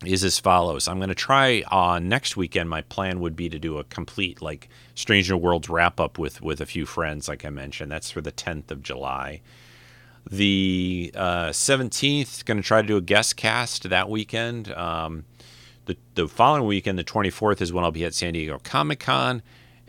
is 0.04 0.22
as 0.24 0.38
follows. 0.38 0.88
I'm 0.88 0.98
going 0.98 1.08
to 1.08 1.14
try 1.14 1.62
uh, 1.70 1.98
next 1.98 2.36
weekend. 2.36 2.68
My 2.68 2.82
plan 2.82 3.20
would 3.20 3.34
be 3.34 3.48
to 3.48 3.58
do 3.58 3.78
a 3.78 3.84
complete 3.84 4.42
like 4.42 4.68
Stranger 4.94 5.36
Worlds 5.36 5.68
wrap 5.68 5.98
up 6.00 6.18
with 6.18 6.42
with 6.42 6.60
a 6.60 6.66
few 6.66 6.84
friends, 6.84 7.28
like 7.28 7.44
I 7.44 7.50
mentioned. 7.50 7.90
That's 7.90 8.10
for 8.10 8.20
the 8.20 8.32
10th 8.32 8.70
of 8.70 8.82
July. 8.82 9.40
The 10.28 11.12
uh, 11.14 11.48
17th, 11.50 12.44
going 12.44 12.56
to 12.56 12.62
try 12.62 12.82
to 12.82 12.88
do 12.88 12.96
a 12.96 13.00
guest 13.00 13.36
cast 13.36 13.88
that 13.88 14.10
weekend. 14.10 14.72
Um, 14.72 15.24
the 15.86 15.96
the 16.14 16.28
following 16.28 16.66
weekend, 16.66 16.98
the 16.98 17.04
24th, 17.04 17.60
is 17.60 17.72
when 17.72 17.84
I'll 17.84 17.92
be 17.92 18.04
at 18.04 18.14
San 18.14 18.34
Diego 18.34 18.60
Comic 18.62 19.00
Con, 19.00 19.42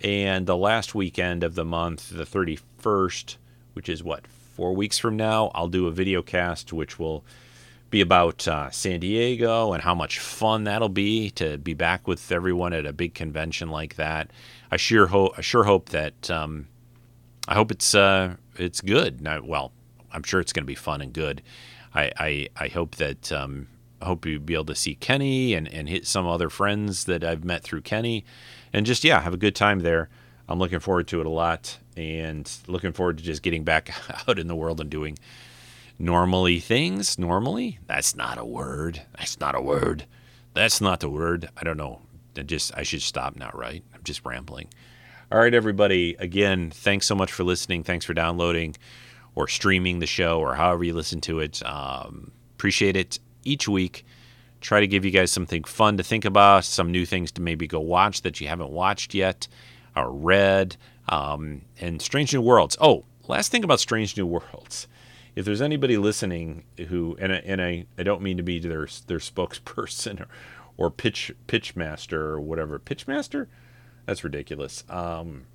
and 0.04 0.46
the 0.46 0.58
last 0.58 0.96
weekend 0.96 1.44
of 1.44 1.56
the 1.56 1.66
month, 1.66 2.10
the 2.10 2.24
31st, 2.24 3.38
which 3.74 3.90
is 3.90 4.04
what 4.04 4.26
four 4.28 4.74
weeks 4.74 4.98
from 4.98 5.18
now, 5.18 5.52
I'll 5.54 5.68
do 5.68 5.88
a 5.88 5.92
video 5.92 6.22
cast, 6.22 6.72
which 6.72 6.98
will 6.98 7.24
be 7.90 8.02
about 8.02 8.48
uh, 8.48 8.70
San 8.70 9.00
Diego 9.00 9.74
and 9.74 9.82
how 9.82 9.96
much 9.96 10.20
fun 10.20 10.66
that'll 10.66 10.90
be 10.90 11.30
to 11.32 11.58
be 11.58 11.74
back 11.74 12.08
with 12.08 12.32
everyone 12.32 12.74
at 12.74 12.86
a 12.86 12.94
big 12.94 13.14
convention 13.14 13.70
like 13.70 13.96
that. 13.96 14.32
I 14.72 14.78
sure 14.78 15.08
hope 15.08 15.34
I 15.38 15.42
sure 15.42 15.64
hope 15.64 15.90
that 15.90 16.30
um, 16.30 16.68
I 17.48 17.54
hope 17.54 17.72
it's 17.72 17.96
uh, 17.96 18.36
it's 18.58 18.82
good. 18.82 19.22
Now, 19.22 19.42
well, 19.42 19.72
I'm 20.12 20.24
sure 20.24 20.40
it's 20.40 20.52
going 20.52 20.64
to 20.64 20.68
be 20.68 20.76
fun 20.76 21.02
and 21.02 21.14
good. 21.14 21.42
I 21.94 22.12
I, 22.18 22.48
I 22.58 22.68
hope 22.68 22.96
that 22.96 23.32
um, 23.32 23.68
I 24.02 24.06
hope 24.06 24.26
you'll 24.26 24.42
be 24.42 24.54
able 24.54 24.66
to 24.66 24.76
see 24.76 24.96
Kenny 24.96 25.54
and 25.54 25.72
and 25.72 25.88
hit 25.88 26.06
some 26.06 26.28
other 26.28 26.50
friends 26.50 27.06
that 27.06 27.24
I've 27.24 27.46
met 27.46 27.64
through 27.64 27.82
Kenny, 27.82 28.26
and 28.74 28.86
just 28.86 29.04
yeah, 29.04 29.22
have 29.22 29.34
a 29.34 29.38
good 29.38 29.56
time 29.56 29.80
there. 29.80 30.10
I'm 30.50 30.60
looking 30.60 30.80
forward 30.80 31.08
to 31.10 31.20
it 31.22 31.26
a 31.26 31.30
lot, 31.30 31.78
and 31.96 32.50
looking 32.68 32.92
forward 32.92 33.18
to 33.18 33.24
just 33.24 33.42
getting 33.42 33.64
back 33.64 33.94
out 34.28 34.40
in 34.40 34.48
the 34.48 34.56
world 34.56 34.82
and 34.82 34.90
doing 34.90 35.18
normally 36.00 36.60
things. 36.60 37.18
Normally? 37.18 37.80
That's 37.88 38.16
not 38.16 38.38
a 38.38 38.46
word. 38.46 39.02
That's 39.18 39.40
not 39.40 39.56
a 39.56 39.62
word. 39.62 40.06
That's 40.54 40.82
not 40.82 41.00
the 41.00 41.10
word. 41.10 41.50
I 41.58 41.64
don't 41.64 41.78
know. 41.78 42.02
I 42.38 42.44
just 42.44 42.76
I 42.76 42.84
should 42.84 43.02
stop 43.02 43.36
now, 43.36 43.52
right? 43.54 43.84
I'm 43.94 44.04
just 44.04 44.26
rambling. 44.26 44.70
All 45.32 45.40
right, 45.40 45.54
everybody. 45.54 46.16
Again, 46.20 46.70
thanks 46.72 47.08
so 47.08 47.16
much 47.16 47.32
for 47.32 47.44
listening. 47.44 47.84
Thanks 47.84 48.06
for 48.06 48.14
downloading 48.14 48.76
or 49.36 49.48
streaming 49.48 50.00
the 50.00 50.08
show 50.08 50.40
or 50.40 50.56
however 50.56 50.84
you 50.84 50.94
listen 50.94 51.22
to 51.22 51.40
it. 51.40 51.62
Um, 51.66 52.32
appreciate 52.56 52.96
it 52.96 53.20
each 53.44 53.68
week. 53.68 54.06
Try 54.62 54.80
to 54.80 54.88
give 54.88 55.06
you 55.06 55.12
guys 55.12 55.32
something 55.32 55.64
fun 55.64 55.98
to 55.98 56.04
think 56.04 56.26
about, 56.26 56.66
some 56.66 56.92
new 56.92 57.06
things 57.06 57.32
to 57.34 57.42
maybe 57.42 57.68
go 57.68 57.80
watch 57.80 58.22
that 58.24 58.42
you 58.42 58.48
haven't 58.48 58.72
watched 58.72 59.14
yet 59.14 59.48
or 59.96 60.12
read. 60.12 60.78
Um, 61.10 61.62
and 61.80 62.02
Strange 62.02 62.34
New 62.34 62.42
Worlds. 62.42 62.78
Oh, 62.82 63.06
last 63.28 63.52
thing 63.52 63.64
about 63.64 63.80
Strange 63.80 64.18
New 64.18 64.26
Worlds 64.26 64.88
if 65.38 65.46
there's 65.46 65.62
anybody 65.62 65.98
listening 65.98 66.64
who 66.88 67.16
and 67.20 67.32
I, 67.32 67.36
and 67.46 67.62
I, 67.62 67.86
I 67.96 68.02
don't 68.02 68.24
mean 68.24 68.38
to 68.38 68.44
be 68.44 68.58
their 68.58 68.88
their 69.06 69.20
spokesperson 69.20 70.22
or, 70.22 70.28
or 70.78 70.90
pitch 70.90 71.32
pitch 71.46 71.76
master 71.76 72.22
or 72.22 72.42
whatever 72.42 72.80
pitch 72.80 73.08
master 73.08 73.48
that's 74.08 74.24
ridiculous 74.24 74.84
um, 74.90 75.46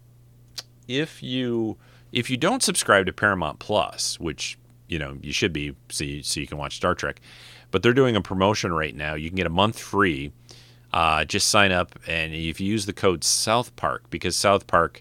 if 0.86 1.20
you 1.20 1.78
if 2.12 2.30
you 2.30 2.36
don't 2.36 2.62
subscribe 2.62 3.06
to 3.06 3.12
Paramount 3.12 3.58
Plus 3.58 4.20
which 4.20 4.56
you 4.86 5.00
know 5.00 5.18
you 5.20 5.32
should 5.32 5.52
be 5.52 5.74
so 5.88 6.04
you, 6.04 6.22
so 6.22 6.38
you 6.38 6.46
can 6.46 6.58
watch 6.58 6.76
Star 6.76 6.94
Trek. 6.94 7.20
But 7.72 7.82
they're 7.82 7.94
doing 7.94 8.14
a 8.14 8.20
promotion 8.20 8.72
right 8.72 8.94
now. 8.94 9.14
You 9.14 9.30
can 9.30 9.36
get 9.36 9.46
a 9.46 9.50
month 9.50 9.78
free. 9.78 10.32
Uh, 10.92 11.24
just 11.24 11.48
sign 11.48 11.72
up, 11.72 11.98
and 12.06 12.34
if 12.34 12.60
you 12.60 12.70
use 12.70 12.84
the 12.84 12.92
code 12.92 13.24
South 13.24 13.74
Park, 13.76 14.10
because 14.10 14.36
South 14.36 14.66
Park 14.66 15.00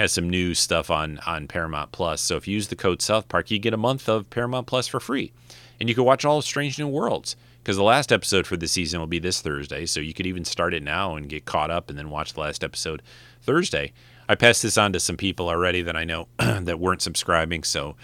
has 0.00 0.12
some 0.12 0.28
new 0.28 0.54
stuff 0.54 0.90
on 0.90 1.18
on 1.26 1.46
Paramount 1.46 1.92
Plus. 1.92 2.20
So 2.20 2.36
if 2.36 2.48
you 2.48 2.54
use 2.54 2.68
the 2.68 2.76
code 2.76 3.02
South 3.02 3.28
Park, 3.28 3.50
you 3.50 3.58
get 3.58 3.74
a 3.74 3.78
month 3.78 4.08
of 4.08 4.28
Paramount 4.30 4.66
Plus 4.66 4.88
for 4.88 5.00
free, 5.00 5.32
and 5.78 5.88
you 5.88 5.94
can 5.94 6.04
watch 6.04 6.24
all 6.24 6.38
of 6.38 6.44
Strange 6.44 6.78
New 6.78 6.88
Worlds. 6.88 7.36
Because 7.62 7.76
the 7.76 7.82
last 7.82 8.10
episode 8.10 8.46
for 8.46 8.56
the 8.56 8.66
season 8.66 9.00
will 9.00 9.06
be 9.06 9.18
this 9.18 9.42
Thursday, 9.42 9.84
so 9.84 10.00
you 10.00 10.14
could 10.14 10.26
even 10.26 10.46
start 10.46 10.72
it 10.72 10.82
now 10.82 11.14
and 11.14 11.28
get 11.28 11.44
caught 11.44 11.70
up, 11.70 11.90
and 11.90 11.98
then 11.98 12.08
watch 12.08 12.32
the 12.32 12.40
last 12.40 12.64
episode 12.64 13.02
Thursday. 13.42 13.92
I 14.30 14.34
passed 14.34 14.62
this 14.62 14.78
on 14.78 14.94
to 14.94 15.00
some 15.00 15.18
people 15.18 15.48
already 15.48 15.82
that 15.82 15.94
I 15.94 16.04
know 16.04 16.28
that 16.38 16.80
weren't 16.80 17.02
subscribing. 17.02 17.64
So 17.64 17.96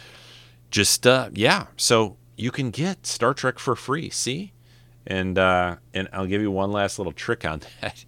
just 0.70 1.06
uh, 1.06 1.30
yeah, 1.32 1.66
so 1.76 2.18
you 2.36 2.50
can 2.50 2.70
get 2.70 3.06
Star 3.06 3.32
Trek 3.32 3.58
for 3.58 3.74
free. 3.74 4.10
See, 4.10 4.52
and 5.06 5.38
uh, 5.38 5.76
and 5.94 6.08
I'll 6.12 6.26
give 6.26 6.42
you 6.42 6.50
one 6.50 6.70
last 6.70 6.98
little 6.98 7.12
trick 7.12 7.44
on 7.46 7.62
that. 7.80 8.04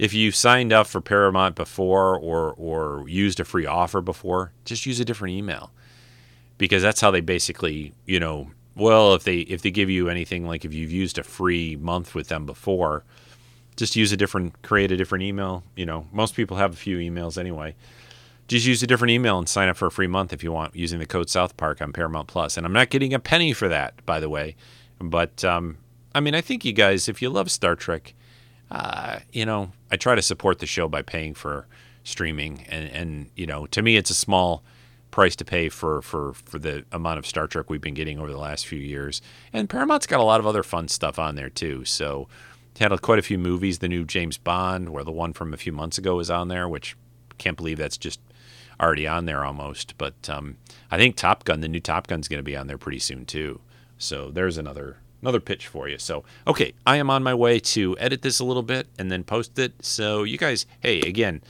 If 0.00 0.14
you 0.14 0.32
signed 0.32 0.72
up 0.72 0.86
for 0.86 1.02
Paramount 1.02 1.56
before 1.56 2.18
or 2.18 2.54
or 2.54 3.06
used 3.06 3.38
a 3.38 3.44
free 3.44 3.66
offer 3.66 4.00
before, 4.00 4.50
just 4.64 4.86
use 4.86 4.98
a 4.98 5.04
different 5.04 5.34
email. 5.34 5.72
Because 6.56 6.82
that's 6.82 7.02
how 7.02 7.10
they 7.10 7.20
basically 7.20 7.92
you 8.06 8.18
know 8.18 8.50
well 8.74 9.12
if 9.14 9.24
they 9.24 9.40
if 9.40 9.60
they 9.60 9.70
give 9.70 9.90
you 9.90 10.08
anything 10.08 10.46
like 10.46 10.64
if 10.64 10.72
you've 10.72 10.90
used 10.90 11.18
a 11.18 11.22
free 11.22 11.76
month 11.76 12.14
with 12.14 12.28
them 12.28 12.46
before 12.46 13.04
just 13.76 13.94
use 13.94 14.10
a 14.10 14.16
different 14.16 14.62
create 14.62 14.90
a 14.90 14.96
different 14.96 15.22
email 15.22 15.64
you 15.76 15.84
know. 15.84 16.06
Most 16.12 16.34
people 16.34 16.56
have 16.56 16.72
a 16.72 16.76
few 16.76 16.96
emails 16.96 17.36
anyway. 17.36 17.74
Just 18.48 18.66
use 18.66 18.82
a 18.82 18.86
different 18.86 19.10
email 19.10 19.36
and 19.38 19.46
sign 19.46 19.68
up 19.68 19.76
for 19.76 19.86
a 19.86 19.90
free 19.90 20.06
month 20.06 20.32
if 20.32 20.42
you 20.42 20.50
want 20.50 20.74
using 20.74 20.98
the 20.98 21.04
code 21.04 21.28
south 21.28 21.58
park 21.58 21.82
on 21.82 21.92
paramount 21.92 22.26
plus. 22.26 22.56
And 22.56 22.64
i'm 22.64 22.72
not 22.72 22.88
getting 22.88 23.12
a 23.12 23.18
penny 23.18 23.52
for 23.52 23.68
that 23.68 24.02
by 24.06 24.18
the 24.18 24.30
way. 24.30 24.56
But 24.98 25.44
um, 25.44 25.76
i 26.14 26.20
mean 26.20 26.34
i 26.34 26.40
think 26.40 26.64
you 26.64 26.72
guys 26.72 27.06
if 27.06 27.20
you 27.20 27.28
love 27.28 27.50
star 27.50 27.76
trek 27.76 28.14
uh, 28.70 29.18
you 29.30 29.44
know 29.44 29.72
i 29.90 29.96
try 29.96 30.14
to 30.14 30.22
support 30.22 30.58
the 30.58 30.66
show 30.66 30.88
by 30.88 31.02
paying 31.02 31.34
for 31.34 31.66
streaming 32.04 32.64
and 32.68 32.88
and 32.90 33.30
you 33.36 33.46
know 33.46 33.66
to 33.66 33.82
me 33.82 33.96
it's 33.96 34.10
a 34.10 34.14
small 34.14 34.62
price 35.10 35.36
to 35.36 35.44
pay 35.44 35.68
for 35.68 36.02
for 36.02 36.32
for 36.32 36.58
the 36.58 36.84
amount 36.92 37.18
of 37.18 37.26
Star 37.26 37.46
Trek 37.46 37.68
we've 37.68 37.80
been 37.80 37.94
getting 37.94 38.18
over 38.18 38.30
the 38.30 38.38
last 38.38 38.66
few 38.66 38.78
years. 38.78 39.20
And 39.52 39.68
Paramount's 39.68 40.06
got 40.06 40.20
a 40.20 40.24
lot 40.24 40.40
of 40.40 40.46
other 40.46 40.62
fun 40.62 40.88
stuff 40.88 41.18
on 41.18 41.34
there 41.34 41.50
too. 41.50 41.84
So 41.84 42.28
had 42.78 43.02
quite 43.02 43.18
a 43.18 43.22
few 43.22 43.38
movies. 43.38 43.78
The 43.78 43.88
new 43.88 44.04
James 44.04 44.38
Bond, 44.38 44.88
or 44.88 45.04
the 45.04 45.12
one 45.12 45.32
from 45.32 45.52
a 45.52 45.58
few 45.58 45.72
months 45.72 45.98
ago, 45.98 46.18
is 46.18 46.30
on 46.30 46.48
there, 46.48 46.68
which 46.68 46.96
can't 47.38 47.56
believe 47.56 47.78
that's 47.78 47.98
just 47.98 48.20
already 48.80 49.06
on 49.06 49.26
there 49.26 49.44
almost. 49.44 49.98
But 49.98 50.30
um, 50.30 50.56
I 50.90 50.96
think 50.96 51.16
Top 51.16 51.44
Gun, 51.44 51.60
the 51.60 51.68
new 51.68 51.80
Top 51.80 52.06
Gun's 52.06 52.28
going 52.28 52.38
to 52.38 52.44
be 52.44 52.56
on 52.56 52.66
there 52.66 52.78
pretty 52.78 52.98
soon 52.98 53.26
too. 53.26 53.60
So 53.98 54.30
there's 54.30 54.56
another 54.56 54.98
another 55.22 55.40
pitch 55.40 55.66
for 55.66 55.88
you. 55.88 55.98
So 55.98 56.24
okay, 56.46 56.72
I 56.86 56.96
am 56.96 57.10
on 57.10 57.22
my 57.22 57.34
way 57.34 57.58
to 57.60 57.96
edit 57.98 58.22
this 58.22 58.40
a 58.40 58.44
little 58.44 58.62
bit 58.62 58.88
and 58.98 59.10
then 59.10 59.24
post 59.24 59.58
it. 59.58 59.72
So 59.84 60.22
you 60.22 60.38
guys, 60.38 60.66
hey, 60.80 61.00
again, 61.00 61.42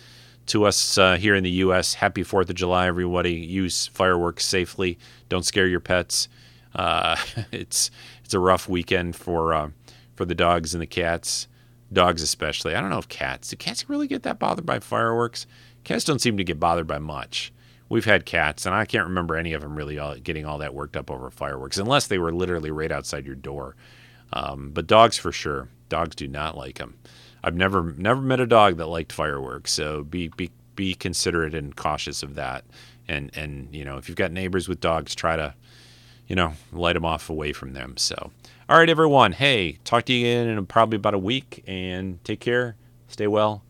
to 0.46 0.64
us 0.64 0.98
uh, 0.98 1.16
here 1.16 1.34
in 1.34 1.44
the 1.44 1.50
U.S., 1.50 1.94
happy 1.94 2.22
Fourth 2.22 2.48
of 2.50 2.56
July, 2.56 2.86
everybody. 2.86 3.34
Use 3.34 3.86
fireworks 3.88 4.44
safely. 4.44 4.98
Don't 5.28 5.44
scare 5.44 5.66
your 5.66 5.80
pets. 5.80 6.28
Uh, 6.74 7.16
it's 7.52 7.90
it's 8.24 8.34
a 8.34 8.38
rough 8.38 8.68
weekend 8.68 9.16
for. 9.16 9.54
Uh, 9.54 9.70
for 10.20 10.26
the 10.26 10.34
dogs 10.34 10.74
and 10.74 10.82
the 10.82 10.86
cats, 10.86 11.48
dogs 11.90 12.20
especially. 12.20 12.74
I 12.74 12.82
don't 12.82 12.90
know 12.90 12.98
if 12.98 13.08
cats 13.08 13.48
do 13.48 13.56
cats 13.56 13.88
really 13.88 14.06
get 14.06 14.22
that 14.24 14.38
bothered 14.38 14.66
by 14.66 14.78
fireworks. 14.78 15.46
Cats 15.82 16.04
don't 16.04 16.18
seem 16.18 16.36
to 16.36 16.44
get 16.44 16.60
bothered 16.60 16.86
by 16.86 16.98
much. 16.98 17.54
We've 17.90 18.04
had 18.06 18.24
cats, 18.24 18.64
and 18.64 18.74
I 18.74 18.86
can't 18.86 19.08
remember 19.08 19.36
any 19.36 19.52
of 19.52 19.60
them 19.60 19.76
really 19.76 19.98
all, 19.98 20.14
getting 20.14 20.46
all 20.46 20.58
that 20.58 20.74
worked 20.74 20.96
up 20.96 21.10
over 21.10 21.30
fireworks, 21.30 21.76
unless 21.76 22.06
they 22.06 22.18
were 22.18 22.32
literally 22.32 22.70
right 22.70 22.90
outside 22.90 23.26
your 23.26 23.34
door. 23.34 23.76
Um, 24.32 24.70
but 24.72 24.86
dogs 24.86 25.18
for 25.18 25.32
sure. 25.32 25.68
Dogs 25.88 26.14
do 26.14 26.28
not 26.28 26.56
like 26.56 26.78
them. 26.78 26.96
I've 27.42 27.56
never 27.56 27.92
never 27.98 28.20
met 28.20 28.40
a 28.40 28.46
dog 28.46 28.76
that 28.76 28.86
liked 28.86 29.12
fireworks, 29.12 29.72
so 29.72 30.04
be 30.04 30.28
be 30.28 30.50
be 30.76 30.94
considerate 30.94 31.54
and 31.54 31.74
cautious 31.74 32.22
of 32.22 32.36
that. 32.36 32.64
And 33.08 33.30
and 33.36 33.68
you 33.74 33.84
know 33.84 33.96
if 33.96 34.08
you've 34.08 34.16
got 34.16 34.30
neighbors 34.30 34.68
with 34.68 34.80
dogs, 34.80 35.14
try 35.14 35.36
to 35.36 35.54
you 36.28 36.36
know 36.36 36.52
light 36.72 36.92
them 36.92 37.04
off 37.04 37.28
away 37.28 37.52
from 37.52 37.72
them. 37.72 37.96
So 37.96 38.30
all 38.68 38.78
right, 38.78 38.88
everyone. 38.88 39.32
Hey, 39.32 39.78
talk 39.82 40.04
to 40.04 40.12
you 40.12 40.26
again 40.26 40.46
in 40.46 40.64
probably 40.66 40.94
about 40.96 41.14
a 41.14 41.18
week 41.18 41.64
and 41.66 42.22
take 42.24 42.38
care. 42.38 42.76
Stay 43.08 43.26
well. 43.26 43.64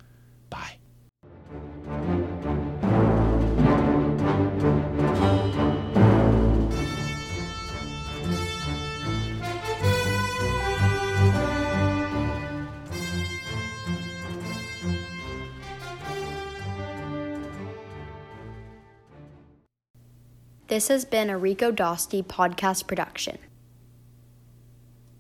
This 20.71 20.87
has 20.87 21.05
been 21.05 21.31
a 21.31 21.37
Rico 21.37 21.73
Dosti 21.73 22.23
podcast 22.23 22.87
production. 22.87 23.39